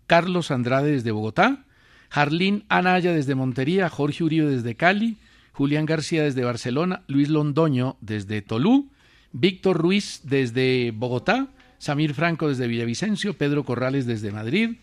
Carlos 0.08 0.52
Andrade 0.52 0.92
desde 0.92 1.12
Bogotá, 1.12 1.66
Jarlín 2.10 2.64
Anaya 2.70 3.14
desde 3.14 3.36
Montería, 3.36 3.90
Jorge 3.90 4.24
Uribe 4.24 4.50
desde 4.50 4.76
Cali, 4.76 5.18
Julián 5.54 5.86
García 5.86 6.24
desde 6.24 6.44
Barcelona, 6.44 7.04
Luis 7.08 7.30
Londoño 7.30 7.98
desde 8.02 8.42
Tolú, 8.42 8.90
Víctor 9.32 9.78
Ruiz 9.78 10.22
desde 10.24 10.92
Bogotá, 10.92 11.48
Samir 11.78 12.14
Franco 12.14 12.48
desde 12.48 12.68
Villavicencio, 12.68 13.34
Pedro 13.34 13.64
Corrales 13.64 14.06
desde 14.06 14.32
Madrid, 14.32 14.78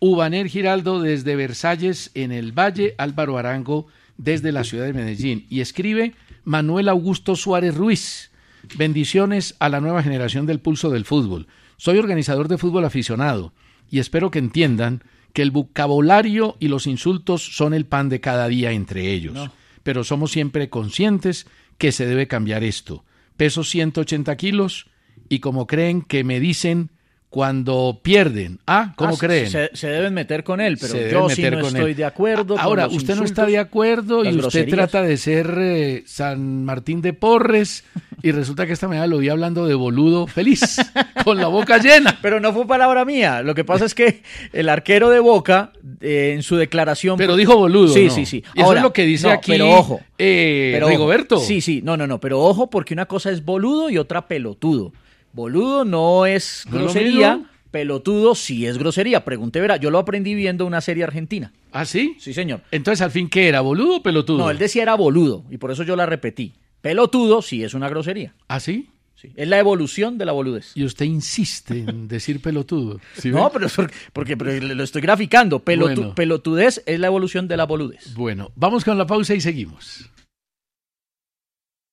Ubaner 0.00 0.46
Giraldo 0.48 1.02
desde 1.02 1.34
Versalles 1.34 2.10
en 2.14 2.30
el 2.30 2.52
Valle, 2.52 2.94
Álvaro 2.98 3.38
Arango 3.38 3.86
desde 4.16 4.52
la 4.52 4.64
ciudad 4.64 4.86
de 4.86 4.92
Medellín. 4.92 5.46
Y 5.48 5.60
escribe 5.60 6.14
Manuel 6.44 6.88
Augusto 6.88 7.34
Suárez 7.34 7.74
Ruiz. 7.74 8.30
Bendiciones 8.76 9.56
a 9.58 9.68
la 9.68 9.80
nueva 9.80 10.02
generación 10.02 10.46
del 10.46 10.60
pulso 10.60 10.90
del 10.90 11.04
fútbol. 11.04 11.48
Soy 11.76 11.98
organizador 11.98 12.48
de 12.48 12.58
fútbol 12.58 12.84
aficionado 12.84 13.52
y 13.90 13.98
espero 13.98 14.30
que 14.30 14.38
entiendan 14.38 15.02
que 15.32 15.42
el 15.42 15.50
vocabulario 15.50 16.56
y 16.58 16.68
los 16.68 16.86
insultos 16.86 17.56
son 17.56 17.74
el 17.74 17.86
pan 17.86 18.08
de 18.08 18.20
cada 18.20 18.48
día 18.48 18.72
entre 18.72 19.12
ellos. 19.12 19.50
Pero 19.82 20.04
somos 20.04 20.32
siempre 20.32 20.68
conscientes 20.68 21.46
que 21.78 21.92
se 21.92 22.06
debe 22.06 22.26
cambiar 22.26 22.64
esto. 22.64 23.04
Peso 23.36 23.62
180 23.62 24.36
kilos 24.36 24.86
y 25.28 25.38
como 25.38 25.66
creen 25.66 26.02
que 26.02 26.24
me 26.24 26.40
dicen 26.40 26.90
cuando 27.30 28.00
pierden. 28.02 28.58
Ah, 28.66 28.94
¿cómo 28.96 29.14
Ah, 29.14 29.18
creen? 29.18 29.50
Se, 29.50 29.70
se 29.74 29.88
deben 29.88 30.14
meter 30.14 30.42
con 30.44 30.60
él, 30.62 30.78
pero 30.80 30.94
Se 30.94 31.10
yo 31.10 31.28
sí 31.28 31.42
no 31.42 31.60
estoy 31.60 31.90
él. 31.90 31.96
de 31.96 32.04
acuerdo. 32.06 32.54
con 32.56 32.60
Ahora, 32.60 32.86
usted 32.88 33.16
no 33.16 33.24
está 33.24 33.44
de 33.44 33.58
acuerdo 33.58 34.24
y 34.24 34.34
usted 34.38 34.66
trata 34.68 35.02
de 35.02 35.16
ser 35.18 35.54
eh, 35.58 36.02
San 36.06 36.64
Martín 36.64 37.02
de 37.02 37.12
Porres 37.12 37.84
y 38.22 38.30
resulta 38.32 38.66
que 38.66 38.72
esta 38.72 38.88
mañana 38.88 39.06
lo 39.06 39.18
vi 39.18 39.28
hablando 39.28 39.66
de 39.66 39.74
boludo 39.74 40.26
feliz, 40.26 40.78
con 41.24 41.36
la 41.36 41.48
boca 41.48 41.76
llena. 41.78 42.18
Pero 42.22 42.40
no 42.40 42.54
fue 42.54 42.66
palabra 42.66 43.04
mía. 43.04 43.42
Lo 43.42 43.54
que 43.54 43.64
pasa 43.64 43.84
es 43.84 43.94
que 43.94 44.22
el 44.54 44.68
arquero 44.70 45.10
de 45.10 45.20
Boca, 45.20 45.72
eh, 46.00 46.32
en 46.34 46.42
su 46.42 46.56
declaración. 46.56 47.18
Pero 47.18 47.36
dijo 47.36 47.56
boludo, 47.58 47.92
Sí, 47.92 48.06
¿no? 48.06 48.10
sí, 48.10 48.24
sí. 48.24 48.42
Y 48.54 48.58
eso 48.60 48.66
Ahora, 48.66 48.80
es 48.80 48.84
lo 48.84 48.92
que 48.94 49.04
dice 49.04 49.26
no, 49.26 49.34
aquí 49.34 49.52
Pero 49.52 49.70
ojo. 49.70 50.00
eh, 50.16 50.70
pero 50.72 50.86
ojo. 50.86 50.92
Rigoberto. 50.92 51.38
Sí, 51.40 51.60
sí. 51.60 51.82
No, 51.84 51.96
no, 51.98 52.06
no. 52.06 52.20
Pero 52.20 52.40
ojo, 52.40 52.70
porque 52.70 52.94
una 52.94 53.04
cosa 53.04 53.30
es 53.30 53.44
boludo 53.44 53.90
y 53.90 53.98
otra 53.98 54.26
pelotudo. 54.26 54.92
Boludo 55.32 55.84
no 55.84 56.26
es 56.26 56.64
¿No 56.66 56.70
es 56.70 56.74
lo 56.74 56.84
grosería. 56.84 57.40
Pelotudo 57.70 58.34
sí 58.34 58.66
es 58.66 58.78
grosería. 58.78 59.24
Pregunte, 59.24 59.60
verá. 59.60 59.76
Yo 59.76 59.90
lo 59.90 59.98
aprendí 59.98 60.34
viendo 60.34 60.64
una 60.64 60.80
serie 60.80 61.04
argentina. 61.04 61.52
¿Ah, 61.70 61.84
sí? 61.84 62.16
Sí, 62.18 62.32
señor. 62.32 62.62
Entonces, 62.70 63.02
al 63.02 63.10
fin, 63.10 63.28
¿qué 63.28 63.46
era? 63.48 63.60
¿Boludo 63.60 63.96
o 63.96 64.02
pelotudo? 64.02 64.38
No, 64.38 64.50
él 64.50 64.56
decía 64.58 64.82
era 64.82 64.94
boludo. 64.94 65.44
Y 65.50 65.58
por 65.58 65.70
eso 65.70 65.82
yo 65.82 65.94
la 65.94 66.06
repetí. 66.06 66.54
Pelotudo 66.80 67.42
sí 67.42 67.62
es 67.64 67.74
una 67.74 67.88
grosería. 67.90 68.34
¿Ah, 68.48 68.58
sí? 68.60 68.88
Sí. 69.16 69.32
Es 69.36 69.48
la 69.48 69.58
evolución 69.58 70.16
de 70.16 70.24
la 70.24 70.32
boludez. 70.32 70.70
Y 70.76 70.84
usted 70.84 71.04
insiste 71.04 71.80
en 71.80 72.06
decir 72.08 72.40
pelotudo. 72.40 73.00
¿sí? 73.18 73.30
No, 73.30 73.50
pero 73.52 73.66
porque, 74.12 74.36
lo 74.36 74.84
estoy 74.84 75.02
graficando. 75.02 75.62
Pelotu- 75.64 75.94
Bueno. 75.96 76.14
Pelotudez 76.14 76.82
es 76.86 77.00
la 77.00 77.08
evolución 77.08 77.48
de 77.48 77.56
la 77.56 77.64
boludez. 77.66 78.14
Bueno, 78.14 78.50
vamos 78.54 78.84
con 78.84 78.96
la 78.96 79.06
pausa 79.06 79.34
y 79.34 79.40
seguimos. 79.40 80.08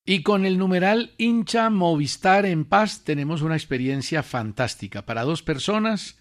Y 0.08 0.22
con 0.22 0.46
el 0.46 0.56
numeral 0.56 1.10
hincha 1.18 1.68
Movistar 1.68 2.46
en 2.46 2.64
paz 2.64 3.02
tenemos 3.02 3.42
una 3.42 3.56
experiencia 3.56 4.22
fantástica 4.22 5.04
para 5.04 5.24
dos 5.24 5.42
personas 5.42 6.16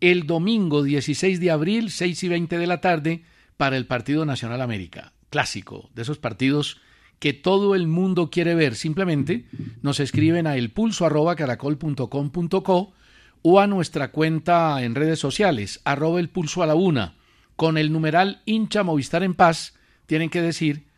el 0.00 0.26
domingo 0.26 0.82
16 0.82 1.40
de 1.40 1.50
abril, 1.50 1.90
6 1.90 2.24
y 2.24 2.28
20 2.28 2.58
de 2.58 2.66
la 2.66 2.82
tarde, 2.82 3.24
para 3.56 3.78
el 3.78 3.86
Partido 3.86 4.26
Nacional 4.26 4.60
América. 4.60 5.14
Clásico, 5.30 5.88
de 5.94 6.02
esos 6.02 6.18
partidos 6.18 6.82
que 7.20 7.32
todo 7.32 7.74
el 7.74 7.86
mundo 7.86 8.28
quiere 8.28 8.54
ver. 8.54 8.74
Simplemente 8.74 9.46
nos 9.80 9.98
escriben 9.98 10.46
a 10.46 10.56
elpulso.caracol.com.co 10.56 12.92
o 13.40 13.60
a 13.60 13.66
nuestra 13.66 14.12
cuenta 14.12 14.82
en 14.82 14.94
redes 14.94 15.20
sociales, 15.20 15.80
arroba 15.84 16.20
el 16.20 16.28
pulso 16.28 16.62
a 16.62 16.66
la 16.66 16.74
una. 16.74 17.14
Con 17.56 17.78
el 17.78 17.92
numeral 17.92 18.42
hincha 18.44 18.82
Movistar 18.82 19.22
en 19.22 19.32
paz, 19.32 19.72
tienen 20.04 20.28
que 20.28 20.42
decir, 20.42 20.91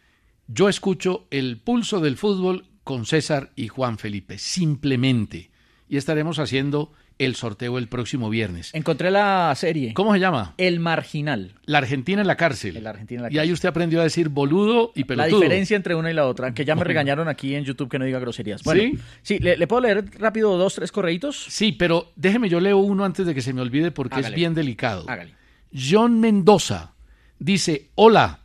yo 0.46 0.68
escucho 0.68 1.26
el 1.30 1.58
pulso 1.58 2.00
del 2.00 2.16
fútbol 2.16 2.66
con 2.84 3.06
César 3.06 3.50
y 3.56 3.68
Juan 3.68 3.98
Felipe, 3.98 4.38
simplemente. 4.38 5.50
Y 5.88 5.96
estaremos 5.96 6.38
haciendo 6.38 6.92
el 7.18 7.36
sorteo 7.36 7.78
el 7.78 7.86
próximo 7.88 8.28
viernes. 8.28 8.70
Encontré 8.74 9.10
la 9.10 9.52
serie. 9.56 9.94
¿Cómo 9.94 10.12
se 10.12 10.18
llama? 10.18 10.54
El 10.58 10.80
Marginal. 10.80 11.54
La 11.64 11.78
Argentina 11.78 12.20
en 12.20 12.26
la 12.26 12.36
cárcel. 12.36 12.82
La 12.82 12.90
Argentina 12.90 13.20
en 13.20 13.22
la 13.26 13.32
Y 13.32 13.38
ahí 13.38 13.52
usted 13.52 13.68
aprendió 13.68 14.00
a 14.00 14.02
decir 14.02 14.28
boludo 14.30 14.90
y 14.96 15.00
La 15.02 15.06
pelotudo. 15.06 15.40
diferencia 15.40 15.76
entre 15.76 15.94
una 15.94 16.10
y 16.10 16.14
la 16.14 16.26
otra, 16.26 16.52
que 16.52 16.64
ya 16.64 16.74
me 16.74 16.82
regañaron 16.82 17.28
aquí 17.28 17.54
en 17.54 17.64
YouTube 17.64 17.88
que 17.88 17.98
no 18.00 18.04
diga 18.04 18.18
groserías. 18.18 18.64
Bueno, 18.64 18.82
¿Sí? 18.82 18.98
sí, 19.22 19.38
¿le, 19.38 19.56
le 19.56 19.66
puedo 19.68 19.82
leer 19.82 20.04
rápido 20.18 20.58
dos, 20.58 20.74
tres 20.74 20.90
correitos? 20.90 21.36
Sí, 21.48 21.70
pero 21.72 22.10
déjeme, 22.16 22.48
yo 22.48 22.58
leo 22.60 22.78
uno 22.78 23.04
antes 23.04 23.24
de 23.26 23.34
que 23.34 23.42
se 23.42 23.52
me 23.52 23.60
olvide 23.60 23.92
porque 23.92 24.16
Hágale. 24.16 24.28
es 24.28 24.34
bien 24.34 24.54
delicado. 24.54 25.08
Hágale. 25.08 25.34
John 25.72 26.18
Mendoza 26.20 26.94
dice, 27.38 27.90
hola, 27.94 28.40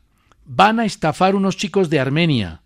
van 0.52 0.80
a 0.80 0.86
estafar 0.86 1.36
unos 1.36 1.58
chicos 1.58 1.92
de 1.92 2.00
Armenia. 2.00 2.64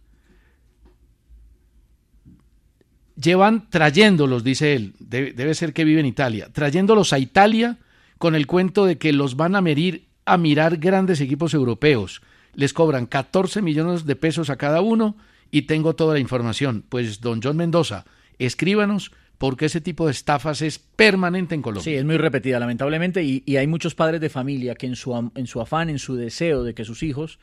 Llevan 3.22 3.70
trayéndolos, 3.70 4.46
dice 4.46 4.74
él, 4.74 4.94
debe, 5.00 5.54
ser 5.54 5.74
que 5.74 5.84
vive 5.84 6.00
en 6.00 6.06
Italia, 6.06 6.50
trayéndolos 6.52 7.12
a 7.12 7.20
Italia 7.20 7.78
con 8.18 8.36
el 8.36 8.48
cuento 8.48 8.86
de 8.86 8.98
que 8.98 9.12
los 9.12 9.36
van 9.36 9.56
a 9.56 9.62
medir 9.62 10.08
a 10.24 10.38
mirar 10.38 10.78
grandes 10.78 11.20
equipos 11.20 11.54
europeos. 11.54 12.22
Les 12.56 12.72
cobran 12.74 13.06
14 13.06 13.62
millones 13.62 14.06
de 14.06 14.16
pesos 14.16 14.50
a 14.50 14.56
cada 14.56 14.80
uno 14.80 15.18
y 15.52 15.64
tengo 15.64 15.94
toda 15.94 16.14
la 16.14 16.22
información. 16.22 16.86
Pues, 16.88 17.20
don 17.20 17.42
John 17.44 17.58
Mendoza, 17.58 18.06
escríbanos 18.40 19.12
porque 19.38 19.66
ese 19.66 19.82
tipo 19.82 20.06
de 20.06 20.14
estafas 20.14 20.62
es 20.62 20.80
permanente 20.80 21.54
en 21.54 21.62
Colombia. 21.62 21.84
Sí, 21.84 21.96
es 21.96 22.06
muy 22.06 22.16
repetida, 22.16 22.60
lamentablemente, 22.60 23.24
y, 23.24 23.44
y 23.46 23.58
hay 23.58 23.68
muchos 23.68 23.94
padres 23.94 24.22
de 24.22 24.30
familia 24.30 24.74
que 24.76 24.86
en 24.86 24.96
su, 24.96 25.32
en 25.36 25.48
su 25.48 25.60
afán, 25.60 25.90
en 25.90 26.00
su 26.00 26.16
deseo 26.16 26.64
de 26.64 26.74
que 26.74 26.86
sus 26.86 27.04
hijos 27.04 27.40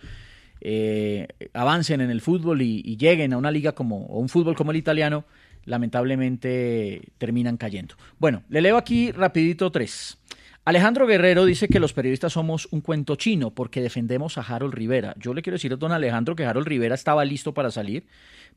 eh, 0.60 1.28
avancen 1.52 2.00
en 2.00 2.10
el 2.10 2.20
fútbol 2.20 2.62
y, 2.62 2.82
y 2.84 2.96
lleguen 2.96 3.32
a 3.32 3.38
una 3.38 3.50
liga 3.50 3.72
como, 3.72 4.06
o 4.06 4.18
un 4.18 4.28
fútbol 4.28 4.56
como 4.56 4.70
el 4.70 4.76
italiano, 4.76 5.24
lamentablemente 5.64 7.02
terminan 7.18 7.56
cayendo. 7.56 7.94
Bueno, 8.18 8.42
le 8.48 8.60
leo 8.60 8.76
aquí 8.76 9.12
rapidito 9.12 9.70
tres. 9.70 10.18
Alejandro 10.64 11.06
Guerrero 11.06 11.46
dice 11.46 11.68
que 11.68 11.80
los 11.80 11.94
periodistas 11.94 12.34
somos 12.34 12.68
un 12.70 12.82
cuento 12.82 13.16
chino 13.16 13.50
porque 13.50 13.80
defendemos 13.80 14.36
a 14.36 14.42
Harold 14.42 14.74
Rivera. 14.74 15.14
Yo 15.18 15.32
le 15.32 15.40
quiero 15.40 15.54
decir 15.54 15.72
a 15.72 15.76
don 15.76 15.90
Alejandro 15.90 16.36
que 16.36 16.44
Harold 16.44 16.66
Rivera 16.66 16.94
estaba 16.94 17.24
listo 17.24 17.54
para 17.54 17.70
salir, 17.70 18.06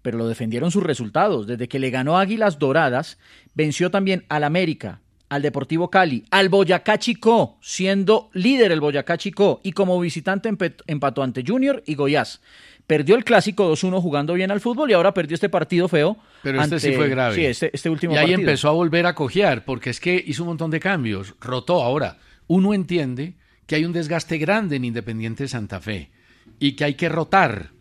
pero 0.01 0.17
lo 0.17 0.27
defendieron 0.27 0.69
sus 0.69 0.83
resultados. 0.83 1.47
Desde 1.47 1.69
que 1.69 1.79
le 1.79 1.91
ganó 1.91 2.19
Águilas 2.19 2.59
Doradas, 2.59 3.17
venció 3.55 3.89
también 3.89 4.25
al 4.27 4.43
América, 4.43 4.99
al 5.33 5.41
Deportivo 5.41 5.89
Cali, 5.89 6.25
al 6.29 6.49
Boyacá 6.49 6.99
Chicó, 6.99 7.57
siendo 7.59 8.29
líder 8.33 8.71
el 8.71 8.79
Boyacá 8.79 9.17
Chicó, 9.17 9.61
y 9.63 9.71
como 9.71 9.99
visitante 9.99 10.47
empató 10.85 11.23
ante 11.23 11.43
Junior 11.45 11.81
y 11.87 11.95
Goiás. 11.95 12.39
Perdió 12.85 13.15
el 13.15 13.23
clásico 13.23 13.71
2-1 13.71 13.99
jugando 13.99 14.35
bien 14.35 14.51
al 14.51 14.61
fútbol 14.61 14.91
y 14.91 14.93
ahora 14.93 15.15
perdió 15.15 15.33
este 15.33 15.49
partido 15.49 15.87
feo. 15.87 16.17
Pero 16.43 16.61
este 16.61 16.79
sí 16.79 16.91
fue 16.91 17.09
grave. 17.09 17.35
Sí, 17.35 17.45
este, 17.45 17.71
este 17.73 17.89
último 17.89 18.13
y 18.13 18.17
ahí 18.17 18.25
partido. 18.25 18.41
empezó 18.41 18.69
a 18.69 18.73
volver 18.73 19.07
a 19.07 19.15
cojear, 19.15 19.65
porque 19.65 19.89
es 19.89 19.99
que 19.99 20.23
hizo 20.23 20.43
un 20.43 20.49
montón 20.49 20.69
de 20.69 20.79
cambios, 20.79 21.33
rotó. 21.41 21.81
Ahora, 21.81 22.19
uno 22.45 22.75
entiende 22.75 23.33
que 23.65 23.73
hay 23.73 23.85
un 23.85 23.93
desgaste 23.93 24.37
grande 24.37 24.75
en 24.75 24.85
Independiente 24.85 25.47
Santa 25.47 25.79
Fe 25.79 26.11
y 26.59 26.73
que 26.73 26.83
hay 26.83 26.93
que 26.93 27.09
rotar. 27.09 27.71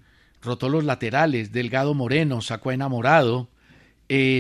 Rotó 0.41 0.71
los 0.71 0.85
laterales, 0.85 1.53
Delgado 1.53 1.93
Moreno, 1.93 2.41
sacó 2.41 2.71
a 2.71 2.75
enamorado. 2.75 3.51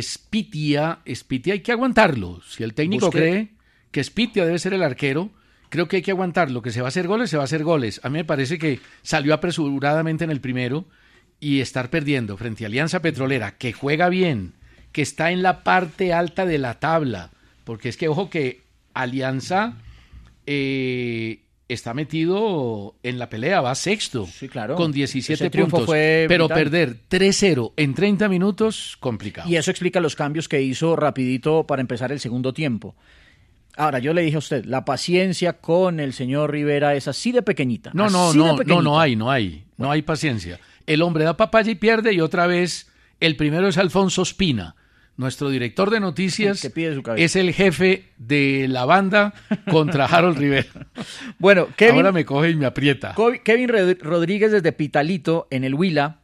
Spitia, 0.02 1.00
Spitia 1.14 1.54
hay 1.54 1.60
que 1.60 1.72
aguantarlo. 1.72 2.40
Si 2.46 2.62
el 2.62 2.74
técnico 2.74 3.06
Busque- 3.06 3.18
cree 3.18 3.48
que 3.90 4.02
Spitia 4.04 4.44
debe 4.44 4.58
ser 4.58 4.74
el 4.74 4.82
arquero, 4.82 5.30
creo 5.68 5.88
que 5.88 5.96
hay 5.96 6.02
que 6.02 6.10
aguantarlo. 6.10 6.62
Que 6.62 6.72
se 6.72 6.80
va 6.80 6.88
a 6.88 6.88
hacer 6.88 7.06
goles, 7.06 7.30
se 7.30 7.36
va 7.36 7.42
a 7.42 7.44
hacer 7.44 7.62
goles. 7.64 8.00
A 8.02 8.08
mí 8.08 8.18
me 8.18 8.24
parece 8.24 8.58
que 8.58 8.80
salió 9.02 9.34
apresuradamente 9.34 10.24
en 10.24 10.30
el 10.30 10.40
primero 10.40 10.84
y 11.40 11.60
estar 11.60 11.90
perdiendo 11.90 12.36
frente 12.36 12.64
a 12.64 12.68
Alianza 12.68 13.00
Petrolera, 13.02 13.56
que 13.58 13.72
juega 13.72 14.08
bien, 14.08 14.52
que 14.92 15.02
está 15.02 15.30
en 15.32 15.42
la 15.42 15.64
parte 15.64 16.12
alta 16.12 16.44
de 16.46 16.58
la 16.58 16.78
tabla, 16.78 17.30
porque 17.64 17.88
es 17.88 17.96
que, 17.96 18.08
ojo, 18.08 18.30
que 18.30 18.60
Alianza 18.94 19.74
eh, 20.46 21.40
está 21.68 21.94
metido 21.94 22.94
en 23.02 23.18
la 23.18 23.28
pelea, 23.30 23.60
va 23.60 23.74
sexto, 23.74 24.26
Sí, 24.26 24.48
claro. 24.48 24.74
con 24.76 24.92
17 24.92 25.32
Ese 25.34 25.50
triunfo 25.50 25.78
puntos, 25.78 25.86
fue 25.86 26.26
pero 26.28 26.44
vital. 26.44 26.58
perder 26.58 26.96
3-0 27.10 27.72
en 27.76 27.94
30 27.94 28.28
minutos, 28.28 28.96
complicado. 29.00 29.48
Y 29.48 29.56
eso 29.56 29.70
explica 29.70 30.00
los 30.00 30.14
cambios 30.16 30.48
que 30.48 30.60
hizo 30.60 30.96
rapidito 30.96 31.66
para 31.66 31.80
empezar 31.80 32.12
el 32.12 32.20
segundo 32.20 32.52
tiempo. 32.52 32.94
Ahora, 33.76 34.00
yo 34.00 34.12
le 34.12 34.20
dije 34.22 34.36
a 34.36 34.40
usted, 34.40 34.64
la 34.66 34.84
paciencia 34.84 35.54
con 35.54 35.98
el 35.98 36.12
señor 36.12 36.50
Rivera 36.50 36.94
es 36.94 37.08
así 37.08 37.32
de 37.32 37.40
pequeñita. 37.40 37.90
No, 37.94 38.10
no, 38.10 38.34
no, 38.34 38.58
no, 38.58 38.82
no 38.82 39.00
hay, 39.00 39.16
no 39.16 39.30
hay, 39.30 39.64
no 39.78 39.90
hay 39.90 40.02
paciencia. 40.02 40.60
El 40.86 41.00
hombre 41.00 41.24
da 41.24 41.38
papaya 41.38 41.70
y 41.70 41.76
pierde 41.76 42.12
y 42.12 42.20
otra 42.20 42.46
vez 42.46 42.90
el 43.18 43.34
primero 43.36 43.68
es 43.68 43.78
Alfonso 43.78 44.20
Espina, 44.22 44.76
nuestro 45.16 45.50
director 45.50 45.90
de 45.90 46.00
noticias, 46.00 46.64
es 47.16 47.36
el 47.36 47.52
jefe 47.52 48.04
de 48.18 48.66
la 48.68 48.84
banda 48.84 49.34
contra 49.70 50.06
Harold 50.06 50.38
Rivera. 50.38 50.66
Bueno, 51.38 51.68
Kevin, 51.76 51.96
Ahora 51.96 52.12
me 52.12 52.24
coge 52.24 52.50
y 52.50 52.56
me 52.56 52.66
aprieta. 52.66 53.14
Kevin 53.44 53.68
Rod- 53.68 53.98
Rodríguez 54.00 54.52
desde 54.52 54.72
Pitalito, 54.72 55.48
en 55.50 55.64
el 55.64 55.74
Huila, 55.74 56.18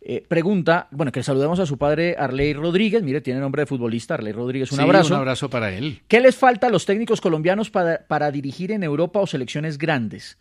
eh, 0.00 0.24
pregunta, 0.26 0.86
bueno, 0.92 1.10
que 1.12 1.22
saludemos 1.22 1.58
a 1.58 1.66
su 1.66 1.78
padre 1.78 2.14
Arley 2.18 2.52
Rodríguez, 2.54 3.02
mire, 3.02 3.20
tiene 3.20 3.40
nombre 3.40 3.62
de 3.62 3.66
futbolista, 3.66 4.14
Arley 4.14 4.32
Rodríguez, 4.32 4.70
un 4.72 4.78
Sí, 4.78 4.84
abrazo. 4.84 5.14
Un 5.14 5.20
abrazo 5.20 5.50
para 5.50 5.72
él. 5.72 6.00
¿Qué 6.08 6.20
les 6.20 6.36
falta 6.36 6.68
a 6.68 6.70
los 6.70 6.86
técnicos 6.86 7.20
colombianos 7.20 7.70
para, 7.70 8.06
para 8.06 8.30
dirigir 8.30 8.70
en 8.72 8.82
Europa 8.84 9.18
o 9.20 9.26
selecciones 9.26 9.78
grandes? 9.78 10.38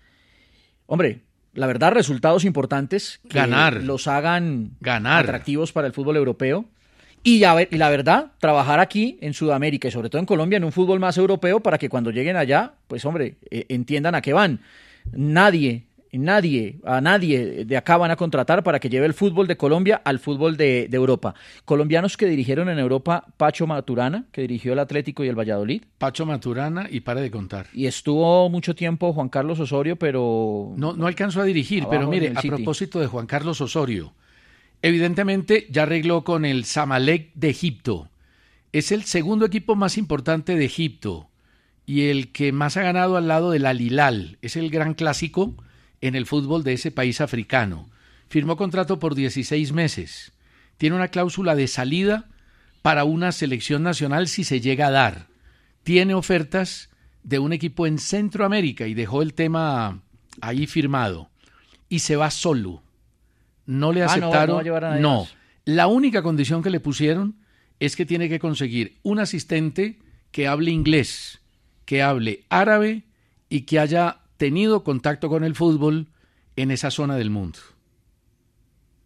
Hombre, 0.86 1.22
la 1.54 1.66
verdad, 1.68 1.94
resultados 1.94 2.46
importantes 2.46 3.20
que 3.28 3.40
Ganar. 3.40 3.82
los 3.84 4.08
hagan 4.08 4.72
Ganar. 4.82 5.24
atractivos 5.24 5.72
para 5.72 5.88
el 5.88 5.94
fútbol 5.94 6.18
europeo. 6.18 6.66
Y, 7.26 7.40
la 7.40 7.90
verdad, 7.90 8.34
trabajar 8.40 8.80
aquí 8.80 9.18
en 9.20 9.34
Sudamérica 9.34 9.88
y 9.88 9.92
sobre 9.92 10.12
todo 10.12 10.20
en 10.20 10.28
Colombia 10.28 10.58
en 10.58 10.64
un 10.64 10.72
fútbol 10.72 11.00
más 11.00 11.18
europeo 11.18 11.60
para 11.60 11.80
que 11.80 11.90
cuando 11.90 12.12
lleguen 12.12 12.38
allá, 12.38 12.74
pues 12.88 13.04
hombre, 13.04 13.38
eh, 13.50 13.66
entiendan 13.70 14.14
a 14.14 14.22
qué 14.22 14.32
van. 14.32 14.60
Nadie, 15.12 15.86
nadie, 16.12 16.76
a 16.86 17.02
nadie 17.02 17.66
de 17.66 17.78
acá 17.78 17.98
van 17.98 18.12
a 18.12 18.16
contratar 18.16 18.62
para 18.62 18.80
que 18.80 18.90
lleve 18.90 19.08
el 19.08 19.16
fútbol 19.16 19.48
de 19.48 19.58
Colombia 19.58 20.02
al 20.06 20.20
fútbol 20.20 20.56
de, 20.56 20.88
de 20.88 20.96
Europa. 20.98 21.34
Colombianos 21.66 22.16
que 22.16 22.28
dirigieron 22.28 22.70
en 22.70 22.78
Europa, 22.78 23.26
Pacho 23.38 23.66
Maturana, 23.66 24.26
que 24.32 24.42
dirigió 24.42 24.74
el 24.74 24.80
Atlético 24.80 25.24
y 25.24 25.28
el 25.28 25.36
Valladolid. 25.36 25.82
Pacho 25.98 26.28
Maturana 26.28 26.88
y 26.92 27.00
pare 27.00 27.22
de 27.22 27.32
contar. 27.32 27.66
Y 27.74 27.88
estuvo 27.88 28.50
mucho 28.52 28.76
tiempo 28.76 29.14
Juan 29.14 29.30
Carlos 29.30 29.60
Osorio, 29.60 29.96
pero 29.96 30.76
No, 30.78 30.94
no 30.94 31.08
alcanzó 31.08 31.42
a 31.42 31.46
dirigir, 31.46 31.86
pero 31.90 32.08
mire, 32.08 32.34
a 32.36 32.42
City. 32.42 32.50
propósito 32.50 33.00
de 33.00 33.08
Juan 33.08 33.26
Carlos 33.26 33.60
Osorio, 33.62 34.14
evidentemente 34.86 35.66
ya 35.72 35.82
arregló 35.82 36.24
con 36.24 36.46
el 36.46 36.64
Zamalek 36.64 37.32
de 37.34 37.50
Egipto. 37.50 38.12
Es 38.72 38.92
el 38.92 39.04
segundo 39.04 39.48
equipo 39.48 39.76
más 39.76 39.98
importante 39.98 40.56
de 40.56 40.64
Egipto 40.64 41.28
y 41.88 42.10
el 42.10 42.32
que 42.32 42.52
más 42.52 42.78
ha 42.78 42.84
ganado 42.84 43.18
al 43.18 43.28
lado 43.28 43.50
del 43.50 43.66
Al 43.66 43.82
Hilal. 43.82 44.38
Es 44.44 44.56
el 44.56 44.70
gran 44.70 44.94
clásico 44.94 45.56
en 46.02 46.14
el 46.14 46.28
fútbol 46.28 46.64
de 46.64 46.74
ese 46.74 46.92
país 46.92 47.20
africano. 47.20 47.90
Firmó 48.30 48.58
contrato 48.58 49.00
por 49.00 49.16
16 49.16 49.74
meses. 49.74 50.34
Tiene 50.78 50.96
una 50.96 51.08
cláusula 51.08 51.56
de 51.56 51.68
salida 51.68 52.30
para 52.84 53.06
una 53.06 53.32
selección 53.32 53.82
nacional 53.82 54.28
si 54.28 54.44
se 54.44 54.62
llega 54.62 54.86
a 54.88 54.92
dar. 54.92 55.28
Tiene 55.82 56.14
ofertas 56.14 56.92
de 57.24 57.40
un 57.40 57.54
equipo 57.54 57.88
en 57.88 57.98
Centroamérica 57.98 58.86
y 58.86 58.94
dejó 58.94 59.24
el 59.24 59.34
tema 59.34 60.04
ahí 60.42 60.68
firmado. 60.68 61.32
Y 61.90 62.00
se 62.00 62.18
va 62.18 62.30
solo. 62.30 62.84
No 63.66 63.92
le 63.94 64.02
Ah, 64.04 64.06
no, 64.06 64.12
aceptaron. 64.12 64.64
no 64.66 64.72
va 64.74 64.96
a 64.96 65.00
no. 65.00 65.28
La 65.66 65.88
única 65.88 66.22
condición 66.22 66.62
que 66.62 66.70
le 66.70 66.80
pusieron 66.80 67.36
es 67.80 67.96
que 67.96 68.06
tiene 68.06 68.30
que 68.30 68.40
conseguir 68.40 68.98
un 69.04 69.20
asistente 69.20 70.00
que 70.32 70.48
hable 70.48 70.72
inglés, 70.72 71.40
que 71.86 72.02
hable 72.04 72.46
árabe 72.50 73.04
y 73.50 73.62
que 73.62 73.80
haya 73.80 74.20
tenido 74.38 74.84
contacto 74.84 75.30
con 75.30 75.44
el 75.44 75.56
fútbol 75.56 76.08
en 76.56 76.72
esa 76.72 76.92
zona 76.92 77.16
del 77.16 77.30
mundo. 77.30 77.60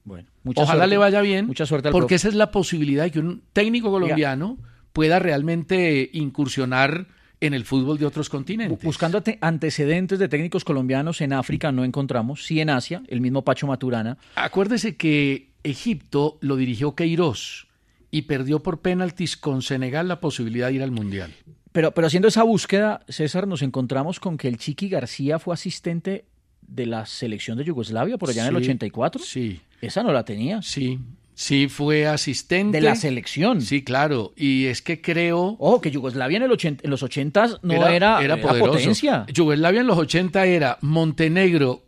bueno, 0.04 0.28
mucha 0.44 0.62
Ojalá 0.64 0.80
suerte. 0.80 0.90
le 0.90 0.98
vaya 0.98 1.22
bien, 1.22 1.46
Mucha 1.48 1.66
suerte 1.66 1.88
al 1.90 1.92
porque 1.92 2.04
profe. 2.06 2.16
esa 2.16 2.28
es 2.30 2.36
la 2.36 2.52
posibilidad 2.52 3.04
de 3.04 3.12
que 3.12 3.20
un 3.20 3.44
técnico 3.54 3.92
colombiano 3.92 4.58
pueda 4.92 5.20
realmente 5.20 6.10
incursionar 6.14 7.08
en 7.42 7.54
el 7.54 7.64
fútbol 7.66 7.98
de 7.98 8.06
otros 8.06 8.30
continentes. 8.30 8.84
Buscando 8.84 9.18
ante- 9.20 9.38
antecedentes 9.42 10.20
de 10.20 10.28
técnicos 10.28 10.64
colombianos 10.66 11.22
en 11.22 11.34
África 11.34 11.72
no 11.72 11.84
encontramos, 11.86 12.46
sí 12.46 12.60
en 12.60 12.70
Asia, 12.70 13.02
el 13.08 13.22
mismo 13.22 13.44
Pacho 13.44 13.66
Maturana. 13.68 14.18
Acuérdese 14.36 14.96
que 14.98 15.50
Egipto 15.64 16.38
lo 16.42 16.56
dirigió 16.58 16.96
Queiroz 16.96 17.68
y 18.12 18.24
perdió 18.24 18.62
por 18.62 18.82
penaltis 18.82 19.38
con 19.38 19.62
Senegal 19.62 20.08
la 20.08 20.20
posibilidad 20.20 20.68
de 20.68 20.74
ir 20.74 20.84
al 20.84 20.92
Mundial. 20.92 21.34
Pero, 21.72 21.92
pero 21.92 22.08
haciendo 22.08 22.28
esa 22.28 22.44
búsqueda, 22.44 23.02
César, 23.08 23.48
nos 23.48 23.62
encontramos 23.62 24.20
con 24.20 24.38
que 24.38 24.48
el 24.48 24.58
Chiqui 24.58 24.90
García 24.90 25.38
fue 25.40 25.54
asistente 25.54 26.26
de 26.68 26.86
la 26.88 27.06
selección 27.06 27.58
de 27.58 27.64
Yugoslavia 27.66 28.18
por 28.18 28.30
allá 28.30 28.48
en 28.48 28.56
el 28.56 28.64
Sí, 28.64 28.70
84. 28.70 29.24
Sí, 29.24 29.62
Esa 29.82 30.04
no 30.04 30.12
la 30.12 30.26
tenía. 30.26 30.62
sí, 30.62 31.00
sí 31.42 31.70
fue 31.70 32.06
asistente. 32.06 32.80
De 32.80 32.82
la 32.82 32.96
selección. 32.96 33.62
Sí, 33.62 33.82
claro. 33.82 34.34
Y 34.36 34.66
es 34.66 34.82
que 34.82 35.00
creo... 35.00 35.56
Ojo, 35.58 35.80
que 35.80 35.90
Yugoslavia 35.90 36.36
en, 36.36 36.44
el 36.44 36.52
80 36.52 36.82
en 36.84 36.90
los 36.90 37.02
80 37.02 37.60
no 37.62 37.88
era, 37.88 38.22
era 38.22 38.36
poderoso. 38.42 38.74
potencia. 38.74 39.26
Yugoslavia 39.34 39.80
en 39.80 39.88
los 39.88 39.98
80 39.98 40.46
era 40.46 40.78
Montenegro, 40.82 41.84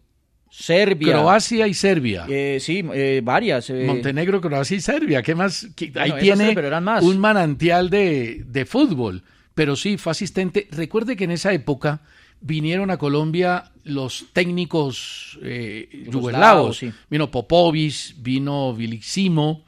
Serbia. 0.49 1.13
Croacia 1.13 1.67
y 1.67 1.73
Serbia. 1.73 2.25
eh, 2.29 2.59
sí, 2.61 2.81
eh, 2.93 3.19
varias. 3.23 3.69
eh, 3.69 3.83
Montenegro, 3.85 4.39
Croacia 4.39 4.77
y 4.77 4.79
Serbia. 4.81 5.21
¿Qué 5.21 5.35
más? 5.35 5.67
¿Qué- 5.75 5.91
Bueno, 5.91 6.15
Ahí 6.15 6.21
tiene 6.21 6.53
tres, 6.55 6.81
más. 6.81 7.03
un 7.03 7.19
manantial 7.19 7.89
de, 7.89 8.43
de 8.45 8.65
fútbol. 8.65 9.23
Pero 9.53 9.75
sí, 9.75 9.97
fue 9.97 10.11
asistente. 10.11 10.69
Recuerde 10.71 11.17
que 11.17 11.25
en 11.25 11.31
esa 11.31 11.51
época 11.51 11.99
vinieron 12.41 12.91
a 12.91 12.97
Colombia 12.97 13.71
los 13.83 14.25
técnicos 14.33 15.39
eh, 15.43 16.05
Yugoslavos, 16.11 16.79
sí. 16.79 16.91
Vino 17.09 17.31
Popovic, 17.31 18.15
vino 18.17 18.73
Viliximo, 18.73 19.63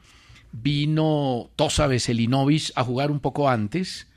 vino 0.52 1.50
Tosa 1.56 1.86
Veselinovic 1.86 2.72
a 2.74 2.84
jugar 2.84 3.10
un 3.10 3.20
poco 3.20 3.48
antes. 3.48 4.08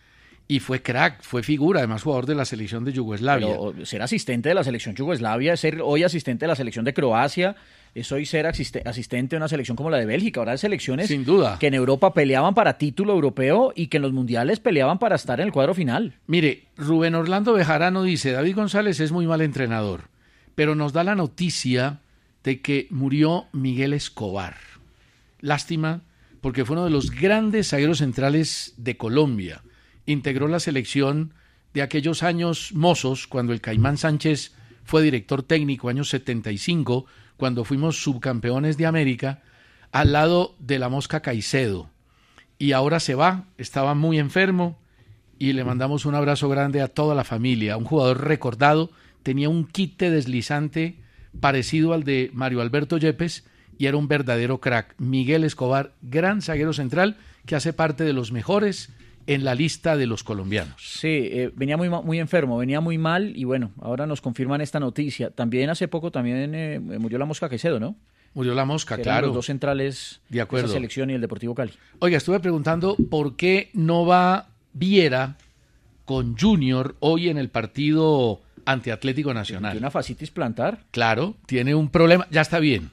Y 0.49 0.59
fue 0.61 0.81
crack, 0.81 1.23
fue 1.23 1.43
figura, 1.43 1.79
además 1.81 2.03
jugador 2.03 2.25
de 2.25 2.33
la 2.33 2.45
selección 2.45 2.85
de 2.85 2.93
Yugoslavia. 2.93 3.47
Pero 3.47 3.85
ser 3.85 4.01
asistente 4.01 4.47
de 4.47 4.55
la 4.55 4.63
selección 4.63 4.95
Yugoslavia, 4.95 5.57
ser 5.57 5.81
hoy 5.83 6.03
asistente 6.03 6.45
de 6.45 6.47
la 6.47 6.55
selección 6.55 6.85
de 6.85 6.93
Croacia, 6.93 7.57
es 7.99 8.11
hoy 8.11 8.25
ser 8.25 8.45
asiste- 8.45 8.81
asistente 8.85 9.35
de 9.35 9.37
una 9.37 9.47
selección 9.47 9.75
como 9.75 9.89
la 9.89 9.97
de 9.97 10.05
Bélgica. 10.05 10.39
Ahora 10.39 10.53
hay 10.53 10.57
selecciones 10.57 11.07
Sin 11.07 11.25
duda. 11.25 11.57
que 11.59 11.67
en 11.67 11.73
Europa 11.73 12.13
peleaban 12.13 12.53
para 12.53 12.77
título 12.77 13.13
europeo 13.13 13.73
y 13.75 13.87
que 13.87 13.97
en 13.97 14.03
los 14.03 14.13
mundiales 14.13 14.59
peleaban 14.59 14.99
para 14.99 15.15
estar 15.15 15.39
en 15.39 15.47
el 15.47 15.51
cuadro 15.53 15.73
final. 15.73 16.15
Mire, 16.27 16.65
Rubén 16.77 17.15
Orlando 17.15 17.53
Bejarano 17.53 18.03
dice, 18.03 18.31
David 18.31 18.55
González 18.55 18.99
es 18.99 19.11
muy 19.11 19.27
mal 19.27 19.41
entrenador, 19.41 20.09
pero 20.55 20.75
nos 20.75 20.93
da 20.93 21.03
la 21.03 21.15
noticia 21.15 21.99
de 22.43 22.61
que 22.61 22.87
murió 22.91 23.45
Miguel 23.51 23.93
Escobar. 23.93 24.55
Lástima, 25.39 26.01
porque 26.41 26.65
fue 26.65 26.75
uno 26.75 26.85
de 26.85 26.91
los 26.91 27.11
grandes 27.11 27.69
zagueros 27.69 27.99
centrales 27.99 28.73
de 28.77 28.97
Colombia. 28.97 29.61
Integró 30.05 30.47
la 30.47 30.59
selección 30.59 31.33
de 31.73 31.81
aquellos 31.81 32.23
años 32.23 32.71
mozos, 32.73 33.27
cuando 33.27 33.53
el 33.53 33.61
Caimán 33.61 33.97
Sánchez 33.97 34.53
fue 34.83 35.03
director 35.03 35.43
técnico, 35.43 35.89
años 35.89 36.09
75, 36.09 37.05
cuando 37.37 37.63
fuimos 37.63 38.01
subcampeones 38.01 38.77
de 38.77 38.85
América, 38.85 39.41
al 39.91 40.11
lado 40.11 40.55
de 40.59 40.79
la 40.79 40.89
Mosca 40.89 41.21
Caicedo. 41.21 41.89
Y 42.59 42.71
ahora 42.71 42.99
se 42.99 43.15
va, 43.15 43.45
estaba 43.57 43.93
muy 43.93 44.19
enfermo, 44.19 44.77
y 45.39 45.53
le 45.53 45.63
mandamos 45.63 46.05
un 46.05 46.15
abrazo 46.15 46.49
grande 46.49 46.81
a 46.81 46.87
toda 46.87 47.15
la 47.15 47.23
familia. 47.23 47.77
Un 47.77 47.85
jugador 47.85 48.25
recordado, 48.25 48.91
tenía 49.23 49.49
un 49.49 49.65
quite 49.65 50.09
deslizante 50.09 50.99
parecido 51.39 51.93
al 51.93 52.03
de 52.03 52.31
Mario 52.33 52.61
Alberto 52.61 52.97
Yepes 52.97 53.45
y 53.77 53.85
era 53.85 53.97
un 53.97 54.07
verdadero 54.07 54.59
crack. 54.59 54.95
Miguel 54.97 55.43
Escobar, 55.43 55.93
gran 56.01 56.41
zaguero 56.41 56.73
central 56.73 57.17
que 57.45 57.55
hace 57.55 57.73
parte 57.73 58.03
de 58.03 58.13
los 58.13 58.31
mejores 58.31 58.89
en 59.27 59.43
la 59.43 59.53
lista 59.53 59.95
de 59.95 60.07
los 60.07 60.23
colombianos. 60.23 60.75
Sí, 60.81 61.07
eh, 61.31 61.51
venía 61.53 61.77
muy, 61.77 61.89
muy 61.89 62.19
enfermo, 62.19 62.57
venía 62.57 62.81
muy 62.81 62.97
mal 62.97 63.33
y 63.35 63.43
bueno, 63.43 63.71
ahora 63.79 64.07
nos 64.07 64.21
confirman 64.21 64.61
esta 64.61 64.79
noticia. 64.79 65.29
También 65.29 65.69
hace 65.69 65.87
poco 65.87 66.11
también 66.11 66.55
eh, 66.55 66.79
murió 66.79 67.19
la 67.19 67.25
Mosca 67.25 67.49
Caicedo, 67.49 67.79
¿no? 67.79 67.95
Murió 68.33 68.53
la 68.53 68.65
mosca, 68.65 68.95
eran 68.95 69.03
claro. 69.03 69.27
los 69.27 69.35
dos 69.35 69.45
centrales 69.47 70.21
De 70.29 70.41
acuerdo. 70.41 70.67
esa 70.67 70.75
selección 70.75 71.09
y 71.09 71.13
el 71.13 71.21
Deportivo 71.21 71.55
Cali. 71.55 71.71
Oiga, 71.99 72.17
estuve 72.17 72.39
preguntando 72.39 72.95
por 73.09 73.35
qué 73.35 73.69
no 73.73 74.05
va 74.05 74.49
Viera 74.73 75.37
con 76.05 76.37
Junior 76.37 76.95
hoy 76.99 77.29
en 77.29 77.37
el 77.39 77.49
partido 77.49 78.41
ante 78.65 78.91
Atlético 78.91 79.33
Nacional. 79.33 79.77
una 79.77 79.89
fascitis 79.89 80.29
plantar. 80.29 80.83
Claro, 80.91 81.35
tiene 81.47 81.73
un 81.73 81.89
problema, 81.89 82.27
ya 82.29 82.41
está 82.41 82.59
bien, 82.59 82.91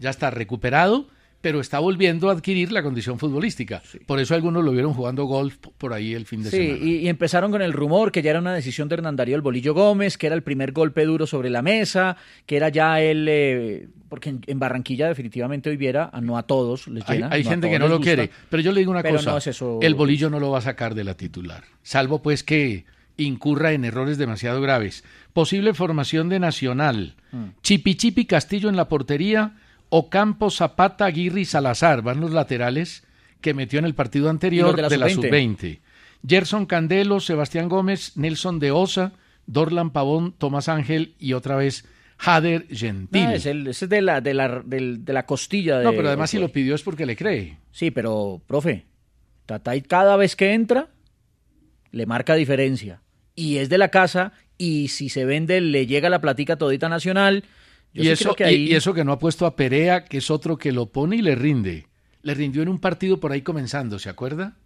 ya 0.00 0.10
está 0.10 0.30
recuperado, 0.30 1.06
pero 1.42 1.60
está 1.60 1.78
volviendo 1.80 2.30
a 2.30 2.32
adquirir 2.32 2.72
la 2.72 2.82
condición 2.82 3.18
futbolística. 3.18 3.82
Por 4.06 4.18
eso 4.20 4.34
algunos 4.34 4.64
lo 4.64 4.70
vieron 4.72 4.94
jugando 4.94 5.24
golf 5.26 5.56
por 5.76 5.92
ahí 5.92 6.14
el 6.14 6.24
fin 6.24 6.42
de 6.44 6.50
Sí, 6.50 6.56
semana. 6.68 6.84
y, 6.84 6.96
y 7.00 7.08
empezaron 7.08 7.50
con 7.50 7.60
el 7.60 7.72
rumor 7.74 8.10
que 8.12 8.22
ya 8.22 8.30
era 8.30 8.38
una 8.38 8.54
decisión 8.54 8.88
de 8.88 8.94
Hernán 8.94 9.16
Darío 9.16 9.36
el 9.36 9.42
Bolillo 9.42 9.74
Gómez, 9.74 10.16
que 10.16 10.28
era 10.28 10.34
el 10.36 10.42
primer 10.42 10.72
golpe 10.72 11.04
duro 11.04 11.26
sobre 11.26 11.50
la 11.50 11.60
mesa, 11.60 12.16
que 12.46 12.56
era 12.56 12.70
ya 12.70 13.00
el... 13.02 13.26
eh, 13.28 13.88
porque 14.08 14.30
en, 14.30 14.40
en 14.46 14.58
Barranquilla 14.58 15.08
definitivamente 15.08 15.68
hoy 15.68 15.76
viera, 15.76 16.10
a 16.12 16.20
no 16.20 16.38
a 16.38 16.44
todos 16.44 16.86
les 16.88 17.06
llena. 17.08 17.28
hay 17.30 17.42
no 17.44 17.50
gente 17.50 17.68
que 17.70 17.78
no 17.78 17.88
lo 17.88 17.96
gusta. 17.98 18.14
quiere, 18.14 18.30
pero 18.48 18.62
yo 18.62 18.70
le 18.72 18.78
digo 18.80 18.90
una 18.92 19.02
Pero 19.02 19.16
cosa, 19.16 19.32
no 19.32 19.38
es 19.38 19.46
eso. 19.48 19.78
el 19.82 19.94
bolillo 19.94 20.30
no 20.30 20.38
lo 20.38 20.50
va 20.50 20.58
a 20.58 20.62
sacar 20.62 20.94
de 20.94 21.02
la 21.04 21.16
titular, 21.16 21.64
salvo 21.82 22.22
pues 22.22 22.42
que 22.44 22.84
incurra 23.16 23.72
en 23.72 23.84
errores 23.84 24.16
demasiado 24.18 24.60
graves. 24.60 25.02
Posible 25.32 25.74
formación 25.74 26.28
de 26.28 26.38
Nacional, 26.40 27.14
Mm. 27.32 27.44
Chipi 27.62 27.94
Chipi 27.94 28.26
Castillo 28.26 28.68
en 28.68 28.76
la 28.76 28.88
portería, 28.88 29.54
Ocampo, 29.94 30.50
Zapata, 30.50 31.04
Aguirre 31.04 31.42
y 31.42 31.44
Salazar, 31.44 32.00
van 32.00 32.18
los 32.20 32.30
laterales 32.30 33.04
que 33.42 33.52
metió 33.52 33.78
en 33.78 33.84
el 33.84 33.94
partido 33.94 34.30
anterior 34.30 34.74
de 34.74 34.80
la 34.82 34.88
de 34.88 34.96
la 34.96 35.08
sub-20. 35.10 35.22
sub-20. 35.28 35.80
Gerson 36.26 36.64
Candelo, 36.64 37.20
Sebastián 37.20 37.68
Gómez, 37.68 38.16
Nelson 38.16 38.58
de 38.58 38.70
Osa, 38.70 39.12
Dorlan 39.46 39.90
Pavón, 39.90 40.32
Tomás 40.32 40.70
Ángel 40.70 41.14
y 41.18 41.34
otra 41.34 41.56
vez 41.56 41.84
Jader 42.16 42.66
Gentil. 42.70 43.26
Ah, 43.26 43.34
es 43.34 43.44
el- 43.44 43.66
es 43.66 43.80
de 43.86 44.00
la, 44.00 44.20
de 44.22 44.32
la, 44.32 44.62
de 44.64 45.12
la 45.12 45.26
costilla 45.26 45.78
de... 45.78 45.84
no, 45.84 45.90
pero 45.90 46.08
además 46.08 46.30
si 46.30 46.38
lo 46.38 46.48
pidió 46.48 46.74
es 46.74 46.82
porque 46.82 47.04
le 47.04 47.14
cree. 47.16 47.58
Sí, 47.70 47.90
pero, 47.90 48.40
profe, 48.46 48.86
Tatay 49.44 49.82
cada 49.82 50.16
vez 50.16 50.36
que 50.36 50.54
entra 50.54 50.88
le 51.90 52.06
marca 52.06 52.34
diferencia. 52.34 53.02
Y 53.34 53.56
es 53.58 53.68
de 53.68 53.76
la 53.78 53.88
casa 53.88 54.32
y 54.56 54.88
si 54.88 55.08
se 55.10 55.24
vende 55.26 55.60
le 55.60 55.86
llega 55.86 56.08
la 56.08 56.20
platica 56.22 56.56
todita 56.56 56.88
nacional. 56.88 57.44
Y, 57.94 58.08
eso, 58.08 58.34
que 58.34 58.52
y, 58.52 58.74
eso 58.74 58.94
que 58.94 59.04
no 59.04 59.12
ha 59.12 59.18
puesto 59.18 59.46
a 59.46 59.56
Perea, 59.56 60.04
que 60.04 60.18
es 60.18 60.30
otro 60.30 60.56
que 60.56 60.72
lo 60.72 60.86
pone 60.86 61.16
y 61.16 61.22
le 61.22 61.34
rinde. 61.34 61.86
Le 62.22 62.34
rindió 62.34 62.62
en 62.62 62.68
un 62.68 62.78
partido 62.78 63.20
por 63.20 63.32
ahí 63.32 63.42
comenzando, 63.42 63.98
¿se 63.98 64.08
acuerda? 64.08 64.56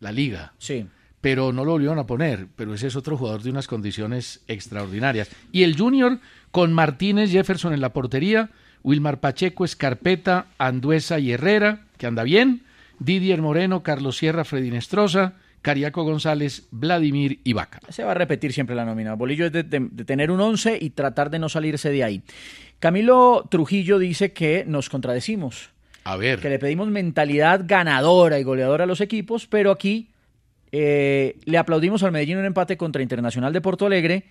La 0.00 0.12
liga. 0.12 0.52
Sí. 0.58 0.86
Pero 1.20 1.52
no 1.52 1.64
lo 1.64 1.72
volvieron 1.72 1.98
a 1.98 2.06
poner. 2.06 2.48
Pero 2.56 2.74
ese 2.74 2.88
es 2.88 2.96
otro 2.96 3.16
jugador 3.16 3.42
de 3.42 3.50
unas 3.50 3.66
condiciones 3.66 4.42
extraordinarias. 4.48 5.30
Y 5.52 5.62
el 5.62 5.76
Junior 5.76 6.18
con 6.50 6.72
Martínez 6.72 7.30
Jefferson 7.30 7.72
en 7.72 7.80
la 7.80 7.92
portería, 7.92 8.50
Wilmar 8.82 9.20
Pacheco, 9.20 9.64
Escarpeta, 9.64 10.46
Anduesa 10.58 11.18
y 11.18 11.32
Herrera, 11.32 11.86
que 11.98 12.06
anda 12.06 12.22
bien, 12.22 12.62
Didier 12.98 13.42
Moreno, 13.42 13.82
Carlos 13.82 14.16
Sierra, 14.16 14.44
Freddy 14.44 14.70
Nestroza, 14.70 15.34
Cariaco 15.66 16.04
González, 16.04 16.68
Vladimir 16.70 17.40
y 17.42 17.52
Vaca. 17.52 17.80
Se 17.88 18.04
va 18.04 18.12
a 18.12 18.14
repetir 18.14 18.52
siempre 18.52 18.76
la 18.76 18.84
nómina. 18.84 19.14
Bolillo 19.14 19.46
es 19.46 19.52
de, 19.52 19.64
tener 19.64 20.30
un 20.30 20.40
11 20.40 20.78
y 20.80 20.90
tratar 20.90 21.28
de 21.28 21.40
no 21.40 21.48
salirse 21.48 21.90
de 21.90 22.04
ahí. 22.04 22.22
Camilo 22.78 23.46
Trujillo 23.50 23.98
dice 23.98 24.32
que 24.32 24.64
nos 24.66 24.88
contradecimos. 24.90 25.70
A 26.04 26.16
ver. 26.16 26.40
Que 26.40 26.50
le 26.50 26.58
pedimos 26.58 26.88
mentalidad 26.88 27.62
ganadora 27.64 28.38
y 28.38 28.42
goleadora 28.42 28.84
a 28.84 28.86
los 28.86 29.00
equipos, 29.00 29.46
pero 29.46 29.70
aquí 29.70 30.08
eh, 30.72 31.38
le 31.44 31.58
aplaudimos 31.58 32.02
al 32.02 32.12
Medellín 32.12 32.38
un 32.38 32.44
empate 32.44 32.76
contra 32.76 33.02
Internacional 33.02 33.52
de 33.52 33.60
Porto 33.60 33.86
Alegre 33.86 34.24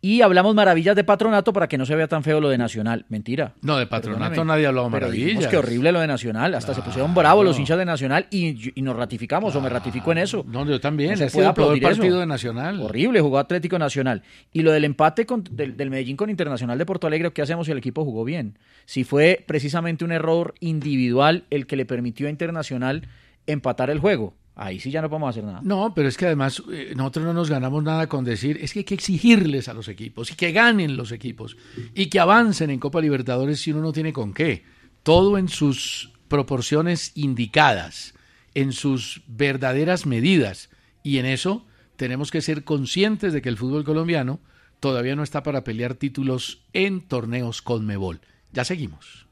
y 0.00 0.22
hablamos 0.22 0.54
maravillas 0.54 0.94
de 0.94 1.02
patronato 1.02 1.52
para 1.52 1.66
que 1.66 1.76
no 1.76 1.84
se 1.84 1.96
vea 1.96 2.06
tan 2.06 2.22
feo 2.22 2.40
lo 2.40 2.48
de 2.48 2.58
Nacional. 2.58 3.04
Mentira. 3.08 3.54
No, 3.62 3.76
de 3.78 3.86
patronato 3.86 4.44
nadie 4.44 4.66
ha 4.66 4.68
hablado 4.68 4.88
maravillas. 4.88 5.48
que 5.48 5.56
horrible 5.56 5.90
lo 5.90 6.00
de 6.00 6.06
Nacional. 6.06 6.54
Hasta 6.54 6.74
se 6.74 6.82
pusieron 6.82 7.14
bravos 7.14 7.44
los 7.44 7.58
hinchas 7.58 7.78
de 7.78 7.84
Nacional 7.84 8.26
y, 8.30 8.72
nos 8.80 8.96
ratificamos 8.96 9.54
o 9.54 9.60
me 9.60 9.68
ratifico 9.68 10.12
en 10.12 10.18
eso. 10.18 10.44
No, 10.46 10.64
yo 10.64 10.80
también. 10.80 11.10
No 11.10 11.16
se 11.16 11.30
puede 11.30 11.52
partido 11.52 12.20
de 12.20 12.26
Nacional. 12.26 12.80
Horrible, 12.80 13.20
jugó 13.20 13.38
Atlético 13.38 13.78
Nacional. 13.78 14.22
Y 14.52 14.62
lo 14.62 14.72
del 14.72 14.84
empate 14.84 15.26
del, 15.50 15.76
del, 15.76 15.90
Medellín 15.90 16.16
con 16.16 16.30
Internacional 16.30 16.78
de 16.78 16.86
Porto 16.86 17.06
Alegre, 17.06 17.32
¿qué 17.32 17.42
hacemos 17.42 17.66
si 17.66 17.72
el 17.72 17.78
equipo 17.78 18.04
jugó 18.04 18.24
bien? 18.24 18.58
Si 18.86 19.04
fue 19.04 19.44
precisamente 19.46 20.04
un 20.04 20.12
error 20.12 20.54
individual 20.60 21.44
el 21.50 21.66
que 21.66 21.76
le 21.76 21.84
permitió 21.84 22.28
a 22.28 22.30
Internacional 22.30 23.02
empatar 23.46 23.90
el 23.90 23.98
juego. 23.98 24.34
Ahí 24.60 24.80
sí 24.80 24.90
ya 24.90 25.00
no 25.00 25.08
podemos 25.08 25.30
hacer 25.30 25.44
nada. 25.44 25.60
No, 25.62 25.94
pero 25.94 26.08
es 26.08 26.16
que 26.16 26.26
además 26.26 26.60
eh, 26.72 26.92
nosotros 26.96 27.24
no 27.24 27.32
nos 27.32 27.48
ganamos 27.48 27.84
nada 27.84 28.08
con 28.08 28.24
decir, 28.24 28.58
es 28.60 28.72
que 28.72 28.80
hay 28.80 28.84
que 28.84 28.94
exigirles 28.94 29.68
a 29.68 29.72
los 29.72 29.86
equipos 29.86 30.32
y 30.32 30.34
que 30.34 30.50
ganen 30.50 30.96
los 30.96 31.12
equipos 31.12 31.56
y 31.94 32.06
que 32.06 32.18
avancen 32.18 32.70
en 32.70 32.80
Copa 32.80 33.00
Libertadores 33.00 33.60
si 33.60 33.70
uno 33.70 33.82
no 33.82 33.92
tiene 33.92 34.12
con 34.12 34.34
qué. 34.34 34.64
Todo 35.04 35.38
en 35.38 35.48
sus 35.48 36.10
proporciones 36.26 37.12
indicadas, 37.14 38.14
en 38.54 38.72
sus 38.72 39.22
verdaderas 39.28 40.06
medidas. 40.06 40.70
Y 41.04 41.18
en 41.18 41.26
eso 41.26 41.64
tenemos 41.94 42.32
que 42.32 42.40
ser 42.40 42.64
conscientes 42.64 43.32
de 43.32 43.40
que 43.40 43.48
el 43.48 43.56
fútbol 43.56 43.84
colombiano 43.84 44.40
todavía 44.80 45.14
no 45.14 45.22
está 45.22 45.44
para 45.44 45.62
pelear 45.62 45.94
títulos 45.94 46.64
en 46.72 47.00
torneos 47.00 47.62
con 47.62 47.86
Mebol. 47.86 48.20
Ya 48.52 48.64
seguimos. 48.64 49.27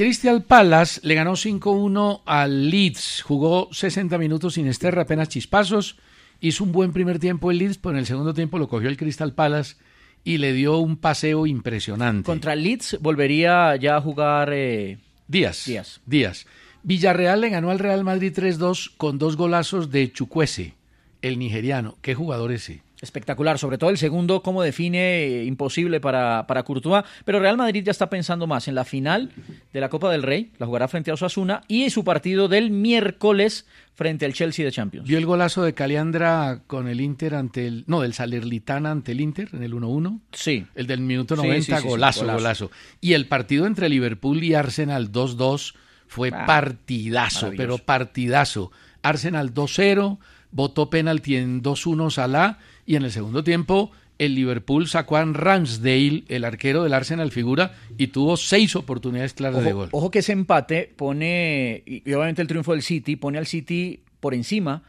Crystal 0.00 0.42
Palace 0.42 0.98
le 1.02 1.14
ganó 1.14 1.32
5-1 1.32 2.22
al 2.24 2.70
Leeds. 2.70 3.20
Jugó 3.20 3.68
60 3.70 4.16
minutos 4.16 4.54
sin 4.54 4.66
esterra, 4.66 5.02
apenas 5.02 5.28
chispazos. 5.28 5.98
Hizo 6.40 6.64
un 6.64 6.72
buen 6.72 6.94
primer 6.94 7.18
tiempo 7.18 7.50
el 7.50 7.58
Leeds, 7.58 7.76
pero 7.76 7.90
en 7.90 7.98
el 7.98 8.06
segundo 8.06 8.32
tiempo 8.32 8.58
lo 8.58 8.66
cogió 8.66 8.88
el 8.88 8.96
Crystal 8.96 9.34
Palace 9.34 9.76
y 10.24 10.38
le 10.38 10.54
dio 10.54 10.78
un 10.78 10.96
paseo 10.96 11.46
impresionante. 11.46 12.24
Contra 12.24 12.54
el 12.54 12.62
Leeds 12.62 12.96
volvería 13.02 13.76
ya 13.76 13.96
a 13.96 14.00
jugar 14.00 14.54
eh, 14.54 14.96
Díaz. 15.28 15.66
Díaz. 15.66 16.00
Díaz. 16.06 16.46
Villarreal 16.82 17.42
le 17.42 17.50
ganó 17.50 17.70
al 17.70 17.78
Real 17.78 18.02
Madrid 18.02 18.32
3-2 18.34 18.92
con 18.96 19.18
dos 19.18 19.36
golazos 19.36 19.90
de 19.90 20.10
Chukwese, 20.10 20.76
el 21.20 21.38
nigeriano. 21.38 21.98
¿Qué 22.00 22.14
jugador 22.14 22.52
ese? 22.52 22.80
Espectacular, 23.02 23.58
sobre 23.58 23.78
todo 23.78 23.88
el 23.88 23.96
segundo, 23.96 24.42
cómo 24.42 24.62
define 24.62 25.24
eh, 25.24 25.44
imposible 25.44 26.00
para, 26.00 26.46
para 26.46 26.64
Courtois. 26.64 27.04
Pero 27.24 27.40
Real 27.40 27.56
Madrid 27.56 27.82
ya 27.82 27.92
está 27.92 28.10
pensando 28.10 28.46
más 28.46 28.68
en 28.68 28.74
la 28.74 28.84
final 28.84 29.30
de 29.72 29.80
la 29.80 29.88
Copa 29.88 30.10
del 30.12 30.22
Rey, 30.22 30.52
la 30.58 30.66
jugará 30.66 30.86
frente 30.86 31.10
a 31.10 31.14
Osasuna, 31.14 31.62
y 31.66 31.88
su 31.88 32.04
partido 32.04 32.48
del 32.48 32.70
miércoles 32.70 33.66
frente 33.94 34.26
al 34.26 34.34
Chelsea 34.34 34.64
de 34.64 34.72
Champions. 34.72 35.08
¿Vio 35.08 35.16
el 35.16 35.24
golazo 35.24 35.62
de 35.62 35.72
Caliandra 35.72 36.62
con 36.66 36.88
el 36.88 37.00
Inter 37.00 37.34
ante 37.34 37.66
el. 37.66 37.84
No, 37.86 38.00
del 38.02 38.12
Salernitana 38.12 38.90
ante 38.90 39.12
el 39.12 39.20
Inter 39.20 39.48
en 39.52 39.62
el 39.62 39.72
1-1? 39.72 40.20
Sí. 40.32 40.66
El 40.74 40.86
del 40.86 41.00
minuto 41.00 41.36
90, 41.36 41.80
golazo, 41.80 42.26
golazo, 42.26 42.70
Y 43.00 43.14
el 43.14 43.26
partido 43.28 43.66
entre 43.66 43.88
Liverpool 43.88 44.42
y 44.44 44.54
Arsenal 44.54 45.10
2-2 45.10 45.74
fue 46.06 46.30
ah, 46.34 46.44
partidazo, 46.44 47.50
pero 47.56 47.78
partidazo. 47.78 48.72
Arsenal 49.02 49.54
2-0, 49.54 50.18
votó 50.50 50.90
penalti 50.90 51.36
en 51.36 51.62
2-1 51.62 52.10
Salah 52.10 52.58
y 52.86 52.96
en 52.96 53.04
el 53.04 53.12
segundo 53.12 53.44
tiempo 53.44 53.90
el 54.20 54.34
Liverpool 54.34 54.86
sacó 54.86 55.16
a 55.16 55.24
Ramsdale, 55.24 56.24
el 56.28 56.44
arquero 56.44 56.82
del 56.82 56.92
Arsenal 56.92 57.30
figura, 57.30 57.72
y 57.96 58.08
tuvo 58.08 58.36
seis 58.36 58.76
oportunidades 58.76 59.32
claras 59.32 59.64
de 59.64 59.72
gol. 59.72 59.88
Ojo 59.92 60.10
que 60.10 60.18
ese 60.18 60.32
empate 60.32 60.92
pone, 60.94 61.82
y 61.86 62.00
obviamente 62.12 62.42
el 62.42 62.48
triunfo 62.48 62.72
del 62.72 62.82
City, 62.82 63.16
pone 63.16 63.38
al 63.38 63.46
City 63.46 64.00
por 64.20 64.34
encima 64.34 64.82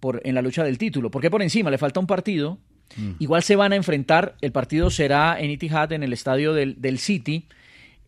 por, 0.00 0.20
en 0.24 0.34
la 0.34 0.42
lucha 0.42 0.64
del 0.64 0.78
título. 0.78 1.12
¿Por 1.12 1.22
qué 1.22 1.30
por 1.30 1.42
encima? 1.42 1.70
Le 1.70 1.78
falta 1.78 2.00
un 2.00 2.08
partido. 2.08 2.58
Mm. 2.96 3.12
Igual 3.20 3.44
se 3.44 3.54
van 3.54 3.72
a 3.72 3.76
enfrentar, 3.76 4.34
el 4.40 4.50
partido 4.50 4.90
será 4.90 5.40
en 5.40 5.50
Etihad, 5.50 5.92
en 5.92 6.02
el 6.02 6.12
estadio 6.12 6.52
del, 6.52 6.80
del 6.80 6.98
City. 6.98 7.46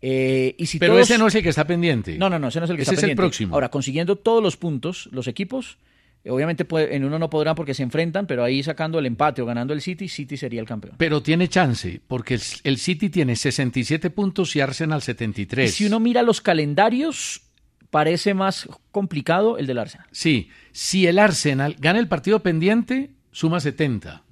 Eh, 0.03 0.57
y 0.59 0.67
si 0.67 0.81
Pero 0.81 0.99
ese 0.99 1.19
no 1.19 1.29
es 1.29 1.37
el 1.37 1.45
que 1.45 1.51
está 1.51 1.69
pendiente. 1.69 2.19
No, 2.19 2.29
no, 2.29 2.41
no, 2.41 2.49
ese 2.49 2.59
no 2.59 2.65
es 2.65 2.71
el 2.71 2.77
que 2.77 2.83
está 2.83 2.97
pendiente. 2.97 3.13
es 3.13 3.17
el 3.17 3.17
próximo. 3.17 3.55
Ahora, 3.55 3.71
consiguiendo 3.71 4.17
todos 4.17 4.43
los 4.43 4.57
puntos, 4.57 5.09
los 5.13 5.29
equipos 5.29 5.79
Obviamente 6.27 6.67
en 6.71 7.05
uno 7.05 7.19
no 7.19 7.29
podrá 7.29 7.55
porque 7.55 7.75
se 7.75 7.83
enfrentan, 7.83 8.27
pero 8.27 8.45
ahí 8.45 8.63
sacando 8.63 8.99
el 8.99 9.07
empate 9.07 9.43
o 9.43 9.47
ganando 9.47 9.75
el 9.75 9.83
City, 9.83 10.09
City 10.09 10.37
sería 10.37 10.61
el 10.61 10.67
campeón. 10.67 10.95
Pero 10.97 11.23
tiene 11.23 11.49
chance, 11.49 12.01
porque 12.07 12.41
el 12.65 12.79
City 12.79 13.11
tiene 13.11 13.37
67 13.37 14.09
puntos 14.11 14.57
y 14.57 14.61
Arsenal 14.61 15.03
73. 15.03 15.69
Y 15.69 15.73
si 15.73 15.87
uno 15.87 16.01
mira 16.01 16.23
los 16.23 16.41
calendarios, 16.41 17.43
parece 17.91 18.33
más 18.33 18.69
complicado 18.91 19.59
el 19.59 19.67
del 19.67 19.79
Arsenal. 19.79 20.07
Sí, 20.13 20.49
si 20.73 21.07
el 21.07 21.19
Arsenal 21.19 21.77
gana 21.79 21.99
el 21.99 22.09
partido 22.09 22.41
pendiente, 22.41 23.11
suma 23.31 23.61
70. 23.61 24.25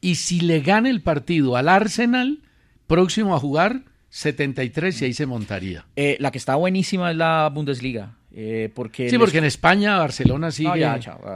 Y 0.00 0.16
si 0.16 0.40
le 0.40 0.60
gana 0.60 0.90
el 0.90 1.00
partido 1.00 1.56
al 1.56 1.68
Arsenal, 1.68 2.42
próximo 2.86 3.36
a 3.36 3.38
jugar, 3.38 3.84
73 4.10 5.02
y 5.02 5.04
ahí 5.04 5.12
se 5.12 5.26
montaría. 5.26 5.86
Eh, 5.96 6.16
la 6.20 6.30
que 6.30 6.38
está 6.38 6.56
buenísima 6.56 7.10
es 7.10 7.16
la 7.16 7.50
Bundesliga. 7.52 8.15
Eh, 8.38 8.70
porque 8.74 9.08
sí, 9.08 9.16
porque 9.16 9.38
en 9.38 9.44
España 9.44 9.96
Barcelona 9.96 10.50
sigue. 10.50 10.86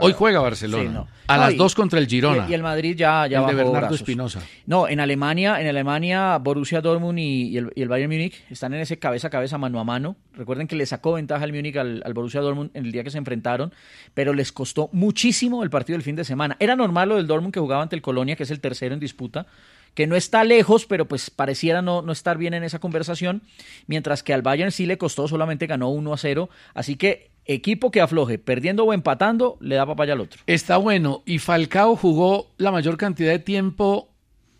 Hoy 0.01 0.13
juega 0.13 0.39
Barcelona. 0.39 1.07
A 1.25 1.35
las 1.35 1.57
dos 1.57 1.73
contra 1.73 1.97
el 1.97 2.05
Girona. 2.05 2.45
Y, 2.47 2.53
el 2.53 2.61
Madrid 2.61 2.95
ya, 2.95 3.25
ya 3.25 3.39
el 3.39 3.47
de 3.47 3.55
Bernardo 3.55 3.95
Espinosa. 3.95 4.39
No, 4.67 4.87
en 4.87 4.99
Alemania, 4.99 5.59
en 5.59 5.67
Alemania, 5.67 6.37
Borussia 6.37 6.79
Dortmund 6.79 7.17
y, 7.17 7.57
el, 7.57 7.87
Bayern 7.87 8.11
Múnich 8.11 8.43
están 8.51 8.75
en 8.75 8.81
ese 8.81 8.99
cabeza 8.99 9.27
a 9.27 9.29
cabeza, 9.31 9.57
mano 9.57 9.79
a 9.79 9.83
mano. 9.83 10.15
Recuerden 10.33 10.67
que 10.67 10.75
le 10.75 10.85
sacó 10.85 11.13
ventaja 11.13 11.43
el 11.43 11.53
Múnich 11.53 11.75
al, 11.77 12.03
al, 12.05 12.13
Borussia 12.13 12.39
Dortmund 12.39 12.69
en 12.75 12.85
el 12.85 12.91
día 12.91 13.03
que 13.03 13.09
se 13.09 13.17
enfrentaron, 13.17 13.73
pero 14.13 14.35
les 14.35 14.51
costó 14.51 14.91
muchísimo 14.91 15.63
el 15.63 15.71
partido 15.71 15.95
del 15.95 16.03
fin 16.03 16.15
de 16.15 16.23
semana. 16.23 16.55
Era 16.59 16.75
normal 16.75 17.09
lo 17.09 17.15
del 17.15 17.25
Dortmund 17.25 17.51
que 17.51 17.59
jugaba 17.59 17.81
ante 17.81 17.95
el 17.95 18.03
Colonia, 18.03 18.35
que 18.35 18.43
es 18.43 18.51
el 18.51 18.59
tercero 18.59 18.93
en 18.93 18.99
disputa 18.99 19.47
que 19.93 20.07
no 20.07 20.15
está 20.15 20.43
lejos, 20.43 20.85
pero 20.85 21.07
pues 21.07 21.29
pareciera 21.29 21.81
no, 21.81 22.01
no 22.01 22.11
estar 22.11 22.37
bien 22.37 22.53
en 22.53 22.63
esa 22.63 22.79
conversación, 22.79 23.41
mientras 23.87 24.23
que 24.23 24.33
al 24.33 24.41
Bayern 24.41 24.71
sí 24.71 24.85
le 24.85 24.97
costó, 24.97 25.27
solamente 25.27 25.67
ganó 25.67 25.89
1 25.89 26.13
a 26.13 26.17
0, 26.17 26.49
así 26.73 26.95
que 26.95 27.31
equipo 27.45 27.91
que 27.91 28.01
afloje, 28.01 28.37
perdiendo 28.37 28.85
o 28.85 28.93
empatando, 28.93 29.57
le 29.59 29.75
da 29.75 29.85
papaya 29.85 30.13
al 30.13 30.21
otro. 30.21 30.41
Está 30.47 30.77
bueno, 30.77 31.23
y 31.25 31.39
Falcao 31.39 31.95
jugó 31.95 32.51
la 32.57 32.71
mayor 32.71 32.97
cantidad 32.97 33.31
de 33.31 33.39
tiempo 33.39 34.09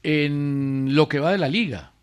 en 0.03 0.95
lo 0.95 1.07
que 1.07 1.19
va 1.19 1.32
de 1.32 1.38
la 1.38 1.47
liga, 1.47 1.93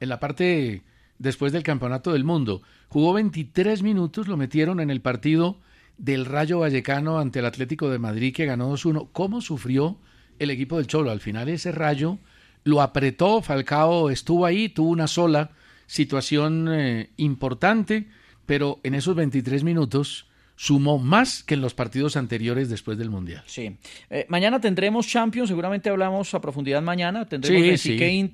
en 0.00 0.08
la 0.08 0.20
parte 0.20 0.82
después 1.18 1.52
del 1.52 1.62
Campeonato 1.62 2.12
del 2.12 2.24
Mundo. 2.24 2.62
Jugó 2.88 3.12
23 3.12 3.82
minutos, 3.82 4.28
lo 4.28 4.36
metieron 4.36 4.80
en 4.80 4.90
el 4.90 5.00
partido 5.00 5.58
del 5.98 6.24
Rayo 6.24 6.60
Vallecano 6.60 7.18
ante 7.18 7.40
el 7.40 7.44
Atlético 7.44 7.90
de 7.90 7.98
Madrid 7.98 8.34
que 8.34 8.46
ganó 8.46 8.72
2-1. 8.72 9.08
¿Cómo 9.12 9.40
sufrió 9.40 9.98
el 10.38 10.50
equipo 10.50 10.76
del 10.76 10.86
Cholo? 10.86 11.10
Al 11.10 11.20
final 11.20 11.48
ese 11.48 11.72
Rayo 11.72 12.18
lo 12.64 12.82
apretó, 12.82 13.42
Falcao 13.42 14.10
estuvo 14.10 14.46
ahí, 14.46 14.68
tuvo 14.68 14.90
una 14.90 15.06
sola 15.06 15.50
situación 15.86 16.68
eh, 16.70 17.10
importante, 17.16 18.08
pero 18.46 18.80
en 18.82 18.94
esos 18.94 19.14
23 19.14 19.64
minutos 19.64 20.28
sumó 20.58 20.98
más 20.98 21.44
que 21.44 21.54
en 21.54 21.60
los 21.60 21.72
partidos 21.72 22.16
anteriores 22.16 22.68
después 22.68 22.98
del 22.98 23.10
Mundial. 23.10 23.44
Sí. 23.46 23.76
Eh, 24.10 24.26
mañana 24.28 24.60
tendremos 24.60 25.06
Champions, 25.06 25.48
seguramente 25.48 25.88
hablamos 25.88 26.34
a 26.34 26.40
profundidad 26.40 26.82
mañana. 26.82 27.26
Tendremos 27.26 27.84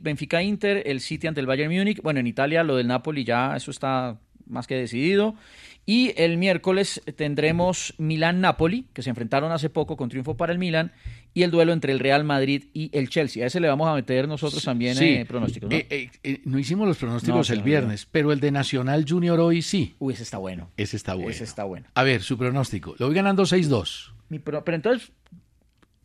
Benfica, 0.01 0.43
Inter, 0.43 0.83
el 0.87 1.01
City 1.01 1.27
ante 1.27 1.41
el 1.41 1.47
Bayern 1.47 1.72
Múnich. 1.72 2.01
Bueno, 2.01 2.20
en 2.20 2.27
Italia 2.27 2.64
lo 2.64 2.77
del 2.77 2.87
Napoli 2.87 3.25
ya, 3.25 3.55
eso 3.55 3.70
está 3.70 4.18
más 4.47 4.66
que 4.66 4.75
decidido. 4.75 5.35
Y 5.85 6.14
el 6.16 6.39
miércoles 6.39 7.03
tendremos 7.14 7.93
Milán-Napoli, 7.99 8.87
que 8.95 9.03
se 9.03 9.11
enfrentaron 9.11 9.53
hace 9.53 9.68
poco 9.68 9.99
con 9.99 10.09
triunfo 10.09 10.35
para 10.35 10.51
el 10.53 10.59
Milán, 10.59 10.93
y 11.35 11.43
el 11.43 11.51
duelo 11.51 11.72
entre 11.72 11.93
el 11.93 11.99
Real 11.99 12.22
Madrid 12.22 12.66
y 12.72 12.91
el 12.97 13.09
Chelsea. 13.09 13.43
A 13.43 13.49
ese 13.49 13.59
le 13.59 13.68
vamos 13.68 13.89
a 13.89 13.95
meter 13.95 14.28
nosotros 14.28 14.62
también 14.64 14.97
eh, 15.03 15.26
pronósticos. 15.26 15.68
¿no? 15.68 15.76
Eh, 15.76 16.11
eh, 16.22 16.41
no 16.45 16.61
hicimos 16.61 16.87
los 16.87 16.97
pronósticos 16.97 17.51
el 17.51 17.62
viernes, 17.62 18.07
pero 18.11 18.30
el 18.32 18.39
de 18.39 18.53
Nacional 18.53 19.05
Junior 19.07 19.41
hoy 19.41 19.61
sí. 19.61 19.97
Uy, 19.99 20.14
ese 20.14 20.22
está 20.22 20.39
bueno. 20.39 20.70
Ese 20.76 20.97
está 20.97 21.14
bueno. 21.14 21.30
Ese 21.30 21.43
está 21.43 21.64
bueno. 21.64 21.89
A 21.95 22.05
ver, 22.05 22.22
su 22.22 22.39
pronóstico. 22.39 22.95
Lo 22.99 23.07
voy 23.07 23.16
ganando 23.16 23.43
6-2. 23.43 24.12
Pero 24.45 24.62
entonces, 24.68 25.11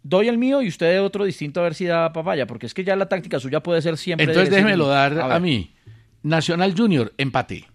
doy 0.02 0.28
el 0.28 0.40
mío 0.40 0.64
y 0.64 0.68
usted 0.68 1.02
otro 1.02 1.26
distinto 1.26 1.60
a 1.60 1.64
ver 1.64 1.76
si 1.76 1.86
da 1.86 2.12
papaya, 2.12 2.48
porque 2.48 2.66
es 2.66 2.74
que 2.74 2.84
ya 2.84 2.96
la 2.96 3.08
táctica 3.08 3.40
suya 3.40 3.62
puede 3.62 3.84
ser 3.84 3.98
siempre. 3.98 4.26
Entonces 4.26 4.50
déjemelo 4.50 4.88
dar 4.88 5.20
a, 5.20 5.28
ver, 5.28 5.42
mí. 5.42 5.74
Nacional 6.24 6.74
Junior, 6.76 7.14
empate. 7.18 7.68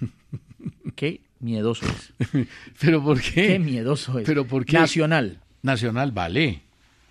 Qué 0.94 1.22
miedoso 1.40 1.86
es. 1.86 2.46
¿Pero 2.80 3.02
por 3.02 3.20
qué? 3.20 3.48
Qué 3.48 3.58
miedoso 3.58 4.18
es. 4.18 4.26
¿Pero 4.26 4.46
por 4.46 4.66
qué? 4.66 4.78
Nacional. 4.78 5.41
Nacional, 5.62 6.12
vale. 6.12 6.62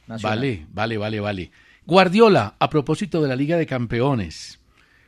Nacional. 0.07 0.39
Vale, 0.39 0.65
vale, 0.71 0.97
vale, 0.97 1.19
vale. 1.19 1.51
Guardiola, 1.85 2.55
a 2.59 2.69
propósito 2.69 3.21
de 3.21 3.27
la 3.27 3.35
Liga 3.35 3.57
de 3.57 3.65
Campeones. 3.65 4.59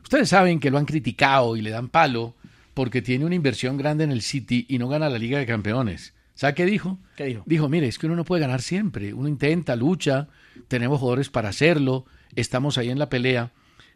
Ustedes 0.02 0.30
saben 0.30 0.60
que 0.60 0.72
lo 0.72 0.78
han 0.78 0.86
criticado 0.86 1.56
y 1.56 1.62
le 1.62 1.70
dan 1.70 1.90
palo 1.90 2.36
porque 2.74 3.02
tiene 3.02 3.26
una 3.26 3.36
inversión 3.36 3.78
grande 3.78 4.04
en 4.04 4.12
el 4.12 4.22
City 4.22 4.66
y 4.70 4.80
no 4.80 4.88
gana 4.88 5.10
la 5.10 5.18
Liga 5.18 5.38
de 5.40 5.46
Campeones. 5.46 6.14
¿Sabe 6.36 6.56
qué 6.56 6.66
dijo? 6.66 7.00
¿Qué 7.16 7.26
dijo? 7.26 7.44
Dijo, 7.46 7.70
mire, 7.70 7.88
es 7.88 8.00
que 8.00 8.08
uno 8.08 8.16
no 8.16 8.26
puede 8.26 8.42
ganar 8.42 8.62
siempre. 8.62 9.14
Uno 9.14 9.28
intenta, 9.28 9.76
lucha, 9.76 10.30
tenemos 10.68 11.00
jugadores 11.00 11.30
para 11.30 11.50
hacerlo, 11.50 12.06
estamos 12.36 12.78
ahí 12.78 12.90
en 12.90 13.00
la 13.00 13.10
pelea, 13.10 13.52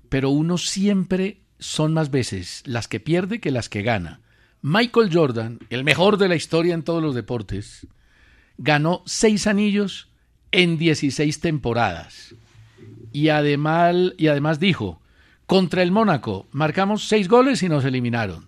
pero 0.10 0.30
uno 0.30 0.58
siempre 0.58 1.42
son 1.60 1.94
más 1.94 2.12
veces 2.12 2.62
las 2.66 2.88
que 2.88 3.00
pierde 3.00 3.40
que 3.40 3.52
las 3.52 3.70
que 3.70 3.82
gana. 3.82 4.22
Michael 4.62 5.10
Jordan, 5.12 5.60
el 5.70 5.84
mejor 5.84 6.18
de 6.18 6.28
la 6.28 6.36
historia 6.36 6.74
en 6.74 6.84
todos 6.84 7.02
los 7.02 7.16
deportes, 7.16 7.88
ganó 8.58 9.02
seis 9.06 9.48
anillos 9.48 10.08
en 10.52 10.78
16 10.78 11.40
temporadas. 11.40 12.36
Y 13.14 13.30
además, 13.30 13.96
y 14.18 14.28
además 14.28 14.60
dijo, 14.60 15.02
contra 15.46 15.82
el 15.82 15.92
Mónaco 15.92 16.48
marcamos 16.52 17.08
seis 17.08 17.28
goles 17.28 17.64
y 17.64 17.70
nos 17.70 17.86
eliminaron. 17.86 18.48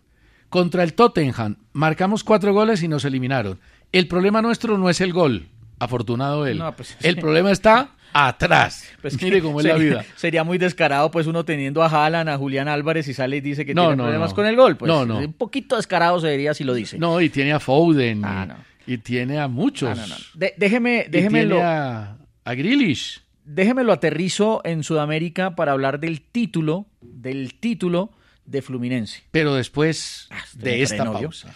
Contra 0.49 0.83
el 0.83 0.93
Tottenham 0.93 1.57
marcamos 1.73 2.23
cuatro 2.23 2.53
goles 2.53 2.81
y 2.83 2.87
nos 2.87 3.05
eliminaron. 3.05 3.59
El 3.91 4.07
problema 4.07 4.41
nuestro 4.41 4.77
no 4.77 4.89
es 4.89 5.01
el 5.01 5.13
gol, 5.13 5.47
afortunado 5.79 6.45
él. 6.47 6.57
No, 6.59 6.75
pues, 6.75 6.97
el 7.01 7.15
sí. 7.15 7.21
problema 7.21 7.51
está 7.51 7.91
atrás. 8.13 8.85
Pues 9.01 9.21
Mire 9.21 9.41
cómo 9.41 9.59
es 9.59 9.65
la 9.67 9.73
sería- 9.73 9.89
vida. 9.89 10.05
Sería 10.15 10.43
muy 10.43 10.57
descarado, 10.57 11.09
pues 11.11 11.27
uno 11.27 11.45
teniendo 11.45 11.83
a 11.83 11.87
Haaland, 11.87 12.29
a 12.29 12.37
Julián 12.37 12.67
Álvarez 12.67 13.07
y 13.07 13.13
sale 13.13 13.37
y 13.37 13.41
dice 13.41 13.65
que 13.65 13.73
No, 13.75 13.83
tiene 13.83 13.97
no, 13.97 14.03
problemas 14.03 14.31
no. 14.31 14.35
con 14.35 14.45
el 14.47 14.55
gol. 14.55 14.77
Pues 14.77 14.89
No, 14.89 15.05
no. 15.05 15.19
Un 15.19 15.33
poquito 15.33 15.75
descarado 15.77 16.19
se 16.19 16.29
diría 16.31 16.53
si 16.55 16.63
lo 16.63 16.73
dice. 16.73 16.97
No, 16.97 17.21
y 17.21 17.29
tiene 17.29 17.53
a 17.53 17.59
Foden 17.59 18.23
Ah, 18.25 18.47
y. 18.49 18.78
y 18.87 18.97
tiene 18.99 19.39
a 19.39 19.47
muchos. 19.47 19.97
No, 19.97 20.07
no, 20.07 20.15
no. 20.15 20.25
De- 20.33 20.53
déjeme, 20.57 21.05
Y 21.07 21.11
déjeme 21.11 21.39
tiene 21.39 21.53
lo, 21.55 21.63
a, 21.63 22.17
a 22.43 22.53
Grealish. 22.55 23.21
déjeme 23.45 23.83
lo 23.83 23.93
aterrizo 23.93 24.61
en 24.65 24.83
Sudamérica 24.83 25.55
para 25.55 25.71
hablar 25.73 25.99
del 25.99 26.21
título, 26.21 26.87
del 27.01 27.55
título 27.59 28.11
de 28.45 28.61
Fluminense. 28.61 29.23
Pero 29.31 29.53
después 29.53 30.27
Usted 30.45 30.59
de 30.63 30.81
esta 30.81 30.95
frenó, 30.97 31.11
¿vio? 31.19 31.27
pausa. 31.29 31.53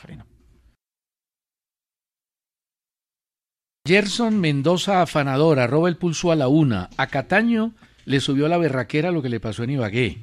Gerson 3.85 4.39
Mendoza 4.39 5.01
afanador, 5.01 5.59
arroba 5.59 5.89
el 5.89 5.97
pulso 5.97 6.31
a 6.31 6.35
la 6.35 6.47
una. 6.47 6.89
A 6.97 7.07
Cataño 7.07 7.73
le 8.05 8.19
subió 8.21 8.47
la 8.47 8.57
berraquera 8.57 9.11
lo 9.11 9.21
que 9.21 9.29
le 9.29 9.39
pasó 9.39 9.63
en 9.63 9.71
Ibagué. 9.71 10.19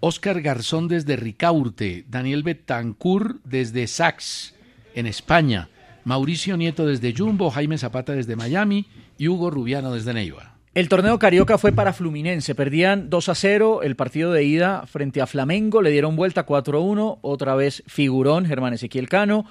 Oscar 0.00 0.40
Garzón 0.42 0.88
desde 0.88 1.14
Ricaurte. 1.16 2.04
Daniel 2.08 2.42
Betancourt 2.42 3.36
desde 3.44 3.86
Sax, 3.86 4.54
en 4.94 5.06
España. 5.06 5.68
Mauricio 6.06 6.56
Nieto 6.56 6.86
desde 6.86 7.12
Jumbo. 7.12 7.50
Jaime 7.50 7.78
Zapata 7.78 8.12
desde 8.12 8.36
Miami. 8.36 8.86
Y 9.18 9.26
Hugo 9.26 9.50
Rubiano 9.50 9.92
desde 9.92 10.14
Neiva. 10.14 10.54
El 10.72 10.88
torneo 10.88 11.18
carioca 11.18 11.58
fue 11.58 11.72
para 11.72 11.92
Fluminense. 11.92 12.54
Perdían 12.54 13.10
2 13.10 13.28
a 13.28 13.34
0 13.34 13.82
el 13.82 13.96
partido 13.96 14.30
de 14.30 14.44
ida 14.44 14.86
frente 14.86 15.20
a 15.20 15.26
Flamengo. 15.26 15.82
Le 15.82 15.90
dieron 15.90 16.14
vuelta 16.14 16.44
4 16.44 16.78
a 16.78 16.80
1. 16.80 17.18
Otra 17.22 17.56
vez 17.56 17.82
figurón 17.88 18.46
Germán 18.46 18.74
Ezequiel 18.74 19.08
Cano. 19.08 19.46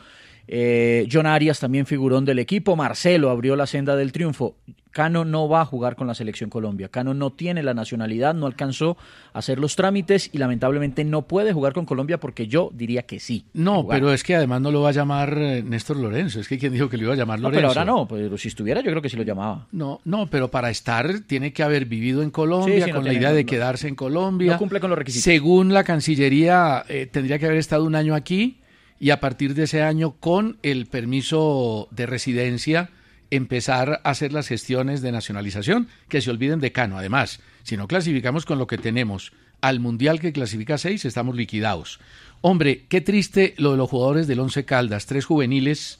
Eh, 0.47 1.07
John 1.11 1.25
Arias 1.25 1.59
también 1.59 1.85
figurón 1.85 2.25
del 2.25 2.39
equipo. 2.39 2.75
Marcelo 2.75 3.29
abrió 3.29 3.55
la 3.55 3.65
senda 3.67 3.95
del 3.95 4.11
triunfo. 4.11 4.55
Cano 4.91 5.25
no 5.25 5.49
va 5.49 5.59
a 5.59 5.65
jugar 5.65 5.97
con 5.97 6.07
la 6.07 6.15
selección 6.15 6.49
Colombia. 6.49 6.87
Cano 6.87 7.13
no 7.13 7.29
tiene 7.33 7.61
la 7.63 7.73
nacionalidad, 7.73 8.33
no 8.33 8.45
alcanzó 8.45 8.95
a 9.33 9.39
hacer 9.39 9.59
los 9.59 9.75
trámites 9.75 10.29
y 10.31 10.37
lamentablemente 10.37 11.03
no 11.03 11.23
puede 11.23 11.51
jugar 11.51 11.73
con 11.73 11.85
Colombia 11.85 12.17
porque 12.21 12.47
yo 12.47 12.71
diría 12.73 13.01
que 13.01 13.19
sí. 13.19 13.43
No, 13.53 13.81
Jugar. 13.81 13.99
pero 13.99 14.13
es 14.13 14.23
que 14.23 14.35
además 14.37 14.61
no 14.61 14.71
lo 14.71 14.81
va 14.83 14.89
a 14.89 14.93
llamar 14.93 15.37
eh, 15.37 15.61
Néstor 15.63 15.97
Lorenzo. 15.97 16.39
Es 16.39 16.47
que 16.47 16.57
quien 16.57 16.71
dijo 16.71 16.87
que 16.87 16.95
lo 16.95 17.03
iba 17.03 17.13
a 17.13 17.17
llamar 17.17 17.39
No, 17.41 17.49
Lorenzo. 17.49 17.59
pero 17.59 17.67
ahora 17.81 17.83
no, 17.83 18.07
pero 18.07 18.37
si 18.37 18.47
estuviera 18.47 18.79
yo 18.79 18.89
creo 18.89 19.01
que 19.01 19.09
sí 19.09 19.17
lo 19.17 19.23
llamaba. 19.23 19.67
No, 19.73 19.99
no, 20.05 20.29
pero 20.29 20.49
para 20.49 20.69
estar 20.69 21.19
tiene 21.27 21.51
que 21.51 21.61
haber 21.63 21.87
vivido 21.87 22.23
en 22.23 22.31
Colombia, 22.31 22.75
Sí, 22.75 22.81
sí, 22.83 22.89
no 22.91 22.95
con 22.95 23.03
la 23.05 23.13
idea 23.13 23.33
de 23.33 23.43
no- 23.43 23.49
quedarse 23.49 23.89
en 23.89 23.95
Colombia. 23.95 24.53
no 24.53 24.57
cumple 24.59 24.79
con 24.79 24.91
los 24.91 24.97
requisitos. 24.97 25.25
Según 25.25 25.73
la 25.73 25.83
Cancillería, 25.83 26.85
eh, 26.87 27.05
tendría 27.11 27.37
que 27.37 27.47
haber 27.47 27.57
estado 27.57 27.83
un 27.83 27.95
año 27.95 28.15
aquí 28.15 28.61
y 28.99 29.09
a 29.09 29.19
partir 29.19 29.53
de 29.53 29.63
ese 29.63 29.81
año, 29.81 30.15
con 30.19 30.57
el 30.63 30.85
permiso 30.85 31.87
de 31.91 32.05
residencia, 32.05 32.89
empezar 33.31 34.01
a 34.03 34.09
hacer 34.09 34.33
las 34.33 34.47
gestiones 34.47 35.01
de 35.01 35.11
nacionalización, 35.11 35.87
que 36.09 36.21
se 36.21 36.31
olviden 36.31 36.59
de 36.59 36.71
Cano. 36.71 36.97
Además, 36.97 37.39
si 37.63 37.77
no 37.77 37.87
clasificamos 37.87 38.45
con 38.45 38.57
lo 38.57 38.67
que 38.67 38.77
tenemos 38.77 39.33
al 39.61 39.79
Mundial 39.79 40.19
que 40.19 40.31
clasifica 40.31 40.77
seis, 40.77 41.05
estamos 41.05 41.35
liquidados. 41.35 41.99
Hombre, 42.41 42.85
qué 42.87 43.01
triste 43.01 43.55
lo 43.57 43.71
de 43.71 43.77
los 43.77 43.89
jugadores 43.89 44.27
del 44.27 44.39
Once 44.39 44.65
Caldas, 44.65 45.05
tres 45.05 45.25
juveniles 45.25 45.99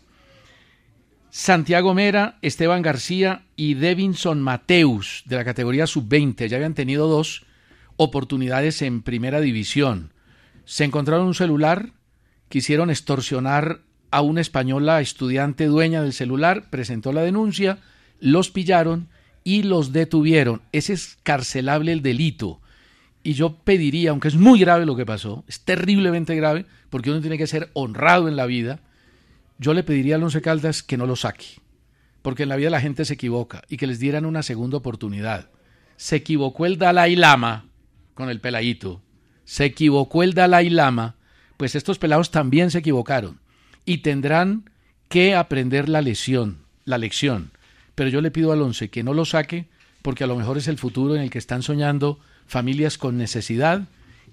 Santiago 1.37 1.93
Mera, 1.93 2.37
Esteban 2.41 2.81
García 2.81 3.43
y 3.57 3.73
Devinson 3.73 4.41
Mateus 4.41 5.23
de 5.25 5.35
la 5.35 5.43
categoría 5.43 5.85
sub-20 5.85 6.47
ya 6.47 6.55
habían 6.55 6.75
tenido 6.75 7.07
dos 7.07 7.45
oportunidades 7.97 8.81
en 8.81 9.01
primera 9.01 9.41
división. 9.41 10.13
Se 10.63 10.85
encontraron 10.85 11.27
un 11.27 11.33
celular, 11.33 11.91
quisieron 12.55 12.89
extorsionar 12.89 13.81
a 14.11 14.21
una 14.21 14.39
española 14.39 15.01
estudiante 15.01 15.65
dueña 15.65 16.01
del 16.01 16.13
celular, 16.13 16.69
presentó 16.69 17.11
la 17.11 17.21
denuncia, 17.21 17.79
los 18.21 18.49
pillaron 18.49 19.09
y 19.43 19.63
los 19.63 19.91
detuvieron. 19.91 20.61
Es 20.71 20.89
escarcelable 20.89 21.91
el 21.91 22.01
delito. 22.01 22.61
Y 23.23 23.33
yo 23.33 23.57
pediría, 23.57 24.11
aunque 24.11 24.29
es 24.29 24.35
muy 24.35 24.57
grave 24.57 24.85
lo 24.85 24.95
que 24.95 25.05
pasó, 25.05 25.43
es 25.49 25.65
terriblemente 25.65 26.33
grave, 26.33 26.65
porque 26.89 27.11
uno 27.11 27.19
tiene 27.19 27.37
que 27.37 27.45
ser 27.45 27.71
honrado 27.73 28.29
en 28.29 28.37
la 28.37 28.45
vida, 28.45 28.79
yo 29.57 29.73
le 29.73 29.83
pediría 29.83 30.15
al 30.15 30.23
Once 30.23 30.41
Caldas 30.41 30.81
que 30.81 30.95
no 30.95 31.05
lo 31.05 31.17
saque, 31.17 31.59
porque 32.21 32.43
en 32.43 32.49
la 32.49 32.55
vida 32.55 32.69
la 32.69 32.79
gente 32.79 33.03
se 33.03 33.15
equivoca 33.15 33.63
y 33.67 33.75
que 33.75 33.87
les 33.87 33.99
dieran 33.99 34.25
una 34.25 34.43
segunda 34.43 34.77
oportunidad. 34.77 35.49
Se 35.97 36.15
equivocó 36.15 36.65
el 36.65 36.77
Dalai 36.77 37.17
Lama 37.17 37.65
con 38.13 38.29
el 38.29 38.39
peladito, 38.39 39.01
se 39.43 39.65
equivocó 39.65 40.23
el 40.23 40.33
Dalai 40.33 40.69
Lama, 40.69 41.17
pues 41.57 41.75
estos 41.75 41.99
pelados 41.99 42.31
también 42.31 42.71
se 42.71 42.79
equivocaron 42.79 43.39
y 43.85 43.99
tendrán 43.99 44.69
que 45.09 45.35
aprender 45.35 45.89
la 45.89 46.01
lección, 46.01 46.57
la 46.83 46.97
lección. 46.97 47.51
Pero 47.93 48.09
yo 48.09 48.21
le 48.21 48.31
pido 48.31 48.51
al 48.51 48.61
Once 48.61 48.89
que 48.89 49.03
no 49.03 49.13
lo 49.13 49.25
saque, 49.25 49.65
porque 50.01 50.23
a 50.23 50.27
lo 50.27 50.35
mejor 50.35 50.57
es 50.57 50.67
el 50.67 50.77
futuro 50.77 51.15
en 51.15 51.21
el 51.21 51.29
que 51.29 51.37
están 51.37 51.63
soñando 51.63 52.19
familias 52.47 52.97
con 52.97 53.17
necesidad 53.17 53.83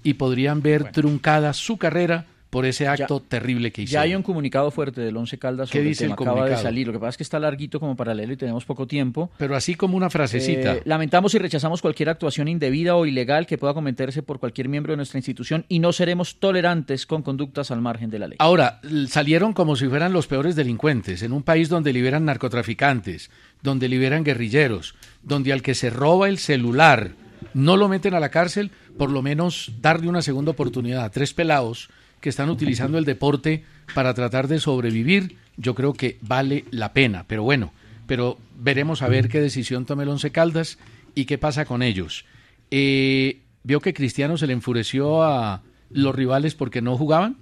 y 0.02 0.14
podrían 0.14 0.62
ver 0.62 0.92
truncada 0.92 1.52
su 1.52 1.78
carrera 1.78 2.26
por 2.52 2.66
ese 2.66 2.86
acto 2.86 3.20
terrible 3.20 3.72
que 3.72 3.80
Ya 3.80 3.84
hicieron. 3.84 4.04
hay 4.04 4.14
un 4.14 4.22
comunicado 4.22 4.70
fuerte 4.70 5.00
del 5.00 5.16
Once 5.16 5.38
Caldas 5.38 5.70
¿Qué 5.70 5.78
sobre 5.78 5.88
dice 5.88 6.04
el. 6.04 6.12
Acaba 6.12 6.46
de 6.46 6.58
salir. 6.58 6.86
Lo 6.86 6.92
que 6.92 6.98
pasa 6.98 7.08
es 7.08 7.16
que 7.16 7.22
está 7.22 7.40
larguito 7.40 7.80
como 7.80 7.96
para 7.96 8.12
leerlo 8.12 8.34
y 8.34 8.36
tenemos 8.36 8.66
poco 8.66 8.86
tiempo. 8.86 9.30
Pero 9.38 9.56
así 9.56 9.74
como 9.74 9.96
una 9.96 10.10
frasecita. 10.10 10.74
Eh, 10.74 10.82
lamentamos 10.84 11.34
y 11.34 11.38
rechazamos 11.38 11.80
cualquier 11.80 12.10
actuación 12.10 12.48
indebida 12.48 12.94
o 12.94 13.06
ilegal 13.06 13.46
que 13.46 13.56
pueda 13.56 13.72
cometerse 13.72 14.22
por 14.22 14.38
cualquier 14.38 14.68
miembro 14.68 14.92
de 14.92 14.98
nuestra 14.98 15.16
institución 15.16 15.64
y 15.66 15.78
no 15.78 15.94
seremos 15.94 16.40
tolerantes 16.40 17.06
con 17.06 17.22
conductas 17.22 17.70
al 17.70 17.80
margen 17.80 18.10
de 18.10 18.18
la 18.18 18.28
ley. 18.28 18.36
Ahora, 18.38 18.82
salieron 19.08 19.54
como 19.54 19.74
si 19.74 19.88
fueran 19.88 20.12
los 20.12 20.26
peores 20.26 20.54
delincuentes, 20.54 21.22
en 21.22 21.32
un 21.32 21.44
país 21.44 21.70
donde 21.70 21.94
liberan 21.94 22.26
narcotraficantes, 22.26 23.30
donde 23.62 23.88
liberan 23.88 24.24
guerrilleros, 24.24 24.94
donde 25.22 25.54
al 25.54 25.62
que 25.62 25.74
se 25.74 25.88
roba 25.88 26.28
el 26.28 26.36
celular 26.36 27.12
no 27.54 27.78
lo 27.78 27.88
meten 27.88 28.12
a 28.12 28.20
la 28.20 28.28
cárcel, 28.28 28.72
por 28.98 29.10
lo 29.10 29.22
menos 29.22 29.72
darle 29.80 30.08
una 30.10 30.20
segunda 30.20 30.50
oportunidad 30.50 31.04
a 31.04 31.10
tres 31.10 31.32
pelados 31.32 31.88
que 32.22 32.28
están 32.28 32.48
utilizando 32.48 32.98
el 32.98 33.04
deporte 33.04 33.64
para 33.94 34.14
tratar 34.14 34.46
de 34.46 34.60
sobrevivir, 34.60 35.36
yo 35.56 35.74
creo 35.74 35.92
que 35.92 36.18
vale 36.22 36.64
la 36.70 36.92
pena. 36.92 37.24
Pero 37.26 37.42
bueno, 37.42 37.72
pero 38.06 38.38
veremos 38.56 39.02
a 39.02 39.08
ver 39.08 39.28
qué 39.28 39.40
decisión 39.40 39.84
tome 39.84 40.04
el 40.04 40.08
Once 40.08 40.30
Caldas 40.30 40.78
y 41.16 41.24
qué 41.26 41.36
pasa 41.36 41.64
con 41.64 41.82
ellos. 41.82 42.24
Eh, 42.70 43.40
¿Vio 43.64 43.80
que 43.80 43.92
Cristiano 43.92 44.38
se 44.38 44.46
le 44.46 44.52
enfureció 44.52 45.24
a 45.24 45.62
los 45.90 46.14
rivales 46.14 46.54
porque 46.54 46.80
no 46.80 46.96
jugaban? 46.96 47.36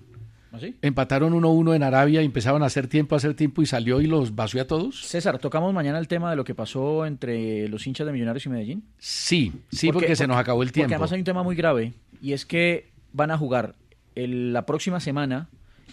¿Así? 0.51 0.75
Empataron 0.81 1.35
1-1 1.35 1.77
en 1.77 1.83
Arabia 1.83 2.23
y 2.23 2.25
empezaban 2.25 2.63
a 2.63 2.67
hacer 2.67 2.89
tiempo, 2.89 3.15
a 3.15 3.19
hacer 3.19 3.35
tiempo 3.35 3.61
y 3.61 3.67
salió 3.67 4.01
y 4.01 4.07
los 4.07 4.35
vació 4.35 4.63
a 4.63 4.65
todos. 4.65 5.07
César, 5.07 5.39
¿tocamos 5.39 5.75
mañana 5.75 5.99
el 5.99 6.09
tema 6.09 6.31
de 6.31 6.37
lo 6.37 6.45
que 6.45 6.55
pasó 6.55 7.05
entre 7.05 7.69
los 7.69 7.87
hinchas 7.87 8.07
de 8.07 8.15
Millonarios 8.15 8.47
y 8.47 8.49
Medellín? 8.49 8.85
Sí, 8.99 9.53
sí, 9.71 9.93
porque, 9.93 10.17
se 10.17 10.27
nos 10.27 10.39
acabó 10.39 10.63
el 10.63 10.73
tiempo. 10.73 10.87
Porque 10.87 10.95
además 10.95 11.13
hay 11.13 11.19
un 11.19 11.25
tema 11.25 11.43
muy 11.43 11.55
grave 11.55 11.93
y 12.23 12.33
es 12.33 12.47
que 12.47 12.89
van 13.13 13.31
a 13.31 13.39
jugar 13.39 13.75
la 14.15 14.67
próxima 14.67 15.01
semana 15.01 15.49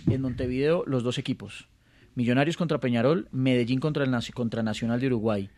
en 0.08 0.22
Montevideo 0.22 0.84
los 0.86 1.04
dos 1.04 1.18
equipos. 1.18 1.68
Millonarios 2.16 2.58
contra 2.58 2.80
Peñarol, 2.80 3.28
Medellín 3.32 3.80
contra, 3.80 4.04
el, 4.04 4.34
contra 4.34 4.64
Nacional 4.64 5.00
de 5.00 5.08
Uruguay. 5.08 5.50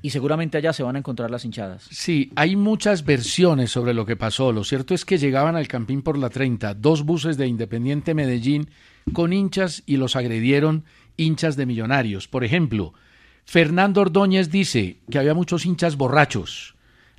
Y 0.00 0.10
seguramente 0.10 0.58
allá 0.58 0.72
se 0.72 0.82
van 0.82 0.96
a 0.96 0.98
encontrar 0.98 1.30
las 1.30 1.44
hinchadas. 1.44 1.88
Sí, 1.90 2.30
hay 2.36 2.56
muchas 2.56 3.04
versiones 3.04 3.70
sobre 3.70 3.94
lo 3.94 4.04
que 4.06 4.16
pasó. 4.16 4.52
Lo 4.52 4.62
cierto 4.62 4.94
es 4.94 5.04
que 5.04 5.18
llegaban 5.18 5.56
al 5.56 5.66
Campín 5.66 6.02
por 6.02 6.18
la 6.18 6.30
30, 6.30 6.74
dos 6.74 7.04
buses 7.04 7.36
de 7.36 7.46
Independiente 7.46 8.14
Medellín 8.14 8.68
con 9.12 9.32
hinchas 9.32 9.82
y 9.86 9.96
los 9.96 10.14
agredieron 10.14 10.84
hinchas 11.16 11.56
de 11.56 11.66
Millonarios. 11.66 12.28
Por 12.28 12.44
ejemplo, 12.44 12.92
Fernando 13.44 14.02
Ordóñez 14.02 14.50
dice 14.50 14.98
que 15.10 15.18
había 15.18 15.34
muchos 15.34 15.66
hinchas 15.66 15.96
borrachos. 15.96 16.76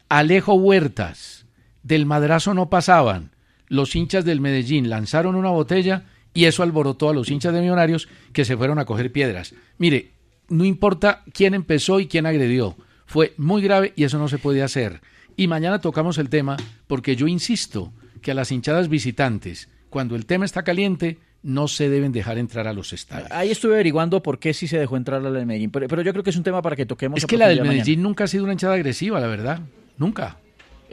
Alejo 0.08 0.54
Huertas, 0.54 1.46
del 1.84 2.06
madrazo 2.06 2.54
no 2.54 2.70
pasaban. 2.70 3.35
Los 3.68 3.96
hinchas 3.96 4.26
del 4.26 4.42
Medellín 4.42 4.90
lanzaron 4.90 5.36
una 5.36 5.50
botella 5.50 6.06
y 6.34 6.46
eso 6.46 6.64
alborotó 6.64 7.10
a 7.10 7.14
los 7.14 7.32
hinchas 7.32 7.54
de 7.54 7.62
Millonarios 7.62 8.08
que 8.34 8.46
se 8.46 8.58
fueron 8.58 8.80
a 8.80 8.86
coger 8.86 9.12
piedras. 9.12 9.56
Mire, 9.78 10.12
no 10.50 10.66
importa 10.66 11.24
quién 11.34 11.54
empezó 11.54 12.00
y 12.00 12.08
quién 12.08 12.26
agredió, 12.26 12.76
fue 13.06 13.34
muy 13.38 13.62
grave 13.62 13.94
y 13.96 14.04
eso 14.04 14.18
no 14.18 14.28
se 14.28 14.38
puede 14.38 14.62
hacer. 14.62 15.02
Y 15.38 15.48
mañana 15.48 15.80
tocamos 15.80 16.18
el 16.18 16.30
tema 16.30 16.58
porque 16.88 17.16
yo 17.16 17.28
insisto 17.28 17.94
que 18.22 18.32
a 18.32 18.36
las 18.36 18.52
hinchadas 18.52 18.90
visitantes, 18.90 19.70
cuando 19.90 20.16
el 20.16 20.26
tema 20.26 20.46
está 20.46 20.64
caliente, 20.64 21.20
no 21.44 21.68
se 21.68 21.90
deben 21.90 22.12
dejar 22.12 22.38
entrar 22.38 22.68
a 22.68 22.74
los 22.74 22.92
estadios. 22.92 23.32
Ahí 23.32 23.52
estuve 23.52 23.76
averiguando 23.76 24.22
por 24.24 24.40
qué 24.40 24.54
sí 24.54 24.68
se 24.68 24.80
dejó 24.80 24.98
entrar 24.98 25.22
a 25.22 25.30
la 25.30 25.38
del 25.38 25.46
Medellín, 25.46 25.70
pero, 25.70 26.02
yo 26.02 26.12
creo 26.12 26.24
que 26.24 26.32
es 26.32 26.38
un 26.38 26.44
tema 26.44 26.62
para 26.62 26.76
que 26.76 26.86
toquemos. 26.86 27.20
Es 27.20 27.26
que 27.26 27.38
la 27.38 27.48
del 27.48 27.62
Medellín 27.62 28.02
nunca 28.02 28.24
ha 28.24 28.28
sido 28.28 28.44
una 28.44 28.54
hinchada 28.54 28.74
agresiva, 28.74 29.20
la 29.20 29.28
verdad. 29.28 29.60
Nunca. 29.98 30.38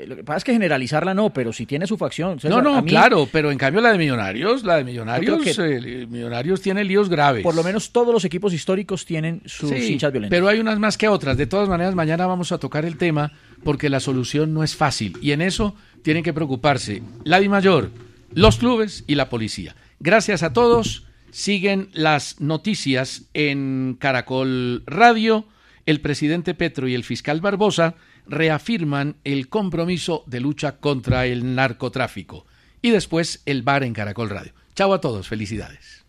Eh, 0.03 0.07
lo 0.07 0.17
que 0.17 0.25
pasa 0.25 0.39
es 0.39 0.45
que 0.45 0.53
generalizarla 0.53 1.15
no, 1.15 1.31
pero 1.31 1.53
si 1.53 1.67
tiene 1.67 1.87
su 1.87 1.97
facción. 1.97 2.39
no, 2.45 2.61
no, 2.61 2.85
claro, 2.85 3.29
pero 3.31 3.51
en 3.51 3.59
cambio 3.59 3.81
la 3.81 3.93
de 3.93 3.99
Millonarios, 3.99 4.65
la 4.65 4.77
de 4.77 4.85
Millonarios, 4.85 5.59
eh, 5.59 6.07
Millonarios 6.09 6.61
tiene 6.61 6.85
líos 6.85 7.09
graves. 7.09 7.43
Por 7.43 7.55
lo 7.55 7.63
menos 7.63 7.93
todos 7.93 8.13
los 8.13 8.25
equipos 8.25 8.53
históricos 8.53 9.05
tienen 9.05 9.43
sus 9.47 9.71
hinchas 9.73 10.13
violentas. 10.13 10.37
Pero 10.37 10.49
hay 10.49 10.59
unas 10.59 10.79
más 10.79 10.99
que 10.99 11.09
otras. 11.09 11.37
De 11.37 11.47
todas 11.47 11.69
maneras, 11.69 11.95
mañana 11.95 12.27
vamos 12.27 12.53
a 12.53 12.59
tocar 12.59 12.85
el 12.85 12.97
tema 12.97 13.33
porque 13.63 13.89
la 13.89 14.01
solución 14.01 14.53
no 14.53 14.65
es 14.65 14.75
fácil 14.75 15.17
y 15.21 15.33
en 15.33 15.43
eso 15.43 15.75
tienen 16.03 16.25
que 16.25 16.33
preocuparse 16.33 17.03
la 17.25 17.39
Di 17.39 17.49
Mayor, 17.49 17.91
los 18.35 18.57
clubes 18.57 19.05
y 19.07 19.15
la 19.15 19.29
policía. 19.29 19.77
Gracias 20.01 20.43
a 20.43 20.53
todos. 20.53 21.07
Siguen 21.31 21.89
las 21.93 22.41
noticias 22.41 23.23
en 23.35 23.97
Caracol 23.99 24.83
Radio. 24.87 25.47
El 25.87 26.01
presidente 26.01 26.55
Petro 26.55 26.87
y 26.87 26.95
el 26.95 27.05
fiscal 27.05 27.41
Barbosa 27.41 27.95
reafirman 28.27 29.17
el 29.25 29.49
compromiso 29.49 30.25
de 30.27 30.41
lucha 30.41 30.77
contra 30.79 31.27
el 31.27 31.55
narcotráfico. 31.55 32.47
Y 32.81 32.91
después 32.91 33.43
el 33.47 33.63
bar 33.63 33.85
en 33.85 33.93
Caracol 33.93 34.31
Radio. 34.31 34.53
Chao 34.75 34.93
a 34.93 35.01
todos, 35.01 35.29
felicidades. 35.29 36.05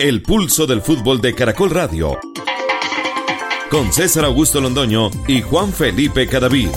El 0.00 0.22
pulso 0.22 0.66
del 0.66 0.80
fútbol 0.80 1.20
de 1.20 1.34
Caracol 1.34 1.70
Radio. 1.70 2.18
Con 3.70 3.92
César 3.92 4.24
Augusto 4.24 4.60
Londoño 4.60 5.10
y 5.26 5.42
Juan 5.42 5.72
Felipe 5.72 6.26
Cadavid. 6.26 6.70